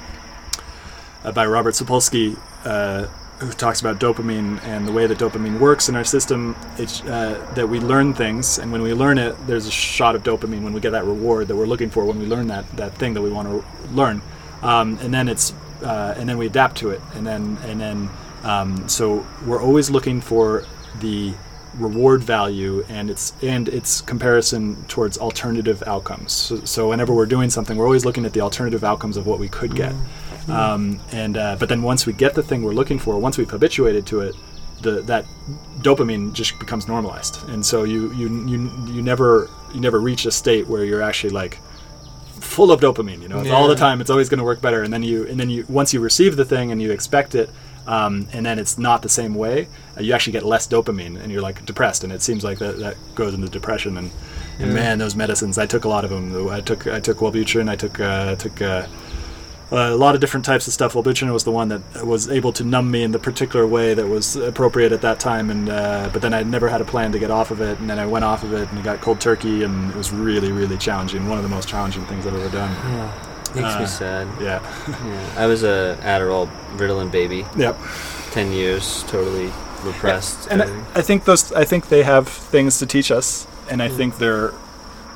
uh, 1.23 1.31
by 1.31 1.45
Robert 1.45 1.73
Sapolsky, 1.73 2.37
uh, 2.65 3.07
who 3.39 3.51
talks 3.51 3.81
about 3.81 3.99
dopamine 3.99 4.63
and 4.63 4.87
the 4.87 4.91
way 4.91 5.07
that 5.07 5.17
dopamine 5.17 5.59
works 5.59 5.89
in 5.89 5.95
our 5.95 6.03
system. 6.03 6.55
It's 6.77 7.01
uh, 7.01 7.51
that 7.55 7.67
we 7.67 7.79
learn 7.79 8.13
things, 8.13 8.59
and 8.59 8.71
when 8.71 8.81
we 8.81 8.93
learn 8.93 9.17
it, 9.17 9.35
there's 9.47 9.67
a 9.67 9.71
shot 9.71 10.15
of 10.15 10.23
dopamine 10.23 10.63
when 10.63 10.73
we 10.73 10.79
get 10.79 10.91
that 10.91 11.05
reward 11.05 11.47
that 11.49 11.55
we're 11.55 11.65
looking 11.65 11.89
for 11.89 12.05
when 12.05 12.19
we 12.19 12.25
learn 12.25 12.47
that 12.47 12.65
that 12.77 12.95
thing 12.97 13.13
that 13.13 13.21
we 13.21 13.29
want 13.29 13.47
to 13.47 13.65
learn, 13.93 14.21
um, 14.61 14.97
and 15.01 15.13
then 15.13 15.27
it's 15.27 15.53
uh, 15.81 16.15
and 16.17 16.27
then 16.29 16.37
we 16.37 16.45
adapt 16.45 16.77
to 16.77 16.91
it, 16.91 17.01
and 17.13 17.25
then 17.27 17.57
and 17.63 17.79
then 17.79 18.09
um, 18.43 18.87
so 18.87 19.25
we're 19.45 19.61
always 19.61 19.89
looking 19.89 20.21
for 20.21 20.65
the 20.99 21.33
reward 21.77 22.23
value 22.23 22.85
and 22.87 23.09
its 23.09 23.33
and 23.41 23.67
its 23.67 24.01
comparison 24.01 24.81
towards 24.85 25.17
alternative 25.17 25.83
outcomes. 25.85 26.31
So, 26.31 26.63
so 26.63 26.89
whenever 26.89 27.13
we're 27.13 27.25
doing 27.25 27.49
something, 27.49 27.77
we're 27.77 27.85
always 27.85 28.05
looking 28.05 28.25
at 28.25 28.33
the 28.33 28.41
alternative 28.41 28.83
outcomes 28.83 29.17
of 29.17 29.27
what 29.27 29.39
we 29.39 29.49
could 29.49 29.75
get. 29.75 29.93
Um, 30.49 30.99
and 31.11 31.37
uh, 31.37 31.55
but 31.59 31.69
then 31.69 31.81
once 31.81 32.05
we 32.05 32.13
get 32.13 32.35
the 32.35 32.43
thing 32.43 32.61
we're 32.63 32.73
looking 32.73 32.99
for, 32.99 33.17
once 33.17 33.37
we've 33.37 33.49
habituated 33.49 34.05
to 34.07 34.21
it, 34.21 34.35
the 34.81 35.01
that 35.03 35.25
dopamine 35.79 36.33
just 36.33 36.59
becomes 36.59 36.87
normalized, 36.87 37.47
and 37.49 37.65
so 37.65 37.83
you 37.83 38.13
you 38.13 38.29
you 38.47 38.71
you 38.87 39.01
never 39.01 39.49
you 39.73 39.79
never 39.79 39.99
reach 39.99 40.25
a 40.25 40.31
state 40.31 40.67
where 40.67 40.83
you're 40.83 41.01
actually 41.01 41.31
like 41.31 41.59
full 42.39 42.71
of 42.71 42.79
dopamine. 42.79 43.21
You 43.21 43.27
know, 43.27 43.39
it's 43.39 43.49
all 43.49 43.67
the 43.67 43.75
time. 43.75 44.01
It's 44.01 44.09
always 44.09 44.29
going 44.29 44.37
to 44.37 44.43
work 44.43 44.61
better, 44.61 44.83
and 44.83 44.93
then 44.93 45.03
you 45.03 45.27
and 45.27 45.39
then 45.39 45.49
you 45.49 45.65
once 45.67 45.93
you 45.93 45.99
receive 45.99 46.35
the 46.35 46.45
thing 46.45 46.71
and 46.71 46.81
you 46.81 46.91
expect 46.91 47.35
it. 47.35 47.49
Um, 47.87 48.27
and 48.33 48.43
then 48.43 48.57
it's 48.57 48.79
not 48.79 49.03
the 49.03 49.09
same 49.09 49.35
way. 49.35 49.67
Uh, 49.95 50.01
you 50.01 50.13
actually 50.13 50.33
get 50.33 50.43
less 50.43 50.67
dopamine, 50.67 51.21
and 51.21 51.31
you're 51.31 51.43
like 51.43 51.63
depressed. 51.65 52.03
And 52.03 52.11
it 52.11 52.23
seems 52.23 52.43
like 52.43 52.57
that, 52.57 52.79
that 52.79 52.97
goes 53.13 53.35
into 53.35 53.47
depression. 53.47 53.97
And, 53.97 54.09
and 54.57 54.73
man, 54.73 54.97
those 54.97 55.15
medicines, 55.15 55.59
I 55.59 55.67
took 55.67 55.85
a 55.85 55.87
lot 55.87 56.03
of 56.03 56.09
them. 56.09 56.49
I 56.49 56.61
took 56.61 56.87
I 56.87 56.99
took 56.99 57.19
Wellbutrin. 57.19 57.69
I 57.69 57.75
took 57.75 57.99
uh, 57.99 58.35
took 58.35 58.59
uh, 58.61 58.87
a 59.71 59.95
lot 59.95 60.15
of 60.15 60.21
different 60.21 60.45
types 60.45 60.67
of 60.67 60.73
stuff. 60.73 60.93
Wellbutrin 60.93 61.31
was 61.33 61.43
the 61.43 61.51
one 61.51 61.69
that 61.69 62.05
was 62.05 62.29
able 62.29 62.51
to 62.53 62.63
numb 62.63 62.91
me 62.91 63.03
in 63.03 63.11
the 63.11 63.19
particular 63.19 63.65
way 63.65 63.93
that 63.93 64.07
was 64.07 64.35
appropriate 64.35 64.91
at 64.91 65.01
that 65.01 65.19
time. 65.19 65.49
And 65.49 65.69
uh, 65.69 66.09
but 66.13 66.21
then 66.21 66.33
I 66.33 66.43
never 66.43 66.67
had 66.69 66.81
a 66.81 66.85
plan 66.85 67.11
to 67.13 67.19
get 67.19 67.31
off 67.31 67.51
of 67.51 67.61
it, 67.61 67.79
and 67.79 67.89
then 67.89 67.97
I 67.99 68.05
went 68.05 68.25
off 68.25 68.43
of 68.43 68.53
it 68.53 68.71
and 68.71 68.83
got 68.83 69.01
cold 69.01 69.19
turkey, 69.19 69.63
and 69.63 69.89
it 69.91 69.95
was 69.97 70.11
really 70.11 70.51
really 70.51 70.77
challenging. 70.77 71.27
One 71.27 71.37
of 71.37 71.43
the 71.43 71.49
most 71.49 71.67
challenging 71.67 72.05
things 72.05 72.25
I've 72.27 72.35
ever 72.35 72.49
done. 72.49 72.71
Yeah. 72.71 73.31
Makes 73.55 73.73
Uh, 73.75 73.79
me 73.79 73.85
sad. 73.87 74.27
Yeah. 74.41 74.61
Yeah. 74.87 75.33
I 75.37 75.45
was 75.47 75.63
a 75.63 75.97
Adderall 76.01 76.47
Ritalin 76.77 77.09
baby. 77.11 77.45
yep. 77.57 77.77
Ten 78.31 78.51
years, 78.51 79.03
totally 79.03 79.49
repressed. 79.83 80.47
And. 80.51 80.61
I, 80.63 80.83
I 80.95 81.01
think 81.01 81.23
those 81.25 81.51
I 81.53 81.63
think 81.65 81.87
they 81.89 82.03
have 82.03 82.27
things 82.27 82.79
to 82.79 82.85
teach 82.85 83.11
us, 83.11 83.47
and 83.69 83.81
I 83.81 83.87
think 83.89 84.17
they're 84.17 84.51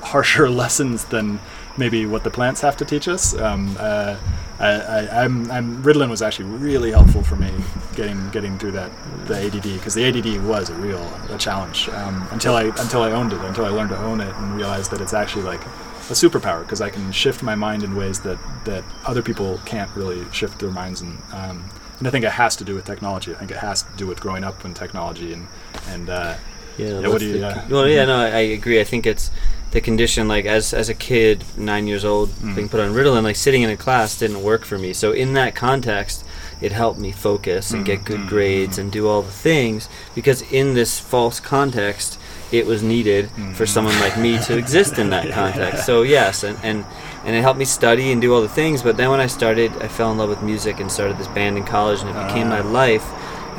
harsher 0.01 0.49
lessons 0.61 1.05
than 1.05 1.39
maybe 1.79 2.05
what 2.05 2.23
the 2.23 2.29
plants 2.29 2.61
have 2.61 2.77
to 2.77 2.85
teach 2.85 3.07
us. 3.07 3.33
Um, 3.35 3.75
uh, 3.79 4.17
I, 4.59 4.67
I, 4.71 5.23
I'm, 5.23 5.49
I'm 5.49 5.81
Ritalin 5.83 6.09
was 6.09 6.21
actually 6.21 6.49
really 6.49 6.91
helpful 6.91 7.23
for 7.23 7.37
me 7.37 7.49
getting 7.95 8.29
getting 8.31 8.59
through 8.59 8.73
that 8.73 8.91
the 9.27 9.35
ADD 9.45 9.63
because 9.63 9.93
the 9.93 10.03
ADD 10.05 10.43
was 10.45 10.69
a 10.69 10.73
real 10.75 11.01
a 11.29 11.37
challenge 11.37 11.87
um, 11.89 12.27
until 12.31 12.55
I 12.55 12.63
until 12.63 13.01
I 13.01 13.11
owned 13.11 13.31
it 13.31 13.39
until 13.41 13.65
I 13.65 13.69
learned 13.69 13.89
to 13.91 13.97
own 13.97 14.19
it 14.19 14.35
and 14.35 14.55
realized 14.55 14.91
that 14.91 14.99
it's 15.01 15.13
actually 15.13 15.43
like 15.43 15.63
a 15.65 16.13
superpower 16.13 16.61
because 16.61 16.81
I 16.81 16.89
can 16.89 17.11
shift 17.13 17.41
my 17.41 17.55
mind 17.55 17.83
in 17.83 17.95
ways 17.95 18.19
that 18.21 18.37
that 18.65 18.83
other 19.05 19.21
people 19.21 19.59
can't 19.65 19.89
really 19.95 20.25
shift 20.33 20.59
their 20.59 20.71
minds 20.71 20.99
and 21.01 21.17
um, 21.31 21.63
and 21.99 22.07
I 22.07 22.11
think 22.11 22.25
it 22.25 22.31
has 22.31 22.55
to 22.57 22.63
do 22.65 22.75
with 22.75 22.83
technology. 22.85 23.33
I 23.33 23.37
think 23.39 23.51
it 23.51 23.57
has 23.57 23.83
to 23.83 23.89
do 23.95 24.07
with 24.07 24.19
growing 24.19 24.43
up 24.43 24.65
in 24.65 24.73
technology 24.73 25.31
and 25.31 25.47
and 25.87 26.09
uh, 26.09 26.35
Yeah, 26.77 27.07
what 27.07 27.19
do 27.19 27.27
you- 27.27 27.37
yeah. 27.39 27.65
Well, 27.69 27.87
yeah, 27.87 28.03
no, 28.05 28.17
I, 28.17 28.27
I 28.27 28.43
agree. 28.59 28.79
I 28.81 28.85
think 28.85 29.05
it's 29.05 29.31
the 29.71 29.81
condition. 29.81 30.27
Like 30.27 30.45
as 30.45 30.73
as 30.73 30.89
a 30.89 30.93
kid, 30.93 31.43
nine 31.57 31.87
years 31.87 32.03
old, 32.05 32.29
Mm. 32.29 32.55
being 32.55 32.69
put 32.69 32.79
on 32.79 32.93
Ritalin, 32.93 33.23
like 33.23 33.35
sitting 33.35 33.61
in 33.61 33.69
a 33.69 33.77
class 33.77 34.17
didn't 34.17 34.41
work 34.43 34.65
for 34.65 34.77
me. 34.77 34.93
So 34.93 35.11
in 35.11 35.33
that 35.33 35.55
context, 35.55 36.23
it 36.61 36.71
helped 36.71 36.99
me 36.99 37.11
focus 37.11 37.71
and 37.71 37.85
get 37.85 37.99
Mm, 38.01 38.05
good 38.05 38.27
grades 38.27 38.77
and 38.77 38.91
do 38.91 39.07
all 39.07 39.21
the 39.21 39.31
things 39.31 39.87
because 40.15 40.41
in 40.51 40.73
this 40.73 40.99
false 40.99 41.39
context, 41.39 42.17
it 42.51 42.65
was 42.65 42.81
needed 42.81 43.29
for 43.53 43.65
someone 43.67 43.97
like 43.99 44.17
me 44.17 44.39
to 44.39 44.57
exist 44.57 44.97
in 44.97 45.11
that 45.11 45.29
context. 45.31 45.85
So 45.85 46.01
yes, 46.01 46.43
and 46.43 46.57
and 46.63 46.83
and 47.25 47.35
it 47.35 47.41
helped 47.41 47.59
me 47.59 47.65
study 47.65 48.11
and 48.11 48.19
do 48.21 48.33
all 48.33 48.41
the 48.41 48.49
things. 48.61 48.81
But 48.81 48.97
then 48.97 49.09
when 49.11 49.19
I 49.19 49.27
started, 49.27 49.71
I 49.81 49.87
fell 49.87 50.11
in 50.11 50.17
love 50.17 50.29
with 50.29 50.41
music 50.41 50.79
and 50.79 50.91
started 50.91 51.17
this 51.17 51.27
band 51.27 51.57
in 51.57 51.63
college, 51.63 52.01
and 52.01 52.09
it 52.09 52.27
became 52.27 52.49
my 52.49 52.61
life. 52.61 53.05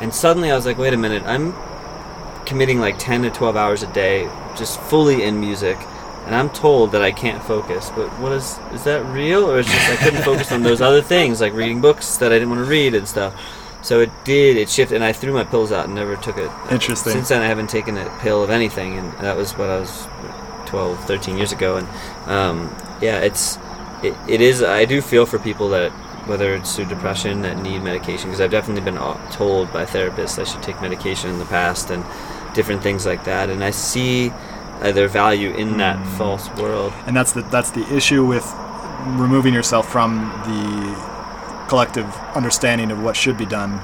And 0.01 0.13
suddenly 0.13 0.51
I 0.51 0.55
was 0.55 0.65
like, 0.65 0.77
wait 0.77 0.93
a 0.93 0.97
minute, 0.97 1.23
I'm 1.25 1.53
committing 2.45 2.79
like 2.81 2.97
10 2.97 3.21
to 3.23 3.29
12 3.29 3.55
hours 3.55 3.83
a 3.83 3.87
day 3.93 4.27
just 4.57 4.79
fully 4.81 5.23
in 5.23 5.39
music 5.39 5.77
and 6.31 6.39
i'm 6.39 6.49
told 6.49 6.93
that 6.93 7.01
i 7.01 7.11
can't 7.11 7.43
focus 7.43 7.89
but 7.89 8.07
what 8.21 8.31
is 8.31 8.57
is 8.73 8.85
that 8.85 9.05
real? 9.13 9.51
Or 9.51 9.59
is 9.59 9.65
just 9.65 9.89
i 9.89 9.97
couldn't 9.97 10.23
focus 10.23 10.49
on 10.53 10.63
those 10.63 10.79
other 10.79 11.01
things 11.01 11.41
like 11.41 11.51
reading 11.51 11.81
books 11.81 12.15
that 12.17 12.31
i 12.31 12.35
didn't 12.35 12.49
want 12.49 12.63
to 12.63 12.69
read 12.69 12.95
and 12.95 13.05
stuff? 13.05 13.35
So 13.83 13.99
it 13.99 14.11
did 14.23 14.55
it 14.55 14.69
shifted 14.69 14.95
and 14.95 15.03
i 15.03 15.11
threw 15.11 15.33
my 15.33 15.43
pills 15.43 15.73
out 15.73 15.85
and 15.85 15.95
never 15.95 16.15
took 16.15 16.37
it. 16.37 16.49
Interesting. 16.71 17.11
since 17.11 17.27
then 17.27 17.41
i 17.41 17.47
haven't 17.47 17.69
taken 17.69 17.97
a 17.97 18.09
pill 18.19 18.41
of 18.43 18.49
anything 18.49 18.97
and 18.97 19.11
that 19.19 19.35
was 19.35 19.57
what 19.57 19.69
i 19.69 19.79
was 19.79 20.07
12 20.67 21.03
13 21.03 21.35
years 21.35 21.51
ago 21.51 21.75
and 21.75 21.87
um, 22.29 22.73
yeah 23.01 23.19
it's 23.19 23.57
it, 24.01 24.15
it 24.29 24.39
is 24.39 24.63
i 24.63 24.85
do 24.85 25.01
feel 25.01 25.25
for 25.25 25.37
people 25.37 25.67
that 25.69 25.91
whether 26.27 26.55
it's 26.55 26.73
through 26.75 26.85
depression 26.85 27.41
that 27.41 27.61
need 27.61 27.79
medication 27.79 28.29
because 28.29 28.39
i've 28.39 28.51
definitely 28.51 28.83
been 28.83 28.97
uh, 28.97 29.31
told 29.31 29.71
by 29.73 29.83
therapists 29.83 30.39
i 30.39 30.45
should 30.45 30.63
take 30.63 30.79
medication 30.81 31.29
in 31.29 31.39
the 31.39 31.45
past 31.45 31.89
and 31.89 32.05
different 32.53 32.81
things 32.81 33.05
like 33.05 33.25
that 33.25 33.49
and 33.49 33.63
i 33.63 33.71
see 33.71 34.31
uh, 34.81 34.91
their 34.91 35.07
value 35.07 35.51
in 35.53 35.77
that 35.77 35.97
Hmm. 35.97 36.17
false 36.17 36.49
world. 36.57 36.93
And 37.05 37.15
that's 37.15 37.31
the 37.33 37.41
that's 37.43 37.71
the 37.71 37.85
issue 37.95 38.25
with 38.25 38.45
removing 39.17 39.53
yourself 39.53 39.89
from 39.91 40.29
the 40.45 41.67
collective 41.67 42.05
understanding 42.35 42.91
of 42.91 43.01
what 43.01 43.15
should 43.15 43.37
be 43.37 43.45
done 43.45 43.81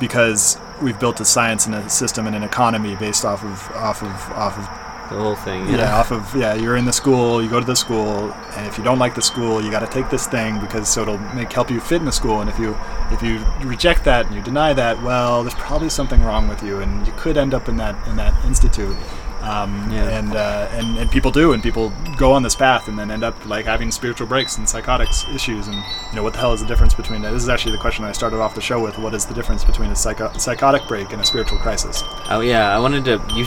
because 0.00 0.58
we've 0.82 0.98
built 0.98 1.20
a 1.20 1.24
science 1.24 1.66
and 1.66 1.74
a 1.74 1.88
system 1.88 2.26
and 2.26 2.34
an 2.36 2.42
economy 2.42 2.96
based 2.96 3.24
off 3.24 3.42
of 3.44 3.76
off 3.76 4.02
of 4.02 4.08
off 4.32 4.56
of 4.58 4.64
the 5.10 5.20
whole 5.22 5.36
thing 5.36 5.68
yeah, 5.68 5.96
off 5.98 6.10
of 6.10 6.34
yeah 6.34 6.54
you're 6.54 6.76
in 6.76 6.84
the 6.84 6.92
school 6.92 7.42
you 7.42 7.48
go 7.50 7.60
to 7.60 7.66
the 7.66 7.76
school 7.76 8.32
and 8.56 8.66
if 8.66 8.78
you 8.78 8.82
don't 8.84 8.98
like 8.98 9.14
the 9.14 9.22
school 9.22 9.62
you 9.62 9.70
got 9.70 9.80
to 9.80 9.86
take 9.86 10.08
this 10.10 10.26
thing 10.26 10.58
because 10.60 10.88
so 10.88 11.02
it'll 11.02 11.18
make 11.34 11.52
help 11.52 11.70
you 11.70 11.78
fit 11.80 11.96
in 11.96 12.06
the 12.06 12.12
school 12.12 12.40
and 12.40 12.48
if 12.48 12.58
you 12.58 12.74
if 13.10 13.22
you 13.22 13.38
reject 13.68 14.02
that 14.04 14.24
and 14.26 14.34
you 14.34 14.40
deny 14.42 14.72
that 14.72 15.00
well 15.02 15.42
there's 15.44 15.54
probably 15.56 15.90
something 15.90 16.22
wrong 16.22 16.48
with 16.48 16.62
you 16.62 16.80
and 16.80 17.06
you 17.06 17.12
could 17.16 17.36
end 17.36 17.52
up 17.54 17.68
in 17.68 17.76
that 17.76 17.94
in 18.08 18.16
that 18.16 18.32
institute 18.46 18.96
um, 19.44 19.90
Yeah. 19.92 20.18
and, 20.18 20.34
uh, 20.34 20.68
and 20.72 20.96
and 20.98 21.10
people 21.10 21.30
do 21.30 21.52
and 21.52 21.62
people 21.62 21.92
go 22.16 22.32
on 22.32 22.42
this 22.42 22.54
path 22.54 22.88
and 22.88 22.98
then 22.98 23.10
end 23.10 23.22
up 23.24 23.34
like 23.46 23.66
having 23.66 23.90
spiritual 23.92 24.26
breaks 24.26 24.56
and 24.58 24.68
psychotics 24.68 25.24
issues 25.34 25.66
and 25.68 25.76
you 25.76 26.16
know 26.16 26.22
what 26.22 26.32
the 26.32 26.38
hell 26.38 26.52
is 26.52 26.60
the 26.60 26.66
difference 26.66 26.94
between 26.94 27.20
that? 27.22 27.30
this 27.32 27.42
is 27.42 27.48
actually 27.48 27.72
the 27.72 27.78
question 27.86 28.04
I 28.04 28.12
started 28.12 28.40
off 28.40 28.54
the 28.54 28.60
show 28.60 28.82
with 28.82 28.98
what 28.98 29.12
is 29.14 29.26
the 29.26 29.34
difference 29.34 29.64
between 29.64 29.90
a 29.90 29.96
psycho- 29.96 30.32
psychotic 30.38 30.86
break 30.88 31.12
and 31.12 31.20
a 31.20 31.24
spiritual 31.24 31.58
crisis 31.58 32.02
oh 32.30 32.40
yeah 32.40 32.74
i 32.74 32.78
wanted 32.78 33.04
to 33.04 33.22
you 33.34 33.46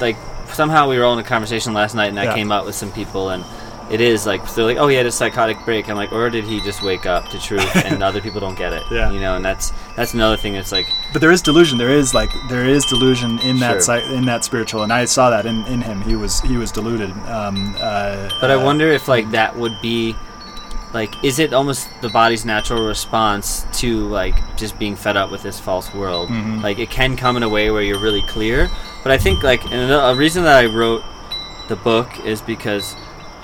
like 0.00 0.16
somehow 0.52 0.88
we 0.88 0.98
were 0.98 1.04
all 1.04 1.12
in 1.12 1.18
a 1.18 1.28
conversation 1.28 1.72
last 1.74 1.94
night 1.94 2.08
and 2.08 2.18
i 2.18 2.24
Yeah. 2.24 2.34
came 2.34 2.50
out 2.50 2.64
with 2.64 2.74
some 2.74 2.90
people 2.92 3.28
and 3.30 3.44
it 3.90 4.00
is 4.00 4.24
like 4.26 4.40
they're 4.54 4.64
like 4.64 4.76
oh 4.76 4.86
he 4.88 4.96
had 4.96 5.06
a 5.06 5.10
psychotic 5.12 5.56
break 5.64 5.88
i'm 5.88 5.96
like 5.96 6.12
or 6.12 6.30
did 6.30 6.44
he 6.44 6.60
just 6.60 6.82
wake 6.82 7.06
up 7.06 7.28
to 7.28 7.38
truth 7.40 7.74
and 7.84 8.02
other 8.08 8.20
people 8.20 8.40
don't 8.40 8.56
get 8.56 8.72
it 8.72 8.82
Yeah. 8.90 9.10
you 9.10 9.20
know 9.20 9.34
and 9.36 9.44
that's 9.44 9.72
that's 9.96 10.14
another 10.14 10.36
thing 10.36 10.52
that's 10.52 10.72
like 10.72 10.86
but 11.12 11.20
there 11.20 11.32
is 11.32 11.42
delusion. 11.42 11.76
There 11.76 11.90
is 11.90 12.14
like 12.14 12.30
there 12.48 12.64
is 12.68 12.84
delusion 12.86 13.38
in 13.40 13.58
that 13.58 13.82
Sure. 13.82 14.00
si- 14.00 14.14
in 14.14 14.24
that 14.26 14.44
spiritual, 14.44 14.84
and 14.84 14.92
I 14.92 15.06
saw 15.06 15.28
that 15.30 15.44
in, 15.44 15.64
in 15.66 15.80
him. 15.82 16.00
He 16.02 16.14
was 16.14 16.40
he 16.42 16.56
was 16.56 16.70
deluded. 16.70 17.10
Um, 17.26 17.74
uh, 17.80 18.30
But 18.40 18.52
I 18.52 18.54
uh, 18.54 18.64
wonder 18.64 18.86
if 18.92 19.08
like 19.08 19.28
that 19.32 19.56
would 19.56 19.74
be 19.82 20.14
like 20.94 21.12
is 21.24 21.40
it 21.40 21.52
almost 21.52 21.88
the 22.00 22.08
body's 22.10 22.44
natural 22.44 22.86
response 22.86 23.66
to 23.80 24.06
like 24.06 24.36
just 24.56 24.78
being 24.78 24.94
fed 24.94 25.16
up 25.16 25.32
with 25.32 25.42
this 25.42 25.58
false 25.58 25.92
world? 25.92 26.28
Mhm. 26.28 26.62
Like 26.62 26.78
it 26.78 26.90
can 26.90 27.16
come 27.16 27.36
in 27.36 27.42
a 27.42 27.48
way 27.48 27.72
where 27.72 27.82
you're 27.82 27.98
really 27.98 28.22
clear. 28.22 28.70
But 29.02 29.10
I 29.10 29.18
think 29.18 29.42
like 29.42 29.64
and 29.72 29.90
a 29.90 30.14
reason 30.16 30.44
that 30.44 30.58
I 30.64 30.66
wrote 30.66 31.02
the 31.68 31.74
book 31.76 32.08
is 32.24 32.40
because 32.40 32.94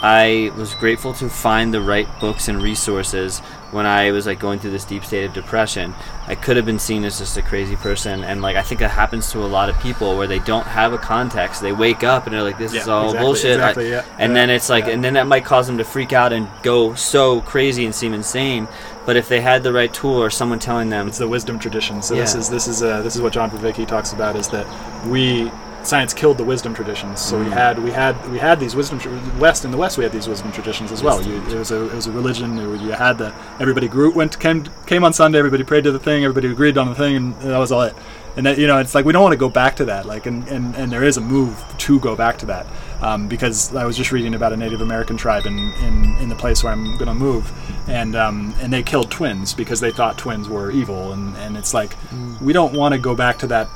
I 0.03 0.53
was 0.57 0.74
grateful 0.74 1.14
to 1.14 1.28
find 1.28 1.72
the 1.72 1.80
right 1.80 2.07
books 2.20 2.49
and 2.49 2.62
resources 2.62 3.38
when 3.70 3.86
I 3.86 4.11
was 4.11 4.26
like 4.26 4.38
going 4.38 4.59
through 4.59 4.70
this 4.70 4.84
deep 4.84 5.05
state 5.05 5.24
of 5.24 5.32
depression. 5.32 5.94
I 6.26 6.34
could 6.34 6.57
have 6.57 6.66
been 6.66 6.78
seen 6.78 7.05
as 7.05 7.18
just 7.18 7.36
a 7.36 7.42
crazy 7.42 7.76
person 7.76 8.22
and 8.22 8.42
like 8.42 8.57
I 8.57 8.62
think 8.62 8.80
that 8.80 8.90
happens 8.90 9.30
to 9.32 9.38
a 9.44 9.47
lot 9.47 9.68
of 9.68 9.78
people 9.80 10.16
where 10.16 10.26
they 10.26 10.38
don't 10.40 10.66
have 10.66 10.92
a 10.92 10.99
context. 10.99 11.62
They 11.62 11.72
wake 11.72 12.05
up 12.05 12.26
and 12.26 12.34
they're 12.34 12.42
like 12.42 12.59
this 12.59 12.74
Yeah, 12.74 12.82
is 12.82 12.88
all 12.88 13.07
exactly, 13.07 13.26
bullshit. 13.26 13.51
Exactly, 13.53 13.90
yeah, 13.90 14.05
and 14.18 14.32
yeah, 14.32 14.34
then 14.34 14.51
it's 14.51 14.68
like 14.68 14.86
and 14.86 15.03
then 15.03 15.14
that 15.14 15.26
might 15.26 15.44
cause 15.44 15.66
them 15.66 15.78
to 15.78 15.84
freak 15.84 16.12
out 16.12 16.32
and 16.32 16.47
go 16.62 16.94
so 16.94 17.40
crazy 17.40 17.84
and 17.84 17.94
seem 17.94 18.12
insane. 18.12 18.68
But 19.07 19.16
if 19.16 19.28
they 19.28 19.40
had 19.40 19.62
the 19.62 19.72
right 19.72 19.92
tool 19.92 20.20
or 20.22 20.30
someone 20.30 20.59
telling 20.59 20.90
them 20.90 21.09
it's 21.09 21.18
the 21.18 21.28
wisdom 21.28 21.59
tradition. 21.59 22.03
So 22.03 22.14
this 22.14 22.34
is 22.34 22.51
this 22.51 22.68
is 22.68 22.82
uh, 22.82 23.03
this 23.03 23.16
is 23.16 23.22
what 23.22 23.32
John 23.32 23.51
Vervaeke 23.51 23.86
talks 23.88 24.12
about 24.12 24.36
is 24.36 24.49
that 24.49 24.66
we 25.07 25.51
science 25.87 26.12
killed 26.12 26.37
the 26.39 26.45
wisdom 26.45 26.74
traditions. 26.74 27.20
So 27.20 27.37
Mm. 27.39 27.45
we 27.45 27.51
had 27.51 27.78
we 27.78 27.91
had 27.91 28.30
we 28.30 28.39
had 28.39 28.61
these 28.61 28.74
wisdom 28.76 28.99
tra- 28.99 29.20
west 29.39 29.64
in 29.64 29.70
the 29.70 29.76
west 29.76 29.97
we 29.99 30.05
had 30.05 30.12
these 30.12 30.28
wisdom 30.28 30.51
traditions 30.53 30.91
as 30.93 31.03
well. 31.03 31.22
You, 31.22 31.37
it 31.49 31.55
was 31.59 31.70
a 31.70 31.84
it 31.87 31.95
was 31.95 32.07
a 32.07 32.12
religion. 32.12 32.57
You 32.59 32.74
you 32.74 32.91
had 32.93 33.18
the 33.18 33.32
everybody 33.61 33.89
grew 33.89 34.11
went 34.12 34.39
came 34.39 34.64
came 34.87 35.05
on 35.05 35.12
Sunday. 35.12 35.39
Everybody 35.39 35.64
prayed 35.64 35.84
to 35.84 35.93
the 35.93 35.99
thing. 36.09 36.24
Everybody 36.24 36.51
agreed 36.53 36.76
on 36.78 36.89
the 36.89 36.95
thing, 36.95 37.16
and 37.16 37.34
that 37.41 37.59
was 37.59 37.72
all 37.72 37.82
it. 37.82 37.95
And 38.37 38.45
that, 38.45 38.59
you 38.59 38.66
know, 38.66 38.76
it's 38.76 38.95
like 38.95 39.07
we 39.07 39.12
don't 39.14 39.22
want 39.22 39.32
to 39.32 39.39
go 39.39 39.49
back 39.49 39.76
to 39.76 39.87
that. 39.87 40.05
Like, 40.05 40.26
and, 40.26 40.47
and, 40.49 40.76
and 40.76 40.93
there 40.93 41.03
is 41.03 41.16
a 41.16 41.22
move 41.22 41.64
to 41.78 41.99
go 42.01 42.14
back 42.14 42.37
to 42.41 42.47
that 42.47 42.66
um, 43.01 43.28
because 43.28 43.74
I 43.74 43.87
was 43.87 43.97
just 43.97 44.12
reading 44.12 44.34
about 44.34 44.53
a 44.53 44.59
Native 44.59 44.82
American 44.82 45.16
tribe 45.16 45.47
in, 45.47 45.57
in, 45.82 46.14
in 46.20 46.28
the 46.28 46.34
place 46.37 46.62
where 46.62 46.70
I'm 46.70 46.99
going 46.99 47.07
to 47.09 47.14
move, 47.14 47.51
and 47.89 48.14
um, 48.14 48.53
and 48.61 48.70
they 48.70 48.82
killed 48.82 49.11
twins 49.11 49.55
because 49.55 49.80
they 49.80 49.91
thought 49.91 50.18
twins 50.18 50.51
were 50.51 50.70
evil, 50.70 51.12
and, 51.12 51.34
and 51.39 51.57
it's 51.57 51.72
like 51.72 51.97
we 52.43 52.53
don't 52.53 52.74
want 52.74 52.93
to 52.93 52.99
go 52.99 53.14
back 53.14 53.39
to 53.39 53.47
that 53.47 53.68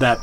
that 0.00 0.18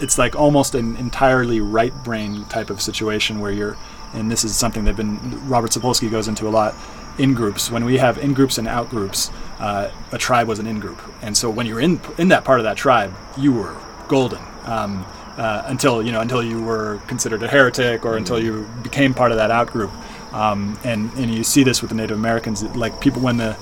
it's 0.00 0.18
like 0.18 0.36
almost 0.36 0.74
an 0.74 0.96
entirely 0.96 1.60
right 1.60 1.94
brain 2.04 2.44
type 2.46 2.70
of 2.70 2.80
situation 2.80 3.40
where 3.40 3.50
you're 3.50 3.76
and 4.14 4.30
this 4.30 4.42
is 4.42 4.56
something 4.56 4.84
that 4.84 4.96
been 4.96 5.48
Robert 5.48 5.70
Sapolsky 5.70 6.10
goes 6.10 6.28
into 6.28 6.48
a 6.48 6.50
lot 6.50 6.74
in 7.18 7.34
groups. 7.34 7.70
When 7.70 7.84
we 7.84 7.98
have 7.98 8.16
in 8.18 8.32
groups 8.32 8.58
and 8.58 8.66
out 8.66 8.88
groups 8.88 9.30
uh, 9.58 9.90
a 10.12 10.18
tribe 10.18 10.48
was 10.48 10.58
an 10.60 10.66
in 10.66 10.80
group. 10.80 11.00
And 11.20 11.36
so 11.36 11.50
when 11.50 11.66
you're 11.66 11.80
in 11.80 12.00
in 12.16 12.28
that 12.28 12.44
part 12.44 12.60
of 12.60 12.64
that 12.64 12.76
tribe 12.76 13.14
you 13.36 13.52
were 13.52 13.76
golden 14.08 14.40
um, 14.64 15.04
uh, 15.36 15.62
until 15.66 16.02
you 16.02 16.12
know 16.12 16.20
until 16.20 16.42
you 16.42 16.62
were 16.62 17.00
considered 17.06 17.42
a 17.42 17.48
heretic 17.48 18.04
or 18.04 18.16
until 18.16 18.42
you 18.42 18.68
became 18.82 19.14
part 19.14 19.30
of 19.30 19.36
that 19.36 19.50
out 19.50 19.68
group. 19.68 19.90
Um, 20.32 20.78
and 20.84 21.12
and 21.14 21.32
you 21.34 21.42
see 21.44 21.64
this 21.64 21.80
with 21.80 21.90
the 21.90 21.96
Native 21.96 22.18
Americans, 22.18 22.62
like 22.76 23.00
people 23.00 23.22
when 23.22 23.36
the 23.38 23.54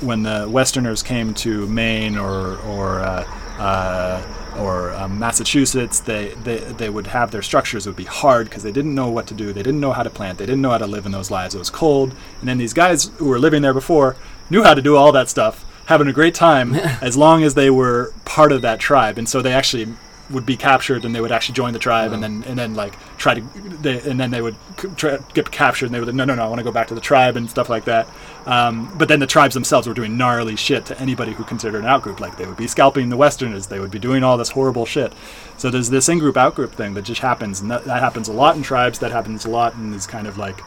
when 0.00 0.22
the 0.22 0.48
Westerners 0.48 1.02
came 1.02 1.34
to 1.34 1.66
Maine 1.66 2.16
or 2.16 2.58
or 2.62 3.00
uh, 3.00 3.24
uh, 3.58 4.22
or 4.58 4.92
um, 4.92 5.18
Massachusetts, 5.18 6.00
they, 6.00 6.28
they 6.42 6.58
they 6.58 6.90
would 6.90 7.08
have 7.08 7.30
their 7.30 7.42
structures 7.42 7.86
would 7.86 7.96
be 7.96 8.04
hard 8.04 8.48
because 8.48 8.62
they 8.62 8.72
didn't 8.72 8.94
know 8.94 9.08
what 9.08 9.26
to 9.28 9.34
do. 9.34 9.52
They 9.52 9.62
didn't 9.62 9.80
know 9.80 9.92
how 9.92 10.02
to 10.02 10.10
plant. 10.10 10.38
They 10.38 10.46
didn't 10.46 10.62
know 10.62 10.70
how 10.70 10.78
to 10.78 10.86
live 10.86 11.06
in 11.06 11.12
those 11.12 11.30
lives. 11.30 11.54
It 11.54 11.58
was 11.58 11.70
cold, 11.70 12.14
and 12.40 12.48
then 12.48 12.58
these 12.58 12.74
guys 12.74 13.10
who 13.18 13.26
were 13.26 13.38
living 13.38 13.62
there 13.62 13.74
before 13.74 14.16
knew 14.50 14.62
how 14.62 14.74
to 14.74 14.82
do 14.82 14.96
all 14.96 15.12
that 15.12 15.28
stuff, 15.28 15.64
having 15.86 16.08
a 16.08 16.12
great 16.12 16.34
time 16.34 16.74
as 17.02 17.16
long 17.16 17.42
as 17.42 17.54
they 17.54 17.70
were 17.70 18.12
part 18.24 18.52
of 18.52 18.62
that 18.62 18.80
tribe. 18.80 19.18
And 19.18 19.28
so 19.28 19.40
they 19.40 19.52
actually 19.52 19.94
would 20.30 20.44
be 20.44 20.56
captured 20.56 21.04
and 21.04 21.14
they 21.14 21.20
would 21.20 21.32
actually 21.32 21.54
join 21.54 21.72
the 21.72 21.78
tribe 21.78 22.12
and 22.12 22.22
then 22.22 22.44
and 22.46 22.58
then 22.58 22.74
like 22.74 22.94
try 23.16 23.34
to 23.34 23.40
they, 23.80 24.00
and 24.00 24.20
then 24.20 24.30
they 24.30 24.42
would 24.42 24.56
try, 24.96 25.18
get 25.34 25.50
captured 25.50 25.86
and 25.86 25.94
they 25.94 26.00
would 26.00 26.14
no 26.14 26.24
no 26.24 26.34
no 26.34 26.44
I 26.44 26.48
want 26.48 26.58
to 26.58 26.64
go 26.64 26.72
back 26.72 26.88
to 26.88 26.94
the 26.94 27.00
tribe 27.00 27.36
and 27.36 27.48
stuff 27.48 27.68
like 27.68 27.84
that 27.86 28.06
um, 28.46 28.92
but 28.98 29.08
then 29.08 29.20
the 29.20 29.26
tribes 29.26 29.54
themselves 29.54 29.86
were 29.86 29.94
doing 29.94 30.16
gnarly 30.16 30.56
shit 30.56 30.84
to 30.86 31.00
anybody 31.00 31.32
who 31.32 31.44
considered 31.44 31.84
an 31.84 31.86
outgroup 31.86 32.20
like 32.20 32.36
they 32.36 32.46
would 32.46 32.56
be 32.56 32.66
scalping 32.66 33.08
the 33.08 33.16
westerners 33.16 33.68
they 33.68 33.80
would 33.80 33.90
be 33.90 33.98
doing 33.98 34.22
all 34.22 34.36
this 34.36 34.50
horrible 34.50 34.84
shit 34.84 35.12
so 35.56 35.70
there's 35.70 35.90
this 35.90 36.08
in-group 36.08 36.36
out-group 36.36 36.74
thing 36.74 36.94
that 36.94 37.02
just 37.02 37.20
happens 37.20 37.60
and 37.60 37.70
that, 37.70 37.84
that 37.84 38.00
happens 38.00 38.28
a 38.28 38.32
lot 38.32 38.56
in 38.56 38.62
tribes 38.62 38.98
that 38.98 39.10
happens 39.10 39.44
a 39.44 39.50
lot 39.50 39.74
in 39.74 39.92
these 39.92 40.06
kind 40.06 40.26
of 40.26 40.36
like 40.36 40.60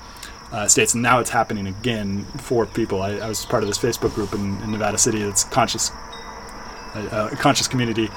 uh, 0.51 0.67
states, 0.67 0.93
and 0.93 1.01
now 1.01 1.19
it's 1.19 1.29
happening 1.29 1.67
again 1.67 2.25
for 2.37 2.65
people. 2.65 3.01
I, 3.01 3.11
I 3.11 3.29
was 3.29 3.45
part 3.45 3.63
of 3.63 3.69
this 3.69 3.77
Facebook 3.77 4.13
group 4.13 4.33
in, 4.33 4.61
in 4.61 4.71
Nevada 4.71 4.97
City. 4.97 5.21
It's 5.21 5.45
conscious, 5.45 5.91
uh, 6.93 7.29
a 7.31 7.35
conscious 7.37 7.67
community, 7.67 8.09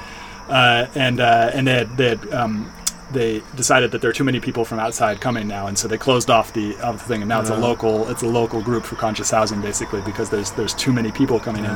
uh, 0.49 0.87
and 0.95 1.19
uh, 1.19 1.51
and 1.53 1.67
they 1.67 1.73
had, 1.73 1.97
they 1.97 2.09
had, 2.09 2.33
um, 2.33 2.71
they 3.11 3.41
decided 3.55 3.91
that 3.91 4.01
there 4.01 4.09
are 4.09 4.13
too 4.13 4.23
many 4.23 4.39
people 4.39 4.65
from 4.65 4.79
outside 4.79 5.21
coming 5.21 5.47
now, 5.47 5.67
and 5.67 5.77
so 5.77 5.87
they 5.87 5.97
closed 5.97 6.29
off 6.29 6.53
the 6.53 6.75
of 6.77 6.99
the 6.99 7.05
thing, 7.05 7.21
and 7.21 7.29
now 7.29 7.39
it's 7.41 7.49
a 7.49 7.55
local 7.55 8.07
it's 8.09 8.23
a 8.23 8.27
local 8.27 8.61
group 8.61 8.83
for 8.83 8.95
conscious 8.95 9.31
housing 9.31 9.61
basically 9.61 10.01
because 10.01 10.29
there's 10.29 10.51
there's 10.51 10.73
too 10.73 10.91
many 10.91 11.11
people 11.11 11.39
coming 11.39 11.65
in, 11.65 11.71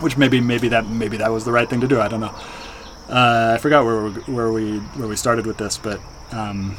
which 0.00 0.16
maybe 0.16 0.40
maybe 0.40 0.68
that 0.68 0.86
maybe 0.88 1.16
that 1.16 1.30
was 1.32 1.44
the 1.44 1.52
right 1.52 1.68
thing 1.68 1.80
to 1.80 1.88
do. 1.88 2.00
I 2.00 2.08
don't 2.08 2.20
know. 2.20 2.34
Uh, 3.08 3.52
I 3.54 3.58
forgot 3.58 3.84
where 3.84 4.04
we, 4.04 4.10
where 4.32 4.52
we 4.52 4.78
where 4.78 5.08
we 5.08 5.16
started 5.16 5.46
with 5.46 5.56
this, 5.58 5.76
but. 5.78 6.00
Um, 6.32 6.76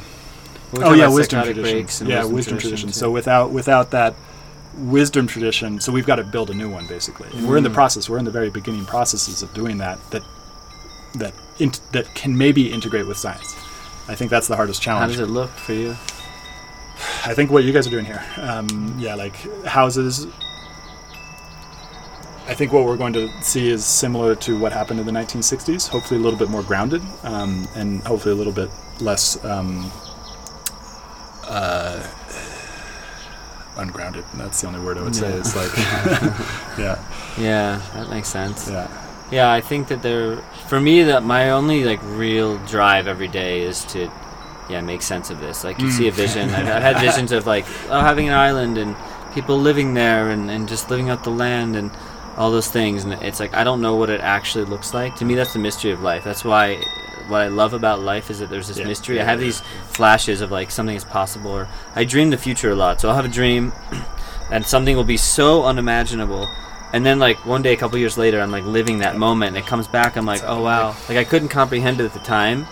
oh 0.78 0.94
yeah, 0.94 1.08
wisdom 1.08 1.44
tradition. 1.44 2.06
Yeah, 2.06 2.24
wisdom, 2.24 2.56
tradition, 2.56 2.58
tradition. 2.58 2.88
too. 2.88 2.94
So 2.94 3.10
without 3.10 3.50
without 3.50 3.90
that 3.90 4.14
wisdom 4.78 5.26
tradition, 5.26 5.78
so 5.80 5.92
we've 5.92 6.06
got 6.06 6.16
to 6.16 6.24
build 6.24 6.48
a 6.48 6.54
new 6.54 6.70
one 6.70 6.86
basically. 6.86 7.28
And 7.36 7.46
We're 7.46 7.58
in 7.58 7.62
the 7.64 7.68
Mm. 7.68 7.74
process. 7.74 8.08
We're 8.08 8.18
in 8.18 8.24
the 8.24 8.30
very 8.30 8.48
beginning 8.48 8.86
processes 8.86 9.42
of 9.42 9.52
doing 9.52 9.76
that. 9.78 9.98
That 10.10 10.22
that 11.14 11.34
int- 11.58 11.80
that 11.92 12.14
can 12.14 12.36
maybe 12.36 12.72
integrate 12.72 13.06
with 13.06 13.16
science. 13.18 13.54
I 14.08 14.14
think 14.14 14.30
that's 14.30 14.48
the 14.48 14.56
hardest 14.56 14.82
challenge. 14.82 15.14
How 15.14 15.20
does 15.20 15.28
it 15.30 15.32
look 15.32 15.50
for 15.50 15.72
you? 15.72 15.90
I 17.24 17.34
think 17.34 17.50
what 17.50 17.64
you 17.64 17.72
guys 17.72 17.86
are 17.86 17.90
doing 17.90 18.04
here, 18.04 18.22
um, 18.38 18.96
yeah, 18.98 19.14
like 19.14 19.36
houses. 19.64 20.26
I 22.48 22.54
think 22.54 22.72
what 22.72 22.84
we're 22.84 22.96
going 22.96 23.12
to 23.14 23.28
see 23.42 23.68
is 23.70 23.84
similar 23.84 24.34
to 24.36 24.58
what 24.58 24.72
happened 24.72 24.98
in 25.00 25.06
the 25.06 25.12
1960s. 25.12 25.88
Hopefully, 25.88 26.18
a 26.18 26.22
little 26.22 26.38
bit 26.38 26.48
more 26.50 26.62
grounded, 26.62 27.00
um, 27.22 27.68
and 27.76 28.02
hopefully 28.02 28.32
a 28.32 28.36
little 28.36 28.52
bit 28.52 28.68
less 29.00 29.42
um, 29.44 29.90
uh, 31.44 32.02
ungrounded. 33.76 34.24
That's 34.34 34.60
the 34.60 34.66
only 34.66 34.80
word 34.80 34.98
I 34.98 35.02
would 35.02 35.14
say. 35.16 35.32
It's 35.32 35.54
like, 35.56 35.70
yeah, 36.78 37.02
Yeah, 37.38 37.80
that 37.94 38.10
makes 38.10 38.28
sense. 38.28 38.68
yeah, 38.68 38.88
Yeah, 39.32 39.50
I 39.50 39.62
think 39.62 39.88
that 39.88 40.02
there. 40.02 40.36
For 40.68 40.78
me, 40.78 41.04
that 41.04 41.22
my 41.24 41.50
only 41.50 41.84
like 41.84 42.00
real 42.02 42.58
drive 42.66 43.06
every 43.08 43.28
day 43.28 43.62
is 43.62 43.84
to, 43.86 44.10
yeah, 44.68 44.82
make 44.82 45.00
sense 45.02 45.30
of 45.30 45.40
this. 45.40 45.64
Like 45.64 45.80
you 45.80 45.90
see 45.90 46.06
a 46.06 46.10
hmm. 46.10 46.16
vision. 46.16 46.50
I've, 46.50 46.68
I've 46.68 46.82
had 46.82 47.00
visions 47.00 47.32
of 47.32 47.46
like 47.46 47.64
oh, 47.88 48.00
having 48.00 48.28
an 48.28 48.34
island 48.34 48.76
and 48.76 48.94
people 49.34 49.58
living 49.58 49.94
there 49.94 50.30
and, 50.30 50.50
and 50.50 50.68
just 50.68 50.90
living 50.90 51.08
out 51.08 51.24
the 51.24 51.30
land 51.30 51.76
and 51.76 51.90
all 52.36 52.50
those 52.50 52.68
things. 52.68 53.04
And 53.04 53.14
it's 53.14 53.40
like 53.40 53.54
I 53.54 53.64
don't 53.64 53.80
know 53.80 53.96
what 53.96 54.10
it 54.10 54.20
actually 54.20 54.66
looks 54.66 54.92
like. 54.92 55.16
To 55.16 55.24
me, 55.24 55.34
that's 55.34 55.54
the 55.54 55.58
mystery 55.58 55.92
of 55.92 56.02
life. 56.02 56.24
That's 56.24 56.44
why 56.44 56.82
what 57.28 57.40
I 57.40 57.48
love 57.48 57.72
about 57.72 58.00
life 58.00 58.30
is 58.30 58.40
that 58.40 58.50
there's 58.50 58.68
this 58.68 58.78
Yeah, 58.78 58.86
mystery. 58.86 59.20
I 59.20 59.24
have 59.24 59.40
these 59.40 59.60
flashes 59.88 60.42
of 60.42 60.50
like 60.50 60.70
something 60.70 60.96
is 60.96 61.04
possible, 61.04 61.50
or 61.50 61.68
I 61.94 62.04
dream 62.04 62.30
the 62.30 62.36
future 62.36 62.70
a 62.70 62.74
lot. 62.74 63.00
So 63.00 63.08
I'll 63.08 63.16
have 63.16 63.24
a 63.24 63.28
dream, 63.28 63.72
and 64.50 64.66
something 64.66 64.94
will 64.94 65.04
be 65.04 65.16
so 65.16 65.64
unimaginable. 65.64 66.48
And 66.92 67.06
then 67.06 67.18
like 67.18 67.44
one 67.46 67.62
day, 67.62 67.72
a 67.72 67.76
couple 67.76 67.98
years 67.98 68.18
later, 68.18 68.40
I'm 68.40 68.50
like 68.50 68.64
living 68.64 68.98
that 68.98 69.16
moment, 69.16 69.56
and 69.56 69.64
it 69.64 69.68
comes 69.68 69.88
back. 69.88 70.16
I'm 70.16 70.26
like, 70.26 70.42
oh 70.44 70.62
wow! 70.62 70.94
Like 71.08 71.18
I 71.18 71.24
couldn't 71.24 71.48
comprehend 71.48 72.00
it 72.00 72.04
at 72.04 72.12
the 72.12 72.20
time 72.20 72.66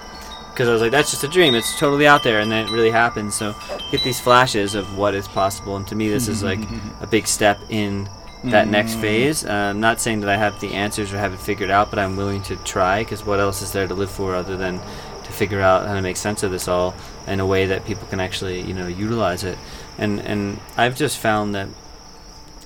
because 0.51 0.69
I 0.69 0.73
was 0.73 0.83
like, 0.83 0.91
that's 0.91 1.11
just 1.11 1.25
a 1.25 1.29
dream. 1.29 1.55
It's 1.55 1.79
totally 1.79 2.07
out 2.07 2.23
there, 2.23 2.41
and 2.41 2.51
then 2.51 2.67
it 2.67 2.71
really 2.71 2.91
happens. 2.91 3.35
So 3.35 3.55
get 3.91 4.03
these 4.03 4.21
flashes 4.21 4.75
of 4.75 4.99
what 4.99 5.15
is 5.15 5.27
possible, 5.27 5.77
and 5.77 5.87
to 5.89 5.95
me, 5.95 6.09
this 6.09 6.29
is 6.29 6.43
like 6.43 6.61
a 7.01 7.07
big 7.07 7.27
step 7.27 7.59
in 7.71 8.09
that 8.45 8.69
next 8.69 8.95
phase. 8.95 9.45
Uh, 9.45 9.53
I'm 9.53 9.81
not 9.81 10.01
saying 10.01 10.21
that 10.21 10.29
I 10.29 10.37
have 10.37 10.61
the 10.61 10.75
answers 10.75 11.13
or 11.13 11.19
have 11.19 11.33
it 11.33 11.41
figured 11.41 11.71
out, 11.71 11.91
but 11.91 11.99
I'm 11.99 12.17
willing 12.17 12.43
to 12.45 12.57
try 12.57 13.03
because 13.03 13.25
what 13.25 13.41
else 13.41 13.63
is 13.63 13.73
there 13.73 13.87
to 13.87 13.95
live 13.95 14.11
for 14.11 14.35
other 14.35 14.57
than 14.57 14.81
to 15.25 15.33
figure 15.33 15.61
out 15.61 15.87
how 15.87 15.95
to 15.95 16.03
make 16.03 16.17
sense 16.17 16.43
of 16.43 16.51
this 16.51 16.67
all 16.69 16.95
in 17.27 17.41
a 17.41 17.47
way 17.47 17.67
that 17.67 17.85
people 17.85 18.07
can 18.09 18.21
actually, 18.21 18.61
you 18.63 18.75
know, 18.75 18.87
utilize 18.87 19.45
it. 19.45 19.59
And 19.99 20.21
and 20.21 20.59
I've 20.77 20.97
just 20.97 21.19
found 21.19 21.55
that 21.55 21.69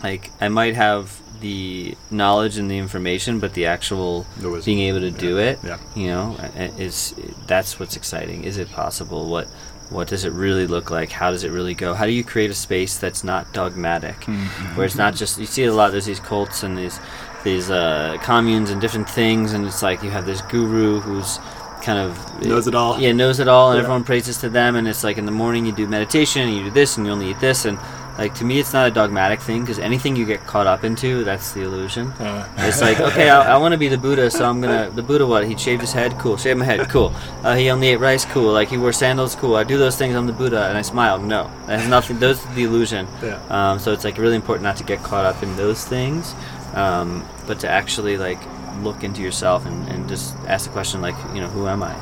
like 0.02 0.30
I 0.40 0.48
might 0.48 0.74
have 0.74 1.20
the 1.40 1.96
knowledge 2.10 2.56
and 2.58 2.70
the 2.70 2.78
information, 2.78 3.38
but 3.40 3.54
the 3.54 3.66
actual 3.66 4.26
The 4.38 4.62
being 4.64 4.80
able 4.80 5.00
to 5.00 5.10
do 5.10 5.36
Yeah, 5.36 5.42
it, 5.50 5.58
yeah. 5.64 5.78
you 5.94 6.06
know, 6.08 6.36
is 6.78 7.14
that's 7.46 7.78
what's 7.80 7.96
exciting. 7.96 8.44
Is 8.44 8.56
it 8.58 8.70
possible? 8.70 9.28
What 9.28 9.48
what 9.90 10.08
does 10.08 10.24
it 10.24 10.32
really 10.32 10.66
look 10.66 10.90
like? 10.90 11.10
How 11.12 11.30
does 11.30 11.44
it 11.44 11.50
really 11.50 11.74
go? 11.74 11.92
How 11.94 12.06
do 12.06 12.12
you 12.12 12.24
create 12.24 12.50
a 12.50 12.54
space 12.54 12.96
that's 12.96 13.22
not 13.22 13.52
dogmatic, 13.52 14.16
Mm-hmm. 14.20 14.76
where 14.76 14.86
it's 14.86 14.96
not 14.96 15.14
just 15.14 15.38
you 15.38 15.46
see 15.46 15.64
a 15.64 15.72
lot. 15.74 15.92
There's 15.92 16.06
these 16.06 16.20
cults 16.20 16.62
and 16.62 16.76
these 16.78 16.98
these 17.44 17.70
uh, 17.70 18.16
communes 18.22 18.70
and 18.70 18.80
different 18.80 19.08
things, 19.10 19.52
and 19.52 19.66
it's 19.66 19.82
like 19.82 20.02
you 20.02 20.10
have 20.10 20.24
this 20.24 20.40
guru 20.42 21.00
who's 21.00 21.38
kind 21.82 21.98
of 21.98 22.42
Knows 22.46 22.66
it 22.66 22.74
all. 22.74 22.98
Yeah, 22.98 23.12
knows 23.12 23.38
it 23.40 23.48
all, 23.48 23.70
and 23.70 23.76
Yeah. 23.76 23.82
everyone 23.82 24.04
praises 24.04 24.38
to 24.38 24.48
them. 24.48 24.74
And 24.76 24.88
it's 24.88 25.04
like 25.04 25.18
in 25.18 25.26
the 25.26 25.32
morning 25.32 25.66
you 25.66 25.72
do 25.72 25.86
meditation, 25.86 26.40
and 26.48 26.56
you 26.56 26.64
do 26.64 26.70
this, 26.70 26.96
and 26.96 27.04
you 27.06 27.12
only 27.12 27.30
eat 27.32 27.40
this, 27.40 27.66
and 27.66 27.78
like 28.18 28.34
to 28.36 28.44
me, 28.44 28.60
it's 28.60 28.72
not 28.72 28.86
a 28.86 28.90
dogmatic 28.90 29.40
thing 29.40 29.60
because 29.62 29.78
anything 29.78 30.14
you 30.16 30.24
get 30.24 30.46
caught 30.46 30.66
up 30.66 30.84
into, 30.84 31.24
that's 31.24 31.52
the 31.52 31.62
illusion. 31.62 32.08
Uh, 32.12 32.46
It's 32.58 32.80
like, 32.80 33.00
okay, 33.00 33.28
I, 33.30 33.54
I 33.54 33.56
want 33.56 33.72
to 33.72 33.78
be 33.78 33.88
the 33.88 33.98
Buddha, 33.98 34.30
so 34.30 34.44
I'm 34.44 34.60
gonna. 34.60 34.90
The 34.90 35.02
Buddha, 35.02 35.26
what? 35.26 35.46
He 35.46 35.56
shaved 35.56 35.80
his 35.80 35.92
head, 35.92 36.18
cool. 36.18 36.36
Shave 36.36 36.56
my 36.56 36.64
head, 36.64 36.88
cool. 36.90 37.12
Uh, 37.42 37.54
he 37.56 37.70
only 37.70 37.88
ate 37.88 38.00
rice, 38.00 38.24
cool. 38.24 38.52
Like 38.52 38.68
he 38.68 38.76
wore 38.76 38.92
sandals, 38.92 39.34
cool. 39.34 39.56
I 39.56 39.64
do 39.64 39.78
those 39.78 39.96
things, 39.96 40.14
I'm 40.14 40.26
the 40.26 40.32
Buddha, 40.32 40.66
and 40.68 40.78
I 40.78 40.82
smile. 40.82 41.18
No, 41.18 41.50
that 41.66 41.80
has 41.80 41.88
nothing. 41.88 42.18
Those 42.20 42.44
are 42.46 42.54
the 42.54 42.64
illusion. 42.64 43.06
Yeah. 43.22 43.40
Um, 43.50 43.78
so 43.78 43.92
it's 43.92 44.04
like 44.04 44.16
really 44.18 44.36
important 44.36 44.62
not 44.64 44.76
to 44.76 44.84
get 44.84 45.02
caught 45.02 45.24
up 45.24 45.42
in 45.42 45.56
those 45.56 45.84
things, 45.84 46.34
um, 46.74 47.24
but 47.46 47.60
to 47.60 47.68
actually 47.68 48.16
like 48.16 48.38
look 48.82 49.04
into 49.04 49.22
yourself 49.22 49.66
and, 49.66 49.88
and 49.88 50.08
just 50.08 50.34
ask 50.46 50.66
the 50.66 50.72
question, 50.72 51.00
like, 51.00 51.14
you 51.34 51.40
know, 51.40 51.48
who 51.48 51.66
am 51.68 51.82
I? 51.82 51.92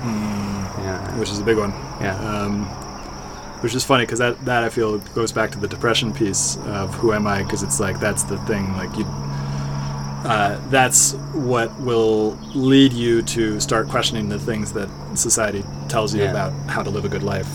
Yeah. 0.82 1.18
which 1.18 1.30
is 1.30 1.38
a 1.38 1.44
big 1.44 1.58
one. 1.58 1.70
Yeah. 2.00 2.16
Um, 2.18 2.66
which 3.62 3.74
is 3.74 3.84
funny 3.84 4.04
because 4.04 4.18
that, 4.18 4.44
that 4.44 4.64
I 4.64 4.68
feel 4.68 4.98
goes 5.14 5.32
back 5.32 5.50
to 5.52 5.58
the 5.58 5.68
depression 5.68 6.12
piece 6.12 6.56
of 6.66 6.92
who 6.94 7.12
am 7.12 7.26
I 7.26 7.42
because 7.42 7.62
it's 7.62 7.78
like 7.80 7.98
that's 8.00 8.24
the 8.24 8.38
thing 8.46 8.72
like 8.74 8.96
you 8.96 9.04
uh, 10.24 10.60
that's 10.70 11.14
what 11.34 11.68
will 11.80 12.38
lead 12.54 12.92
you 12.92 13.22
to 13.22 13.58
start 13.58 13.88
questioning 13.88 14.28
the 14.28 14.38
things 14.38 14.72
that 14.72 14.88
society 15.14 15.64
tells 15.88 16.14
you 16.14 16.22
Yeah. 16.22 16.30
about 16.30 16.52
how 16.70 16.82
to 16.82 16.90
live 16.90 17.04
a 17.04 17.08
good 17.08 17.22
life 17.24 17.48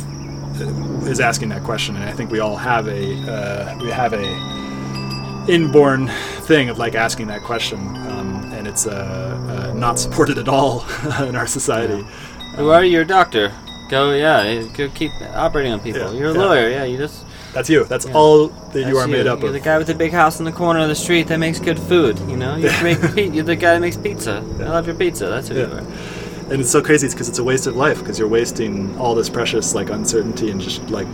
uh, 0.60 1.06
is 1.06 1.20
asking 1.20 1.50
that 1.50 1.64
question 1.64 1.96
and 1.96 2.04
I 2.04 2.12
think 2.12 2.30
we 2.32 2.40
all 2.40 2.58
have 2.58 2.88
a 2.88 3.14
uh, 3.32 3.78
we 3.82 3.90
have 3.92 4.14
a 4.14 4.28
inborn 5.50 6.08
thing 6.48 6.70
of 6.70 6.78
like 6.78 6.96
asking 6.96 7.28
that 7.28 7.42
question 7.42 7.80
um, 7.80 8.52
and 8.54 8.68
it's 8.68 8.86
uh, 8.86 8.92
uh, 9.72 9.74
not 9.74 9.98
supported 9.98 10.38
at 10.38 10.50
all 10.50 10.86
in 11.22 11.36
our 11.36 11.48
society 11.48 12.04
Who 12.58 12.70
are 12.70 12.84
you? 12.84 12.92
You're 12.94 13.02
a 13.04 13.08
doctor. 13.08 13.54
Go, 13.90 14.14
yeah, 14.14 14.64
go 14.76 14.90
keep 14.90 15.12
operating 15.34 15.72
on 15.72 15.80
people. 15.80 16.14
Yeah, 16.14 16.20
You're 16.20 16.32
a 16.32 16.34
yeah. 16.34 16.40
lawyer, 16.40 16.70
yeah. 16.70 16.84
You 16.84 16.98
just 16.98 17.24
That's 17.54 17.70
you. 17.70 17.86
That's 17.86 18.06
Yeah. 18.06 18.14
all 18.14 18.48
that 18.50 18.80
you 18.80 18.86
That's 18.86 18.98
are 18.98 19.08
made 19.08 19.28
up 19.28 19.40
You're 19.40 19.48
of. 19.48 19.54
the 19.54 19.60
guy 19.62 19.78
with 19.78 19.88
the 19.88 19.96
big 19.96 20.12
house 20.12 20.40
in 20.40 20.46
the 20.46 20.52
corner 20.52 20.80
of 20.82 20.90
the 20.90 20.96
street 20.96 21.28
that 21.28 21.38
makes 21.40 21.60
good 21.60 21.80
food. 21.80 22.20
You 22.28 22.36
know, 22.38 22.56
you 22.58 22.70
make 22.84 23.00
pe- 23.16 23.30
you're 23.30 23.44
the 23.46 23.56
guy 23.56 23.74
that 23.76 23.80
makes 23.82 23.96
pizza. 23.98 24.44
I 24.60 24.64
love 24.64 24.86
your 24.88 24.96
pizza. 24.96 25.28
That's 25.28 25.48
who 25.48 25.56
you 25.56 25.64
are. 25.66 25.84
and 26.52 26.62
it's 26.62 26.70
so 26.72 26.82
crazy 26.82 27.06
it's 27.08 27.14
because 27.16 27.30
it's 27.30 27.40
a 27.40 27.44
waste 27.44 27.66
of 27.68 27.76
life 27.76 28.00
because 28.00 28.20
you're 28.20 28.28
wasting 28.28 28.98
all 28.98 29.16
this 29.16 29.30
precious 29.30 29.74
like 29.74 29.90
uncertainty 29.90 30.50
and 30.52 30.60
just 30.62 30.90
like 30.90 31.08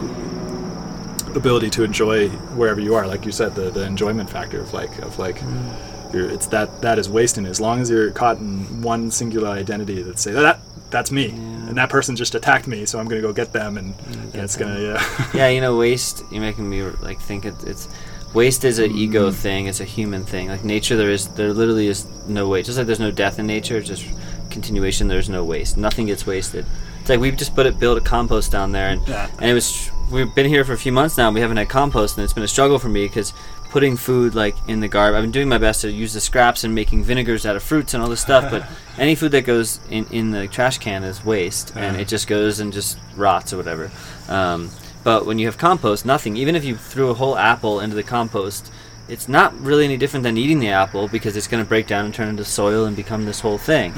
ability 1.36 1.70
to 1.72 1.84
enjoy 1.84 2.30
wherever 2.58 2.80
you 2.80 2.96
are. 2.96 3.08
Like 3.08 3.26
you 3.26 3.32
said, 3.32 3.56
the, 3.56 3.70
the 3.70 3.84
enjoyment 3.86 4.30
factor 4.30 4.60
of 4.62 4.74
like 4.74 4.98
of 5.00 5.20
like 5.20 5.38
Mm. 5.40 6.14
you're, 6.14 6.30
it's 6.30 6.48
that 6.48 6.82
that 6.82 7.00
is 7.00 7.10
wasting. 7.10 7.46
As 7.46 7.60
long 7.62 7.82
as 7.82 7.90
you're 7.90 8.12
caught 8.12 8.38
in 8.38 8.82
one 8.82 9.12
singular 9.12 9.50
identity 9.50 10.02
that 10.04 10.20
say 10.20 10.32
that 10.32 10.60
that's 10.94 11.12
me 11.12 11.30
and 11.32 11.76
that 11.78 11.90
person 11.90 12.16
just 12.16 12.36
attacked 12.36 12.68
me, 12.68 12.86
so 12.86 13.00
I'm 13.00 13.08
gonna 13.10 13.22
go 13.22 13.34
get 13.34 13.52
them 13.52 13.78
and, 13.78 13.94
and 14.34 14.36
it's 14.36 14.56
gonna 14.56 14.80
yeah. 14.80 15.28
Yeah, 15.34 15.48
you 15.50 15.60
know, 15.60 15.76
waste. 15.76 16.24
You're 16.32 16.42
making 16.42 16.70
me 16.70 16.84
like 16.84 17.20
think 17.20 17.46
it, 17.46 17.56
it's 17.66 17.88
waste 18.34 18.64
is 18.64 18.80
an 18.80 18.92
ego 18.92 19.30
Mm. 19.30 19.34
thing. 19.34 19.66
It's 19.68 19.80
a 19.80 19.86
human 19.86 20.24
thing. 20.26 20.48
Like 20.50 20.64
nature, 20.64 20.96
there 20.96 21.10
is 21.10 21.28
there 21.36 21.52
literally 21.54 21.88
is 21.88 22.06
no 22.28 22.48
waste. 22.48 22.68
Just 22.68 22.78
like 22.78 22.88
there's 22.88 23.00
no 23.00 23.12
death 23.12 23.40
in 23.40 23.48
nature, 23.48 23.82
just 23.82 24.06
continuation. 24.50 25.08
There's 25.08 25.30
no 25.30 25.44
waste. 25.44 25.78
Nothing 25.78 26.06
gets 26.08 26.26
wasted. 26.28 26.66
It's 27.02 27.10
like 27.10 27.20
we've 27.20 27.36
just 27.38 27.54
put 27.56 27.66
it 27.66 27.80
built 27.80 27.98
a 27.98 28.02
compost 28.02 28.52
down 28.52 28.72
there, 28.72 28.90
and 28.90 29.08
Yeah. 29.08 29.30
and 29.40 29.50
it 29.50 29.54
was 29.54 29.90
we've 30.12 30.34
been 30.36 30.48
here 30.48 30.64
for 30.66 30.74
a 30.74 30.78
few 30.78 30.92
months 30.92 31.18
now. 31.18 31.28
and 31.28 31.34
We 31.36 31.42
haven't 31.42 31.58
had 31.58 31.70
compost, 31.70 32.18
and 32.18 32.24
it's 32.24 32.34
been 32.34 32.44
a 32.44 32.48
struggle 32.48 32.78
for 32.80 32.90
me 32.90 33.06
because 33.08 33.34
putting 33.74 33.98
food 33.98 34.36
like 34.36 34.56
in 34.68 34.82
the 34.82 34.88
garb. 34.88 35.16
I've 35.16 35.24
been 35.24 35.32
doing 35.32 35.50
my 35.50 35.58
best 35.58 35.82
to 35.82 35.92
use 35.92 36.14
the 36.14 36.22
scraps 36.22 36.64
and 36.64 36.76
making 36.76 37.04
vinegars 37.04 37.44
out 37.44 37.56
of 37.56 37.64
fruits 37.64 37.96
and 37.96 38.04
all 38.04 38.08
this 38.08 38.22
stuff, 38.22 38.52
but 38.52 38.64
any 39.00 39.16
food 39.16 39.32
that 39.32 39.46
goes 39.46 39.80
in 39.90 40.06
in 40.12 40.30
the 40.30 40.48
trash 40.48 40.78
can 40.78 41.04
is 41.04 41.26
waste, 41.26 41.76
and 41.76 42.00
it 42.00 42.08
just 42.08 42.28
goes 42.28 42.60
and 42.60 42.72
just 42.72 43.00
rots 43.18 43.52
or 43.52 43.58
whatever. 43.58 43.92
Um, 44.30 44.70
but 45.04 45.26
when 45.26 45.40
you 45.40 45.48
have 45.48 45.58
compost, 45.58 46.06
nothing. 46.06 46.38
Even 46.38 46.56
if 46.56 46.64
you 46.64 46.76
threw 46.76 47.10
a 47.10 47.16
whole 47.16 47.36
apple 47.36 47.80
into 47.80 47.96
the 47.96 48.04
compost, 48.04 48.72
it's 49.10 49.28
not 49.28 49.60
really 49.60 49.86
any 49.86 49.98
different 49.98 50.24
than 50.24 50.38
eating 50.38 50.60
the 50.60 50.70
apple 50.70 51.08
because 51.08 51.36
it's 51.36 51.48
going 51.48 51.62
to 51.62 51.68
break 51.68 51.88
down 51.88 52.06
and 52.06 52.14
turn 52.14 52.30
into 52.30 52.46
soil 52.46 52.86
and 52.86 52.96
become 52.96 53.26
this 53.26 53.40
whole 53.40 53.58
thing. 53.58 53.92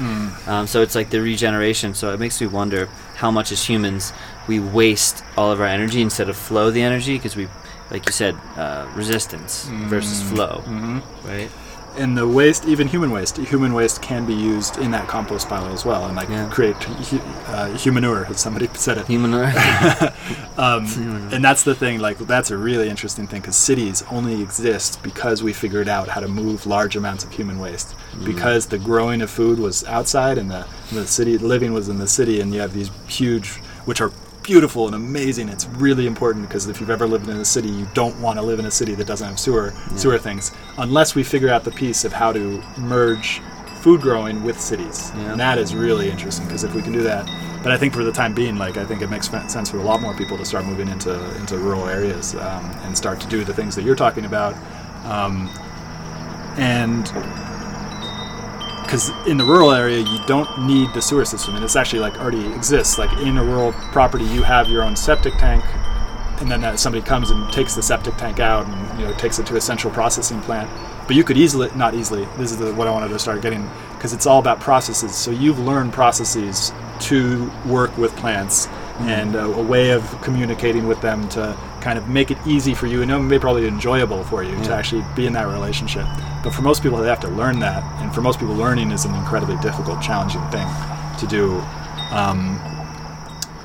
Um, 0.46 0.66
so 0.66 0.80
it's 0.80 0.94
like 0.94 1.10
the 1.10 1.20
regeneration. 1.20 1.92
So 1.92 2.14
it 2.14 2.18
makes 2.18 2.40
me 2.40 2.46
wonder 2.46 2.86
how 3.16 3.30
much 3.30 3.52
as 3.52 3.62
humans 3.62 4.14
we 4.48 4.58
waste 4.58 5.22
all 5.36 5.52
of 5.52 5.60
our 5.60 5.66
energy 5.66 6.00
instead 6.00 6.30
of 6.30 6.36
flow 6.36 6.70
the 6.70 6.82
energy 6.82 7.18
because 7.18 7.36
we, 7.36 7.46
like 7.90 8.06
you 8.06 8.12
said, 8.12 8.34
uh, 8.56 8.86
resistance 8.94 9.64
versus 9.88 10.22
flow, 10.22 10.62
right? 11.24 11.50
And 11.98 12.14
the 12.14 12.28
waste, 12.28 12.66
even 12.66 12.88
human 12.88 13.10
waste, 13.10 13.38
human 13.38 13.72
waste 13.72 14.02
can 14.02 14.26
be 14.26 14.34
used 14.34 14.76
in 14.76 14.90
that 14.90 15.08
compost 15.08 15.48
pile 15.48 15.64
as 15.72 15.86
well, 15.86 16.04
and 16.04 16.14
like 16.14 16.28
Yeah. 16.28 16.46
create 16.50 16.76
hu- 16.76 17.18
uh, 17.46 17.74
humanure, 17.74 18.26
as 18.28 18.38
somebody 18.38 18.68
said 18.74 18.98
it. 18.98 19.06
Human. 19.06 19.32
Um, 20.58 20.86
and 21.32 21.44
that's 21.44 21.64
the 21.64 21.74
thing, 21.74 21.98
like 22.00 22.16
that's 22.18 22.50
a 22.50 22.56
really 22.56 22.88
interesting 22.88 23.26
thing 23.26 23.40
because 23.42 23.56
cities 23.56 24.02
only 24.10 24.40
exist 24.42 25.02
because 25.02 25.42
we 25.42 25.52
figured 25.52 25.86
out 25.88 26.08
how 26.08 26.20
to 26.20 26.28
move 26.28 26.66
large 26.66 26.96
amounts 26.96 27.24
of 27.24 27.30
human 27.32 27.58
waste. 27.58 27.94
Because 28.24 28.66
the 28.66 28.78
growing 28.78 29.20
of 29.20 29.30
food 29.30 29.58
was 29.58 29.84
outside 29.84 30.38
and 30.38 30.50
the, 30.50 30.66
the 30.92 31.06
city 31.06 31.36
living 31.38 31.72
was 31.74 31.88
in 31.90 31.98
the 31.98 32.06
city, 32.08 32.40
and 32.40 32.54
you 32.54 32.60
have 32.60 32.72
these 32.72 32.90
huge, 33.06 33.56
which 33.84 34.00
are 34.00 34.10
beautiful 34.46 34.86
and 34.86 34.94
amazing. 34.94 35.48
It's 35.48 35.66
really 35.66 36.06
important 36.06 36.46
because 36.46 36.68
if 36.68 36.80
you've 36.80 36.88
ever 36.88 37.06
lived 37.06 37.28
in 37.28 37.36
a 37.36 37.44
city, 37.44 37.68
you 37.68 37.86
don't 37.94 38.18
want 38.20 38.38
to 38.38 38.42
live 38.42 38.60
in 38.60 38.66
a 38.66 38.70
city 38.70 38.94
that 38.94 39.06
doesn't 39.06 39.26
have 39.26 39.40
sewer 39.40 39.74
sewer 39.96 40.18
things, 40.18 40.52
unless 40.78 41.16
we 41.16 41.24
figure 41.24 41.48
out 41.48 41.64
the 41.64 41.72
piece 41.72 42.04
of 42.04 42.12
how 42.12 42.32
to 42.32 42.62
merge 42.78 43.40
food 43.80 44.00
growing 44.00 44.44
with 44.44 44.60
cities. 44.60 45.10
Yeah. 45.14 45.32
And 45.32 45.40
that 45.40 45.58
is 45.58 45.74
really 45.74 46.08
interesting 46.10 46.46
because 46.46 46.62
if 46.62 46.74
we 46.74 46.82
can 46.82 46.92
do 46.92 47.02
that, 47.02 47.26
but 47.62 47.72
I 47.72 47.76
think 47.76 47.92
for 47.92 48.04
the 48.04 48.12
time 48.12 48.34
being, 48.34 48.56
like 48.56 48.76
I 48.76 48.84
think 48.84 49.02
it 49.02 49.10
makes 49.10 49.28
sense 49.28 49.68
for 49.68 49.78
a 49.78 49.82
lot 49.82 50.00
more 50.00 50.14
people 50.14 50.38
to 50.38 50.44
start 50.44 50.64
moving 50.64 50.88
into 50.88 51.12
into 51.40 51.58
rural 51.58 51.88
areas 51.88 52.36
um, 52.36 52.64
and 52.84 52.96
start 52.96 53.20
to 53.22 53.26
do 53.26 53.44
the 53.44 53.52
things 53.52 53.74
that 53.74 53.82
you're 53.82 53.96
talking 53.96 54.26
about, 54.26 54.54
um, 55.04 55.48
and 56.56 57.08
because 58.86 59.10
in 59.26 59.36
the 59.36 59.44
rural 59.44 59.72
area 59.72 59.98
you 59.98 60.18
don't 60.26 60.66
need 60.66 60.92
the 60.94 61.02
sewer 61.02 61.24
system, 61.24 61.56
and 61.56 61.64
it's 61.64 61.76
actually 61.76 61.98
like 61.98 62.18
already 62.18 62.46
exists. 62.54 62.98
Like 62.98 63.12
in 63.18 63.36
a 63.36 63.44
rural 63.44 63.72
property, 63.72 64.24
you 64.24 64.42
have 64.42 64.70
your 64.70 64.82
own 64.82 64.96
septic 64.96 65.34
tank, 65.34 65.64
and 66.40 66.50
then 66.50 66.64
uh, 66.64 66.76
somebody 66.76 67.04
comes 67.04 67.30
and 67.30 67.52
takes 67.52 67.74
the 67.74 67.82
septic 67.82 68.16
tank 68.16 68.40
out 68.40 68.66
and 68.66 69.00
you 69.00 69.06
know 69.06 69.12
takes 69.14 69.38
it 69.38 69.46
to 69.46 69.56
a 69.56 69.60
central 69.60 69.92
processing 69.92 70.40
plant. 70.42 70.70
But 71.06 71.14
you 71.14 71.24
could 71.24 71.36
easily, 71.36 71.70
not 71.76 71.94
easily. 71.94 72.26
This 72.36 72.50
is 72.50 72.58
the, 72.58 72.74
what 72.74 72.88
I 72.88 72.90
wanted 72.90 73.08
to 73.08 73.18
start 73.18 73.42
getting 73.42 73.68
because 73.94 74.12
it's 74.12 74.26
all 74.26 74.38
about 74.38 74.60
processes. 74.60 75.14
So 75.14 75.30
you've 75.30 75.58
learned 75.58 75.92
processes 75.92 76.72
to 77.00 77.50
work 77.66 77.96
with 77.98 78.14
plants 78.16 78.66
and 79.00 79.36
uh, 79.36 79.40
a 79.40 79.62
way 79.62 79.90
of 79.90 80.02
communicating 80.22 80.86
with 80.86 81.00
them 81.00 81.28
to 81.30 81.56
kind 81.86 82.00
of 82.00 82.08
make 82.08 82.32
it 82.32 82.38
easy 82.44 82.74
for 82.74 82.88
you 82.88 83.00
and 83.02 83.28
maybe 83.28 83.40
probably 83.40 83.64
enjoyable 83.64 84.24
for 84.24 84.42
you 84.42 84.56
to 84.64 84.74
actually 84.74 85.04
be 85.14 85.24
in 85.24 85.32
that 85.32 85.46
relationship. 85.46 86.04
But 86.42 86.50
for 86.50 86.62
most 86.62 86.82
people, 86.82 86.98
they 86.98 87.08
have 87.08 87.20
to 87.20 87.28
learn 87.28 87.60
that, 87.60 87.84
and 88.02 88.12
for 88.12 88.22
most 88.22 88.40
people, 88.40 88.56
learning 88.56 88.90
is 88.90 89.04
an 89.04 89.14
incredibly 89.14 89.56
difficult, 89.58 90.02
challenging 90.02 90.42
thing 90.50 90.66
to 91.20 91.26
do. 91.28 91.62
Um, 92.10 92.60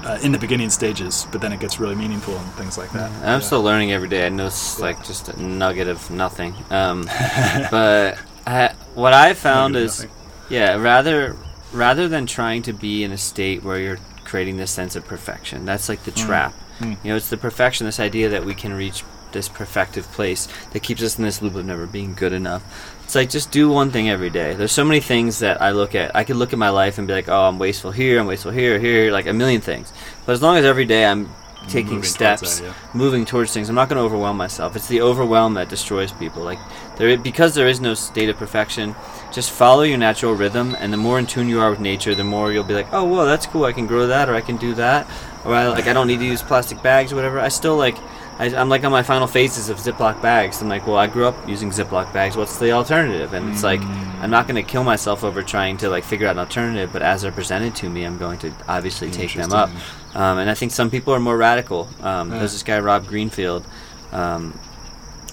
uh, 0.04 0.18
in 0.24 0.32
the 0.32 0.38
beginning 0.40 0.70
stages, 0.72 1.28
but 1.32 1.42
then 1.42 1.54
it 1.54 1.60
gets 1.60 1.80
really 1.80 1.94
meaningful 1.94 2.36
and 2.36 2.52
things 2.54 2.76
like 2.76 2.92
that. 2.92 3.12
I'm 3.24 3.42
still 3.42 3.62
learning 3.62 3.92
every 3.92 4.10
day. 4.10 4.26
I 4.26 4.30
know 4.30 4.48
it's 4.48 4.80
like 4.80 5.04
just 5.04 5.30
a 5.30 5.40
nugget 5.40 5.88
of 5.88 6.10
nothing. 6.10 6.56
Um, 6.72 7.04
but 7.72 8.18
I, 8.48 8.74
what 8.96 9.14
I 9.14 9.36
found 9.36 9.74
Nugget 9.74 9.86
is, 9.86 10.08
yeah, 10.50 10.76
rather 10.76 11.36
rather 11.72 12.08
than 12.08 12.26
trying 12.26 12.64
to 12.64 12.74
be 12.74 13.04
in 13.04 13.12
a 13.12 13.18
state 13.18 13.64
where 13.64 13.80
you're 13.80 14.00
creating 14.26 14.58
this 14.58 14.72
sense 14.72 14.96
of 14.96 15.06
perfection, 15.06 15.66
that's 15.66 15.88
like 15.88 16.04
the 16.04 16.12
trap. 16.12 16.54
Mm. 16.82 16.98
You 17.04 17.10
know, 17.12 17.16
it's 17.16 17.30
the 17.30 17.38
perfection, 17.38 17.86
this 17.86 18.00
idea 18.00 18.30
that 18.30 18.44
we 18.44 18.56
can 18.56 18.74
reach 18.74 19.04
this 19.32 19.48
perfective 19.48 20.04
place 20.12 20.48
that 20.72 20.82
keeps 20.82 21.02
us 21.02 21.18
in 21.18 21.24
this 21.24 21.42
loop 21.42 21.56
of 21.56 21.66
never 21.66 21.86
being 21.86 22.14
good 22.14 22.34
enough. 22.34 22.64
It's 23.04 23.16
like 23.16 23.30
just 23.30 23.52
do 23.52 23.70
one 23.70 23.92
thing 23.92 24.10
every 24.10 24.30
day. 24.30 24.54
There's 24.54 24.72
so 24.72 24.84
many 24.84 25.00
things 25.00 25.40
that 25.40 25.62
I 25.62 25.72
look 25.72 25.96
at. 25.96 26.16
I 26.16 26.24
could 26.24 26.36
look 26.36 26.54
at 26.54 26.60
my 26.60 26.70
life 26.70 26.98
and 26.98 27.08
be 27.08 27.14
like, 27.14 27.30
"Oh, 27.30 27.44
I'm 27.44 27.60
wasteful 27.60 27.92
here. 27.92 28.20
I'm 28.20 28.28
wasteful 28.28 28.52
here, 28.52 28.80
here, 28.80 29.12
like 29.12 29.28
a 29.28 29.34
million 29.34 29.62
things." 29.62 29.94
But 30.26 30.34
as 30.34 30.42
long 30.42 30.58
as 30.58 30.66
every 30.66 30.86
day 30.86 31.06
I'm 31.06 31.30
Mm-hmm. 31.62 31.70
taking 31.70 31.86
Moving 31.86 32.02
towards 32.02 32.10
steps, 32.10 32.60
that, 32.60 32.66
yeah. 32.66 32.74
moving 32.96 33.24
towards 33.26 33.54
things, 33.54 33.70
I'm 33.70 33.76
not 33.76 33.88
going 33.88 33.98
to 33.98 34.04
overwhelm 34.04 34.36
myself. 34.36 34.76
It's 34.76 34.88
the 34.88 35.02
overwhelm 35.02 35.54
that 35.54 35.70
destroys 35.70 36.12
people. 36.12 36.42
Like 36.42 36.58
there, 36.98 37.16
because 37.18 37.54
there 37.54 37.68
is 37.68 37.80
no 37.80 37.94
state 37.94 38.30
of 38.30 38.38
perfection. 38.38 38.96
Just 39.32 39.52
follow 39.52 39.84
your 39.84 40.00
natural 40.00 40.34
rhythm, 40.34 40.76
and 40.80 40.92
the 40.92 40.98
more 40.98 41.20
in 41.20 41.28
tune 41.28 41.48
you 41.48 41.62
are 41.62 41.70
with 41.70 41.80
nature, 41.80 42.16
the 42.16 42.24
more 42.24 42.52
you'll 42.52 42.64
be 42.64 42.74
like, 42.74 42.88
"Oh, 42.92 43.04
well, 43.04 43.28
that's 43.28 43.46
cool. 43.46 43.66
I 43.66 43.74
can 43.74 43.86
grow 43.86 44.08
that, 44.08 44.28
or 44.28 44.34
I 44.34 44.42
can 44.42 44.58
do 44.58 44.74
that, 44.74 45.08
or 45.46 45.54
I 45.54 45.68
like 45.68 45.88
I 45.88 45.94
don't 45.94 46.08
need 46.08 46.20
to 46.20 46.26
use 46.26 46.42
plastic 46.42 46.82
bags 46.82 47.14
or 47.14 47.16
whatever." 47.16 47.40
I 47.40 47.50
still 47.50 47.78
like. 47.78 47.98
I, 48.40 48.46
I'm 48.56 48.70
like 48.70 48.84
on 48.84 48.92
my 48.92 49.04
final 49.04 49.28
phases 49.28 49.70
of 49.70 49.78
Ziploc 49.78 50.20
bags. 50.20 50.64
I'm 50.64 50.70
like, 50.70 50.88
well, 50.88 50.98
I 50.98 51.06
grew 51.06 51.28
up 51.28 51.48
using 51.48 51.70
Ziploc 51.70 52.12
bags. 52.12 52.36
What's 52.36 52.58
the 52.58 52.72
alternative? 52.72 53.34
And 53.34 53.52
it's 53.52 53.62
like, 53.62 53.82
mm. 53.82 54.22
I'm 54.22 54.32
not 54.32 54.48
going 54.48 54.56
to 54.56 54.68
kill 54.68 54.84
myself 54.84 55.24
over 55.24 55.44
trying 55.44 55.78
to 55.78 55.90
like 55.90 56.04
figure 56.04 56.26
out 56.26 56.32
an 56.32 56.40
alternative. 56.40 56.92
But 56.92 57.04
as 57.04 57.22
they're 57.22 57.32
presented 57.32 57.76
to 57.76 57.90
me, 57.90 58.04
I'm 58.04 58.18
going 58.18 58.40
to 58.40 58.52
obviously 58.68 59.12
take 59.12 59.36
them 59.36 59.52
up. 59.52 59.70
Um, 60.14 60.40
and 60.40 60.50
I 60.50 60.54
think 60.54 60.72
some 60.72 60.90
people 60.90 61.14
are 61.14 61.20
more 61.20 61.38
radical. 61.38 61.88
Um, 62.02 62.32
Yeah. 62.32 62.40
There's 62.40 62.54
this 62.54 62.64
guy 62.64 62.80
Rob 62.80 63.08
Greenfield. 63.08 63.66
Um, 64.12 64.60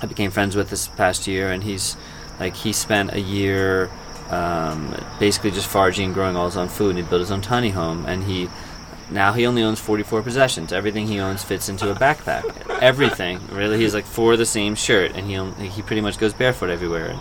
I 0.00 0.06
became 0.06 0.30
friends 0.30 0.54
with 0.54 0.70
this 0.70 0.86
past 0.88 1.26
year, 1.26 1.50
and 1.50 1.62
he's 1.64 1.96
like 2.38 2.54
he 2.54 2.72
spent 2.72 3.12
a 3.12 3.20
year 3.20 3.90
um, 4.30 4.94
basically 5.18 5.50
just 5.50 5.66
foraging 5.66 6.06
and 6.06 6.14
growing 6.14 6.36
all 6.36 6.46
his 6.46 6.56
own 6.56 6.68
food. 6.68 6.90
And 6.90 6.98
he 6.98 7.04
built 7.04 7.20
his 7.20 7.30
own 7.32 7.40
tiny 7.40 7.70
home, 7.70 8.06
and 8.06 8.24
he 8.24 8.48
now 9.10 9.32
he 9.32 9.46
only 9.46 9.62
owns 9.62 9.80
44 9.80 10.22
possessions. 10.22 10.72
Everything 10.72 11.06
he 11.08 11.18
owns 11.18 11.42
fits 11.42 11.68
into 11.68 11.90
a 11.90 11.94
backpack. 11.94 12.44
Everything 12.80 13.40
really. 13.50 13.78
He's 13.78 13.94
like 13.94 14.04
for 14.04 14.36
the 14.36 14.46
same 14.46 14.76
shirt, 14.76 15.12
and 15.16 15.26
he 15.26 15.36
only, 15.36 15.68
he 15.68 15.82
pretty 15.82 16.02
much 16.02 16.18
goes 16.18 16.32
barefoot 16.32 16.70
everywhere. 16.70 17.06
And, 17.08 17.20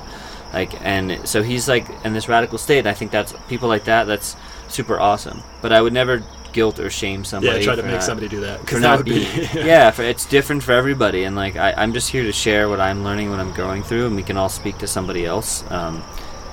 like 0.54 0.82
and 0.86 1.28
so 1.28 1.42
he's 1.42 1.68
like 1.68 1.88
in 2.06 2.14
this 2.14 2.30
radical 2.30 2.58
state. 2.60 2.80
And 2.80 2.88
I 2.90 2.94
think 2.94 3.10
that's 3.10 3.34
people 3.48 3.68
like 3.70 3.86
that. 3.86 4.06
That's 4.06 4.36
super 4.68 5.00
awesome. 5.00 5.42
But 5.62 5.72
I 5.74 5.82
would 5.82 5.94
never 5.94 6.24
guilt 6.54 6.80
or 6.80 6.90
shame 6.90 7.24
somebody. 7.24 7.60
Yeah, 7.60 7.66
try 7.66 7.76
to 7.76 7.84
make 7.84 7.94
not- 7.94 8.04
somebody 8.04 8.28
do 8.28 8.42
that 8.42 8.60
for 8.60 8.66
because 8.66 8.82
that 8.82 8.88
not 8.88 8.98
would 8.98 9.06
be 9.06 9.26
being 9.26 9.50
yeah 9.66 9.92
for, 9.92 10.04
it's 10.04 10.26
different 10.26 10.64
for 10.64 10.72
everybody 10.72 11.24
and 11.24 11.36
like 11.36 11.56
I, 11.56 11.74
i'm 11.74 11.94
just 11.94 12.10
here 12.10 12.24
to 12.24 12.32
share 12.32 12.70
what 12.70 12.80
i'm 12.80 13.04
learning 13.04 13.30
what 13.30 13.40
i'm 13.40 13.54
going 13.54 13.84
through 13.84 14.08
and 14.08 14.16
we 14.16 14.24
can 14.24 14.38
all 14.38 14.50
speak 14.50 14.78
to 14.80 14.88
somebody 14.88 15.26
else 15.26 15.64
um, 15.72 16.04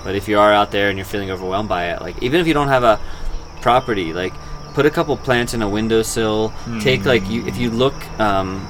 but 0.04 0.14
if 0.14 0.28
you 0.28 0.38
are 0.38 0.52
out 0.52 0.70
there 0.70 0.88
and 0.88 0.98
you're 0.98 1.04
feeling 1.06 1.30
overwhelmed 1.30 1.68
by 1.68 1.90
it 1.90 2.00
like 2.00 2.22
even 2.22 2.40
if 2.40 2.46
you 2.46 2.54
don't 2.54 2.68
have 2.68 2.84
a 2.84 3.00
property 3.60 4.12
like 4.12 4.34
put 4.74 4.86
a 4.86 4.90
couple 4.90 5.16
plants 5.16 5.54
in 5.54 5.62
a 5.62 5.68
windowsill 5.68 6.52
take 6.80 7.04
like 7.04 7.26
you 7.28 7.46
if 7.46 7.56
you 7.56 7.70
look 7.70 7.94
um, 8.20 8.66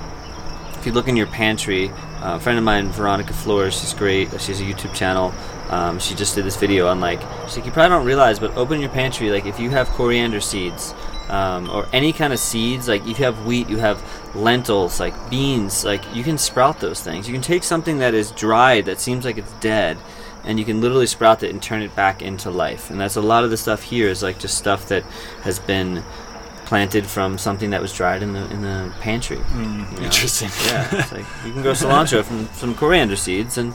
if 0.78 0.86
you 0.86 0.92
look 0.92 1.08
in 1.08 1.16
your 1.16 1.26
pantry 1.26 1.88
uh, 2.22 2.36
a 2.36 2.40
friend 2.40 2.58
of 2.58 2.64
mine 2.64 2.88
veronica 2.88 3.32
flores 3.32 3.78
she's 3.80 3.94
great 3.94 4.28
she 4.40 4.52
has 4.52 4.60
a 4.60 4.64
youtube 4.64 4.94
channel 4.94 5.32
um, 5.70 5.98
she 5.98 6.14
just 6.14 6.34
did 6.34 6.44
this 6.44 6.56
video 6.56 6.86
on 6.88 7.00
like 7.00 7.20
she's 7.46 7.56
like 7.56 7.66
you 7.66 7.72
probably 7.72 7.88
don't 7.88 8.06
realize 8.06 8.38
but 8.38 8.54
open 8.56 8.80
your 8.80 8.90
pantry 8.90 9.30
like 9.30 9.46
if 9.46 9.58
you 9.58 9.70
have 9.70 9.88
coriander 9.90 10.40
seeds 10.40 10.94
um, 11.28 11.70
or 11.70 11.86
any 11.92 12.12
kind 12.12 12.32
of 12.32 12.38
seeds 12.38 12.86
like 12.88 13.02
if 13.06 13.18
you 13.18 13.24
have 13.24 13.46
wheat 13.46 13.68
you 13.68 13.78
have 13.78 14.02
lentils 14.34 15.00
like 15.00 15.14
beans 15.30 15.84
like 15.84 16.02
you 16.14 16.22
can 16.24 16.36
sprout 16.38 16.80
those 16.80 17.00
things 17.02 17.26
you 17.26 17.32
can 17.32 17.42
take 17.42 17.62
something 17.64 17.98
that 17.98 18.14
is 18.14 18.30
dried 18.32 18.84
that 18.86 19.00
seems 19.00 19.24
like 19.24 19.38
it's 19.38 19.52
dead 19.54 19.96
and 20.44 20.58
you 20.58 20.64
can 20.64 20.80
literally 20.80 21.06
sprout 21.06 21.42
it 21.42 21.50
and 21.50 21.62
turn 21.62 21.80
it 21.80 21.94
back 21.96 22.20
into 22.20 22.50
life 22.50 22.90
and 22.90 23.00
that's 23.00 23.16
a 23.16 23.20
lot 23.22 23.42
of 23.44 23.50
the 23.50 23.56
stuff 23.56 23.82
here 23.82 24.08
is 24.08 24.22
like 24.22 24.38
just 24.38 24.58
stuff 24.58 24.88
that 24.88 25.02
has 25.42 25.58
been 25.58 26.02
planted 26.66 27.06
from 27.06 27.36
something 27.38 27.70
that 27.70 27.80
was 27.80 27.92
dried 27.92 28.22
in 28.22 28.32
the 28.32 28.50
in 28.50 28.62
the 28.62 28.92
pantry 29.00 29.36
you 29.54 29.62
know? 29.62 29.86
interesting. 30.00 30.50
yeah 30.66 31.06
like 31.12 31.26
you 31.44 31.52
can 31.52 31.62
grow 31.62 31.72
cilantro 31.72 32.22
from 32.24 32.46
some 32.54 32.74
coriander 32.74 33.16
seeds 33.16 33.56
and 33.58 33.74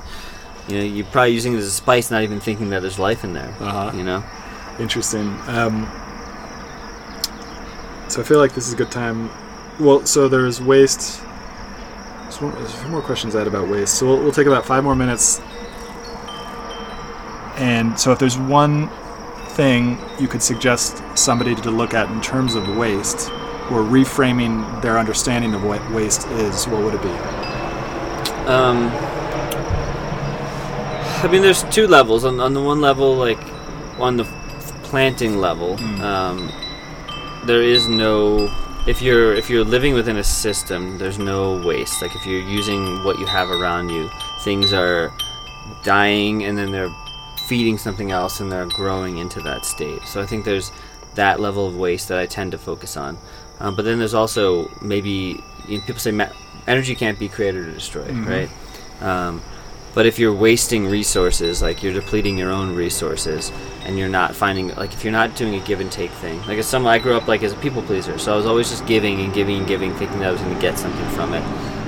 you 0.67 0.77
know 0.77 0.83
you're 0.83 1.05
probably 1.07 1.31
using 1.33 1.53
it 1.53 1.57
as 1.57 1.65
a 1.65 1.71
spice 1.71 2.11
not 2.11 2.21
even 2.23 2.39
thinking 2.39 2.69
that 2.69 2.81
there's 2.81 2.99
life 2.99 3.23
in 3.23 3.33
there 3.33 3.53
Uh-huh. 3.59 3.91
you 3.95 4.03
know 4.03 4.23
Interesting. 4.79 5.27
Um, 5.47 5.91
so 8.09 8.21
I 8.21 8.23
feel 8.23 8.39
like 8.39 8.53
this 8.53 8.67
is 8.67 8.73
a 8.73 8.77
good 8.77 8.91
time. 8.91 9.29
Well, 9.79 10.05
so 10.05 10.27
there's 10.27 10.59
waste. 10.59 11.21
There's, 12.23 12.41
one, 12.41 12.53
there's 12.55 12.73
a 12.73 12.77
few 12.77 12.89
more 12.89 13.01
questions 13.01 13.35
I 13.35 13.39
had 13.39 13.47
about 13.47 13.69
waste. 13.69 13.95
So 13.99 14.07
we'll, 14.07 14.17
we'll 14.17 14.31
take 14.31 14.47
about 14.47 14.65
five 14.65 14.83
more 14.83 14.95
minutes. 14.95 15.39
And 17.57 17.99
so 17.99 18.11
if 18.11 18.19
there's 18.19 18.37
one 18.37 18.89
thing 19.49 19.99
you 20.19 20.27
could 20.27 20.41
suggest 20.41 21.03
somebody 21.15 21.53
to 21.53 21.71
look 21.71 21.93
at 21.93 22.09
in 22.09 22.21
terms 22.21 22.55
of 22.55 22.77
waste 22.77 23.29
or 23.69 23.83
reframing 23.83 24.81
their 24.81 24.97
understanding 24.97 25.53
of 25.53 25.63
what 25.63 25.91
waste 25.91 26.27
is, 26.29 26.67
what 26.67 26.81
would 26.81 26.95
it 26.95 27.01
be? 27.03 27.09
Um, 28.47 28.89
I 31.21 31.27
mean, 31.31 31.41
there's 31.41 31.63
two 31.65 31.85
levels. 31.85 32.25
On, 32.25 32.39
on 32.39 32.53
the 32.53 32.61
one 32.61 32.81
level, 32.81 33.15
like 33.15 33.39
on 33.99 34.17
the 34.17 34.23
planting 34.83 35.37
level, 35.37 35.79
um, 36.01 36.51
there 37.45 37.61
is 37.61 37.87
no. 37.87 38.53
If 38.87 39.01
you're 39.01 39.33
if 39.35 39.49
you're 39.49 39.63
living 39.63 39.93
within 39.93 40.17
a 40.17 40.23
system, 40.23 40.97
there's 40.97 41.19
no 41.19 41.61
waste. 41.65 42.01
Like 42.01 42.15
if 42.15 42.25
you're 42.25 42.41
using 42.41 43.03
what 43.03 43.19
you 43.19 43.25
have 43.25 43.49
around 43.49 43.89
you, 43.89 44.09
things 44.41 44.73
are 44.73 45.11
dying 45.83 46.43
and 46.43 46.57
then 46.57 46.71
they're 46.71 46.93
feeding 47.47 47.77
something 47.77 48.11
else 48.11 48.39
and 48.39 48.51
they're 48.51 48.65
growing 48.67 49.17
into 49.17 49.41
that 49.41 49.65
state. 49.65 50.01
So 50.03 50.21
I 50.21 50.25
think 50.25 50.45
there's 50.45 50.71
that 51.15 51.39
level 51.39 51.67
of 51.67 51.75
waste 51.75 52.07
that 52.09 52.19
I 52.19 52.25
tend 52.25 52.51
to 52.53 52.57
focus 52.57 52.95
on. 52.97 53.17
Um, 53.59 53.75
but 53.75 53.83
then 53.85 53.99
there's 53.99 54.13
also 54.13 54.69
maybe 54.81 55.43
you 55.67 55.77
know, 55.77 55.83
people 55.85 55.99
say 55.99 56.11
ma- 56.11 56.29
energy 56.67 56.95
can't 56.95 57.19
be 57.19 57.27
created 57.27 57.67
or 57.67 57.71
destroyed, 57.73 58.11
right? 58.25 58.49
Um, 59.01 59.41
but 59.93 60.05
if 60.05 60.19
you're 60.19 60.33
wasting 60.33 60.85
resources, 60.87 61.61
like 61.61 61.81
you're 61.83 61.93
depleting 61.93 62.37
your 62.37 62.51
own 62.51 62.75
resources, 62.75 63.51
and 63.89 63.97
you're 63.97 64.07
not 64.07 64.35
finding, 64.35 64.69
like 64.75 64.93
if 64.93 65.03
you're 65.03 65.11
not 65.11 65.35
doing 65.35 65.55
a 65.55 65.65
give 65.65 65.79
and 65.81 65.91
take 65.91 66.11
thing, 66.11 66.39
like 66.45 66.59
as 66.59 66.67
someone 66.67 66.93
I 66.93 66.99
grew 66.99 67.15
up 67.15 67.27
like 67.27 67.41
as 67.43 67.53
a 67.53 67.55
people 67.57 67.81
pleaser, 67.81 68.17
so 68.19 68.31
I 68.33 68.35
was 68.37 68.45
always 68.45 68.69
just 68.69 68.85
giving 68.85 69.19
and 69.21 69.33
giving 69.33 69.57
and 69.57 69.67
giving, 69.67 69.93
thinking 69.95 70.19
that 70.19 70.29
I 70.29 70.31
was 70.31 70.39
going 70.41 70.53
to 70.53 70.61
get 70.61 70.77
something 70.77 71.09
from 71.09 71.33
it. 71.33 71.41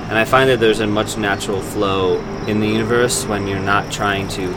And 0.10 0.18
I 0.18 0.26
find 0.26 0.50
that 0.50 0.60
there's 0.60 0.80
a 0.82 0.88
much 0.88 1.16
natural 1.18 1.62
flow 1.62 2.20
in 2.48 2.60
the 2.60 2.68
universe 2.68 3.24
when 3.26 3.48
you're 3.48 3.60
not 3.60 3.92
trying 3.92 4.28
to 4.30 4.48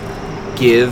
give 0.56 0.90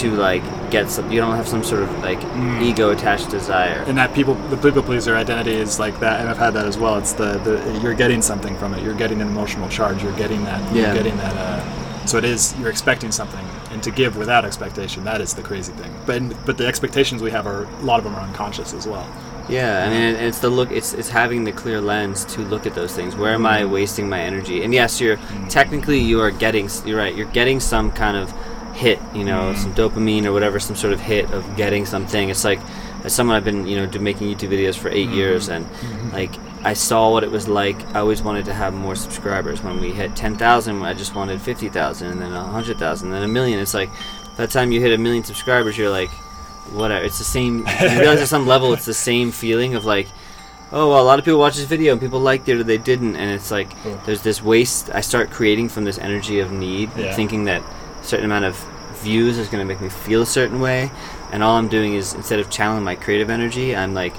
to 0.00 0.10
like 0.12 0.42
get 0.70 0.88
some. 0.90 1.10
You 1.12 1.20
don't 1.20 1.36
have 1.36 1.46
some 1.48 1.62
sort 1.62 1.82
of 1.82 1.90
like 1.98 2.18
ego 2.62 2.90
attached 2.90 3.28
desire. 3.30 3.84
and 3.86 3.98
that 3.98 4.14
people 4.14 4.34
the 4.48 4.56
people 4.56 4.82
pleaser 4.82 5.16
identity 5.16 5.52
is 5.52 5.78
like 5.80 5.98
that 6.00 6.20
and 6.20 6.28
i've 6.28 6.38
had 6.38 6.54
that 6.54 6.64
as 6.64 6.78
well 6.78 6.96
it's 6.96 7.12
the, 7.12 7.38
the 7.38 7.80
you're 7.82 7.94
getting 7.94 8.22
something 8.22 8.56
from 8.56 8.72
it 8.74 8.80
you're 8.84 8.94
getting 8.94 9.20
an 9.20 9.26
emotional 9.26 9.68
charge 9.68 10.00
you're 10.02 10.16
getting 10.16 10.44
that 10.44 10.60
Yeah. 10.72 10.86
you're 10.86 10.94
getting 11.02 11.16
that 11.16 11.34
uh, 11.36 11.60
so 12.06 12.16
it 12.18 12.24
is 12.24 12.54
you're 12.58 12.70
expecting 12.70 13.12
something 13.12 13.44
and 13.70 13.82
to 13.82 13.90
give 13.90 14.16
without 14.16 14.44
expectation 14.44 15.04
that 15.04 15.20
is 15.20 15.34
the 15.34 15.42
crazy 15.42 15.72
thing 15.72 15.94
but 16.06 16.22
but 16.46 16.56
the 16.58 16.66
expectations 16.66 17.22
we 17.22 17.30
have 17.30 17.46
are 17.46 17.64
a 17.64 17.82
lot 17.82 17.98
of 17.98 18.04
them 18.04 18.14
are 18.14 18.22
unconscious 18.22 18.72
as 18.72 18.86
well 18.86 19.08
Yeah, 19.50 19.84
I 19.84 19.90
mean, 19.90 20.14
and 20.14 20.26
it's 20.26 20.38
the 20.38 20.48
look. 20.48 20.70
It's 20.70 20.92
it's 20.94 21.08
having 21.08 21.44
the 21.44 21.52
clear 21.52 21.80
lens 21.80 22.24
to 22.26 22.42
look 22.42 22.66
at 22.66 22.74
those 22.74 22.94
things. 22.94 23.16
Where 23.16 23.32
am 23.34 23.46
I 23.46 23.62
mm-hmm. 23.62 23.72
wasting 23.72 24.08
my 24.08 24.20
energy? 24.20 24.62
And 24.62 24.72
yes, 24.72 25.00
you're 25.00 25.16
mm-hmm. 25.16 25.48
technically 25.48 25.98
you 25.98 26.20
are 26.20 26.30
getting. 26.30 26.68
You're 26.84 26.98
right. 26.98 27.14
You're 27.14 27.26
getting 27.26 27.58
some 27.58 27.90
kind 27.90 28.16
of 28.16 28.32
hit. 28.76 29.00
You 29.14 29.24
know, 29.24 29.52
mm-hmm. 29.52 29.60
some 29.60 29.74
dopamine 29.74 30.24
or 30.24 30.32
whatever, 30.32 30.60
some 30.60 30.76
sort 30.76 30.92
of 30.92 31.00
hit 31.00 31.30
of 31.32 31.56
getting 31.56 31.84
something. 31.84 32.28
It's 32.28 32.44
like 32.44 32.60
as 33.04 33.12
someone 33.12 33.36
I've 33.36 33.44
been 33.44 33.66
you 33.66 33.76
know 33.76 33.86
do, 33.86 33.98
making 33.98 34.28
YouTube 34.28 34.50
videos 34.50 34.76
for 34.76 34.88
8 34.88 35.08
years, 35.08 35.48
and 35.48 35.66
like 36.12 36.32
I 36.62 36.74
saw 36.74 37.10
what 37.10 37.24
it 37.24 37.30
was 37.30 37.48
like. 37.48 37.76
I 37.94 38.00
always 38.00 38.22
wanted 38.22 38.44
to 38.46 38.52
have 38.54 38.74
more 38.74 38.94
subscribers. 38.94 39.62
When 39.62 39.80
we 39.80 39.92
hit 39.92 40.14
ten 40.14 40.36
thousand, 40.36 40.82
I 40.82 40.92
just 40.94 41.14
wanted 41.14 41.40
fifty 41.40 41.68
thousand, 41.68 42.08
and 42.10 42.20
then 42.22 42.32
a 42.32 42.44
hundred 42.44 42.78
thousand, 42.78 43.10
then 43.10 43.22
a 43.22 43.28
million. 43.28 43.58
It's 43.58 43.74
like 43.74 43.88
by 44.36 44.46
the 44.46 44.48
time 44.48 44.70
you 44.72 44.80
hit 44.80 44.92
a 44.92 44.98
million 44.98 45.24
subscribers, 45.24 45.78
you're 45.78 45.90
like 45.90 46.10
whatever. 46.72 47.04
It's 47.04 47.18
the 47.18 47.24
same. 47.24 47.58
You 47.80 47.88
realize 48.00 48.20
at 48.20 48.28
some 48.28 48.46
level, 48.46 48.72
it's 48.74 48.84
the 48.84 48.94
same 48.94 49.30
feeling 49.32 49.74
of 49.74 49.84
like, 49.86 50.06
oh, 50.70 50.90
well, 50.90 51.02
a 51.02 51.06
lot 51.06 51.18
of 51.18 51.24
people 51.24 51.40
watch 51.40 51.56
this 51.56 51.64
video 51.64 51.92
and 51.92 52.00
people 52.00 52.20
liked 52.20 52.48
it 52.48 52.56
or 52.58 52.62
they 52.62 52.78
didn't, 52.78 53.16
and 53.16 53.30
it's 53.30 53.50
like 53.50 53.70
there's 54.04 54.22
this 54.22 54.42
waste. 54.42 54.90
I 54.94 55.00
start 55.00 55.30
creating 55.30 55.70
from 55.70 55.84
this 55.84 55.98
energy 55.98 56.40
of 56.40 56.52
need, 56.52 56.90
Yeah. 56.96 57.14
thinking 57.14 57.44
that 57.44 57.62
a 57.62 58.04
certain 58.04 58.26
amount 58.26 58.44
of 58.44 58.56
views 59.00 59.38
is 59.38 59.48
going 59.48 59.60
to 59.60 59.64
make 59.64 59.80
me 59.80 59.88
feel 59.88 60.20
a 60.22 60.26
certain 60.26 60.60
way, 60.60 60.90
and 61.32 61.42
all 61.42 61.56
I'm 61.56 61.68
doing 61.68 61.94
is 61.94 62.12
instead 62.12 62.38
of 62.38 62.50
channeling 62.50 62.84
my 62.84 62.96
creative 62.96 63.30
energy, 63.30 63.74
I'm 63.74 63.94
like 63.94 64.14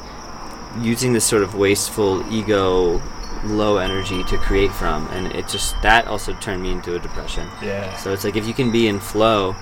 using 0.80 1.14
this 1.14 1.26
sort 1.26 1.44
of 1.44 1.56
wasteful 1.56 2.24
ego 2.32 3.02
low 3.44 3.78
energy 3.78 4.24
to 4.26 4.38
create 4.38 4.72
from 4.72 5.08
and 5.10 5.28
it 5.34 5.48
just 5.48 5.80
that 5.82 6.08
also 6.08 6.34
turned 6.36 6.62
me 6.62 6.72
into 6.72 6.96
a 6.96 7.00
depression 7.00 7.48
yeah 7.62 7.96
so 7.98 8.14
it's 8.14 8.24
like 8.24 8.36
if 8.36 8.46
you 8.46 8.54
can 8.54 8.72
be 8.72 8.88
in 8.88 9.00
flow 9.00 9.56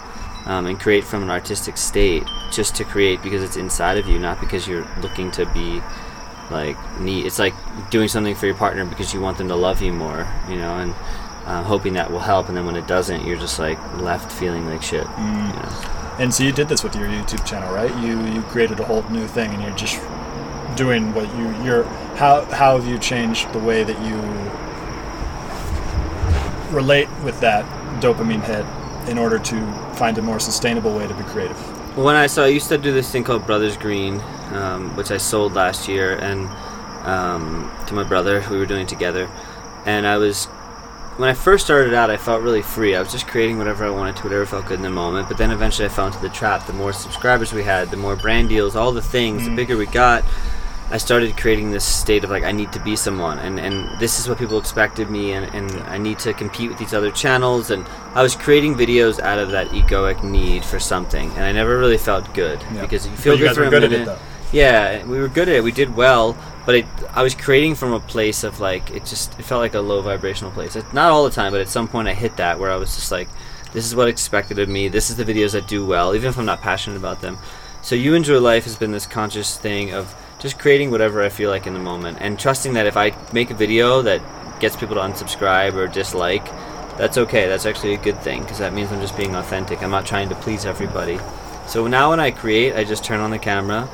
um, 0.46 0.66
and 0.66 0.80
create 0.80 1.04
from 1.04 1.24
an 1.24 1.30
artistic 1.30 1.78
state 1.78 2.24
just 2.52 2.76
to 2.76 2.84
create 2.84 3.22
because 3.22 3.44
it's 3.44 3.58
inside 3.58 3.98
of 3.98 4.08
you, 4.08 4.20
not 4.20 4.40
because 4.40 4.68
you're 4.68 4.88
looking 5.02 5.32
to 5.32 5.46
be 5.48 5.82
like 6.50 6.78
neat. 7.00 7.26
It's 7.26 7.40
like 7.40 7.54
doing 7.90 8.08
something 8.08 8.36
for 8.36 8.48
your 8.48 8.56
partner 8.56 8.86
because 8.86 9.14
you 9.14 9.22
want 9.22 9.38
them 9.38 9.48
to 9.50 9.56
love 9.56 9.82
you 9.82 9.94
more, 9.94 10.28
you 10.50 10.56
know, 10.56 10.78
and 10.80 10.92
uh, 11.46 11.64
hoping 11.64 11.94
that 11.94 12.10
will 12.12 12.20
help. 12.20 12.48
And 12.48 12.58
then 12.58 12.66
when 12.66 12.76
it 12.76 12.88
doesn't, 12.88 13.26
you're 13.26 13.38
just 13.38 13.60
like 13.60 13.78
left 13.98 14.32
feeling 14.32 14.66
like 14.66 14.82
shit. 14.82 15.08
You 15.18 15.24
know? 15.24 16.16
And 16.20 16.34
so 16.34 16.44
you 16.44 16.52
did 16.52 16.68
this 16.68 16.84
with 16.84 16.96
your 16.96 17.08
YouTube 17.08 17.46
channel, 17.46 17.74
right? 17.74 17.96
You 18.04 18.22
you 18.26 18.42
created 18.44 18.80
a 18.80 18.84
whole 18.84 19.04
new 19.04 19.28
thing, 19.28 19.52
and 19.52 19.62
you're 19.62 19.76
just 19.76 20.02
doing 20.76 21.14
what 21.14 21.28
you 21.38 21.64
you're. 21.64 21.84
How 22.16 22.46
how 22.46 22.78
have 22.78 22.88
you 22.88 22.98
changed 22.98 23.52
the 23.54 23.60
way 23.60 23.84
that 23.84 24.00
you 24.06 24.18
relate 26.76 27.10
with 27.24 27.40
that 27.42 27.66
dopamine 28.02 28.44
hit 28.44 28.66
in 29.10 29.18
order 29.18 29.40
to 29.40 29.74
find 29.94 30.18
a 30.18 30.22
more 30.22 30.40
sustainable 30.40 30.96
way 30.96 31.08
to 31.08 31.14
be 31.14 31.24
creative? 31.24 31.58
When 31.98 32.16
I 32.16 32.28
saw, 32.28 32.44
I 32.44 32.48
used 32.48 32.70
to 32.70 32.78
do 32.78 32.94
this 32.94 33.12
thing 33.12 33.24
called 33.24 33.46
Brothers 33.46 33.76
Green, 33.76 34.22
um, 34.54 34.96
which 34.96 35.12
I 35.12 35.18
sold 35.18 35.54
last 35.54 35.88
year, 35.88 36.18
and 36.18 36.48
um, 37.06 37.72
to 37.88 37.94
my 37.94 38.04
brother, 38.04 38.44
we 38.50 38.58
were 38.58 38.66
doing 38.66 38.84
it 38.84 38.88
together. 38.88 39.30
And 39.86 40.06
I 40.06 40.18
was, 40.18 40.46
when 41.18 41.30
I 41.30 41.34
first 41.34 41.66
started 41.66 41.94
out, 41.94 42.10
I 42.10 42.18
felt 42.18 42.42
really 42.42 42.62
free. 42.62 42.96
I 42.96 43.00
was 43.00 43.12
just 43.12 43.28
creating 43.28 43.58
whatever 43.58 43.86
I 43.86 43.90
wanted 43.90 44.18
to, 44.18 44.24
whatever 44.24 44.46
felt 44.46 44.68
good 44.68 44.78
in 44.78 44.84
the 44.84 44.90
moment. 44.90 45.28
But 45.28 45.38
then 45.38 45.52
eventually, 45.52 45.88
I 45.88 45.90
fell 45.90 46.08
into 46.08 46.20
the 46.20 46.30
trap. 46.30 46.68
The 46.68 46.74
more 46.74 46.94
subscribers 46.94 47.52
we 47.54 47.64
had, 47.64 47.90
the 47.90 47.98
more 47.98 48.16
brand 48.16 48.50
deals, 48.50 48.76
all 48.76 48.92
the 48.92 49.02
things, 49.02 49.46
the 49.46 49.56
bigger 49.56 49.76
we 49.76 49.88
got. 49.88 50.24
I 50.92 50.98
started 50.98 51.38
creating 51.38 51.72
this 51.72 51.86
state 51.86 52.24
of 52.24 52.30
like 52.32 52.44
I 52.44 52.52
need 52.52 52.72
to 52.74 52.80
be 52.80 52.96
someone 52.96 53.38
and, 53.40 53.60
and 53.60 54.00
this 54.00 54.20
is 54.20 54.28
what 54.28 54.40
people 54.40 54.58
expected 54.58 55.10
me 55.12 55.34
and, 55.34 55.46
and 55.54 55.72
I 55.84 55.98
need 56.00 56.18
to 56.20 56.34
compete 56.34 56.70
with 56.70 56.80
these 56.80 56.94
other 56.96 57.12
channels 57.12 57.70
and 57.70 57.86
I 58.16 58.24
was 58.24 58.36
creating 58.36 58.76
videos 58.76 59.20
out 59.20 59.38
of 59.38 59.52
that 59.52 59.68
egoic 59.70 60.24
need 60.24 60.66
for 60.66 60.80
something 60.80 61.30
and 61.32 61.44
I 61.44 61.52
never 61.52 61.78
really 61.78 61.98
felt 62.00 62.34
good 62.34 62.60
Yeah. 62.74 62.82
because 62.82 63.06
you 63.06 63.16
feel 63.16 63.34
But 63.34 63.40
you 63.40 63.44
good 63.46 63.48
guys 63.50 63.56
for 63.58 63.64
a 63.66 63.70
good 63.70 63.84
at 63.84 63.92
minute. 63.92 64.02
it, 64.04 64.06
though. 64.12 64.20
Yeah, 64.52 65.06
we 65.06 65.20
were 65.20 65.28
good 65.28 65.48
at 65.48 65.56
it. 65.58 65.64
We 65.64 65.72
did 65.72 65.96
well, 65.96 66.36
but 66.66 66.74
it, 66.74 66.86
I 67.14 67.22
was 67.22 67.36
creating 67.36 67.76
from 67.76 67.94
a 67.94 68.00
place 68.00 68.44
of 68.44 68.60
like 68.60 68.90
it 68.90 69.06
just 69.06 69.38
it 69.40 69.44
felt 69.44 69.62
like 69.62 69.76
a 69.76 69.80
low 69.80 70.02
vibrational 70.02 70.52
place. 70.52 70.76
It, 70.76 70.92
not 70.92 71.12
all 71.12 71.24
the 71.24 71.30
time, 71.30 71.52
but 71.52 71.62
at 71.62 71.70
some 71.70 71.88
point 71.88 72.08
I 72.08 72.16
hit 72.16 72.36
that 72.38 72.60
where 72.60 72.72
I 72.72 72.76
was 72.78 72.96
just 72.96 73.12
like, 73.12 73.28
this 73.74 73.86
is 73.86 73.94
what 73.94 74.08
expected 74.08 74.58
of 74.58 74.68
me. 74.68 74.88
This 74.88 75.12
is 75.12 75.18
the 75.18 75.24
videos 75.24 75.52
that 75.52 75.68
do 75.68 75.86
well, 75.86 76.16
even 76.16 76.30
if 76.30 76.40
I'm 76.40 76.48
not 76.48 76.62
passionate 76.62 76.98
about 76.98 77.22
them. 77.22 77.38
So 77.84 77.94
you 77.94 78.16
enjoy 78.16 78.40
life 78.40 78.64
has 78.64 78.76
been 78.76 78.92
this 78.92 79.06
conscious 79.06 79.56
thing 79.56 79.94
of 79.94 80.16
just 80.40 80.58
creating 80.58 80.90
whatever 80.90 81.22
I 81.22 81.30
feel 81.30 81.50
like 81.50 81.68
in 81.68 81.74
the 81.74 81.80
moment 81.80 82.18
and 82.22 82.40
trusting 82.40 82.74
that 82.74 82.88
if 82.88 82.98
I 82.98 83.14
make 83.34 83.52
a 83.52 83.54
video 83.54 84.02
that 84.04 84.22
gets 84.60 84.76
people 84.76 84.96
to 84.96 85.02
unsubscribe 85.02 85.74
or 85.74 85.88
dislike, 85.88 86.46
that's 86.98 87.18
okay. 87.18 87.48
That's 87.48 87.66
actually 87.66 87.94
a 87.94 87.98
good 87.98 88.20
thing 88.22 88.42
because 88.42 88.58
that 88.60 88.74
means 88.74 88.92
I'm 88.92 89.02
just 89.02 89.16
being 89.16 89.36
authentic. 89.36 89.82
I'm 89.82 89.92
not 89.92 90.06
trying 90.06 90.30
to 90.30 90.36
please 90.36 90.66
everybody. 90.66 91.20
So 91.68 91.88
now 91.88 92.10
when 92.10 92.20
I 92.20 92.32
create, 92.32 92.76
I 92.76 92.84
just 92.84 93.04
turn 93.04 93.20
on 93.20 93.32
the 93.32 93.40
camera 93.40 93.88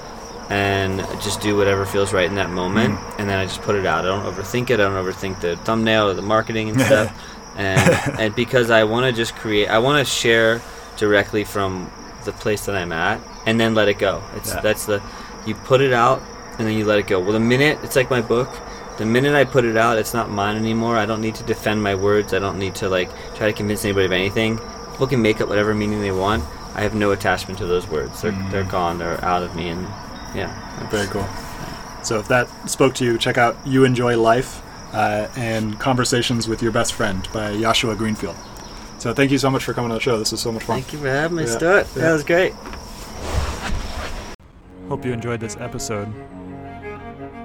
and 0.50 1.00
just 1.22 1.42
do 1.42 1.58
whatever 1.58 1.86
feels 1.86 2.14
right 2.14 2.28
in 2.28 2.36
that 2.36 2.52
moment, 2.52 2.94
mm-hmm. 2.94 3.22
and 3.22 3.30
then 3.30 3.40
I 3.40 3.46
just 3.46 3.62
put 3.62 3.76
it 3.76 3.86
out. 3.86 4.06
I 4.06 4.08
don't 4.08 4.32
overthink 4.32 4.70
it. 4.70 4.74
I 4.74 4.84
don't 4.84 4.94
overthink 4.94 5.42
the 5.42 5.58
thumbnail 5.58 6.10
or 6.10 6.14
the 6.14 6.22
marketing 6.22 6.70
and 6.70 6.80
stuff. 6.82 7.36
and 7.58 8.20
and 8.20 8.36
because 8.36 8.70
I 8.70 8.84
want 8.84 9.08
to 9.08 9.12
just 9.12 9.36
create, 9.36 9.68
I 9.68 9.80
want 9.80 10.06
to 10.06 10.12
share 10.12 10.62
directly 10.98 11.44
from 11.44 11.92
the 12.26 12.32
place 12.32 12.66
that 12.68 12.76
I'm 12.76 12.92
at, 12.92 13.20
and 13.46 13.60
then 13.60 13.74
let 13.74 13.88
it 13.88 13.98
go. 13.98 14.24
It's 14.36 14.54
Yeah. 14.54 14.62
that's 14.62 14.86
the 14.86 15.02
you 15.46 15.56
put 15.56 15.82
it 15.82 15.94
out 15.94 16.22
and 16.58 16.68
then 16.68 16.74
you 16.78 16.86
let 16.86 17.00
it 17.00 17.08
go. 17.08 17.20
Well, 17.20 17.34
the 17.34 17.40
minute 17.40 17.80
it's 17.84 17.96
like 17.96 18.10
my 18.10 18.22
book. 18.22 18.50
The 18.98 19.06
minute 19.06 19.36
I 19.36 19.44
put 19.44 19.66
it 19.66 19.76
out, 19.76 19.98
it's 19.98 20.14
not 20.14 20.30
mine 20.30 20.56
anymore. 20.56 20.96
I 20.96 21.06
don't 21.06 21.20
need 21.20 21.36
to 21.36 21.44
defend 21.44 21.84
my 21.84 21.96
words. 21.96 22.34
I 22.34 22.40
don't 22.40 22.58
need 22.58 22.76
to 22.76 22.88
like 22.88 23.10
try 23.36 23.48
to 23.48 23.54
convince 23.54 23.84
anybody 23.84 24.06
of 24.06 24.12
anything. 24.14 24.58
People 24.92 25.08
can 25.08 25.22
make 25.22 25.42
up 25.42 25.50
whatever 25.50 25.74
meaning 25.76 26.00
they 26.02 26.12
want. 26.14 26.46
I 26.74 26.82
have 26.82 26.96
no 26.96 27.12
attachment 27.12 27.58
to 27.60 27.66
those 27.66 27.88
words. 27.90 28.22
They're 28.22 28.32
they're 28.52 28.64
gone. 28.64 28.98
They're 29.00 29.24
out 29.24 29.44
of 29.44 29.54
me, 29.56 29.68
and 29.70 29.82
yeah. 30.34 30.88
Very 30.90 31.08
cool. 31.08 31.28
So 32.04 32.20
if 32.20 32.28
that 32.30 32.48
spoke 32.70 32.94
to 32.96 33.04
you, 33.06 33.18
check 33.18 33.38
out 33.38 33.58
"You 33.66 33.84
Enjoy 33.84 34.18
Life" 34.18 34.62
uh, 34.94 35.28
and 35.36 35.78
"Conversations 35.80 36.48
with 36.48 36.62
Your 36.62 36.72
Best 36.72 36.94
Friend" 36.94 37.28
by 37.34 37.58
Joshua 37.60 37.96
Greenfield. 37.96 38.36
So 39.00 39.14
thank 39.14 39.30
you 39.32 39.38
so 39.38 39.50
much 39.50 39.64
for 39.66 39.74
coming 39.74 39.92
on 39.92 39.98
the 39.98 40.02
show. 40.02 40.18
This 40.18 40.32
was 40.32 40.40
so 40.42 40.52
much 40.54 40.64
fun. 40.64 40.80
Thank 40.82 40.94
you 40.94 41.00
for 41.00 41.08
having 41.10 41.36
me, 41.38 41.44
Yeah, 41.44 41.50
Stewart. 41.50 41.88
yeah. 41.96 42.02
That 42.02 42.14
was 42.14 42.24
great. 42.24 42.54
Hope 44.88 45.04
you 45.06 45.12
enjoyed 45.12 45.40
this 45.40 45.58
episode. 45.58 46.14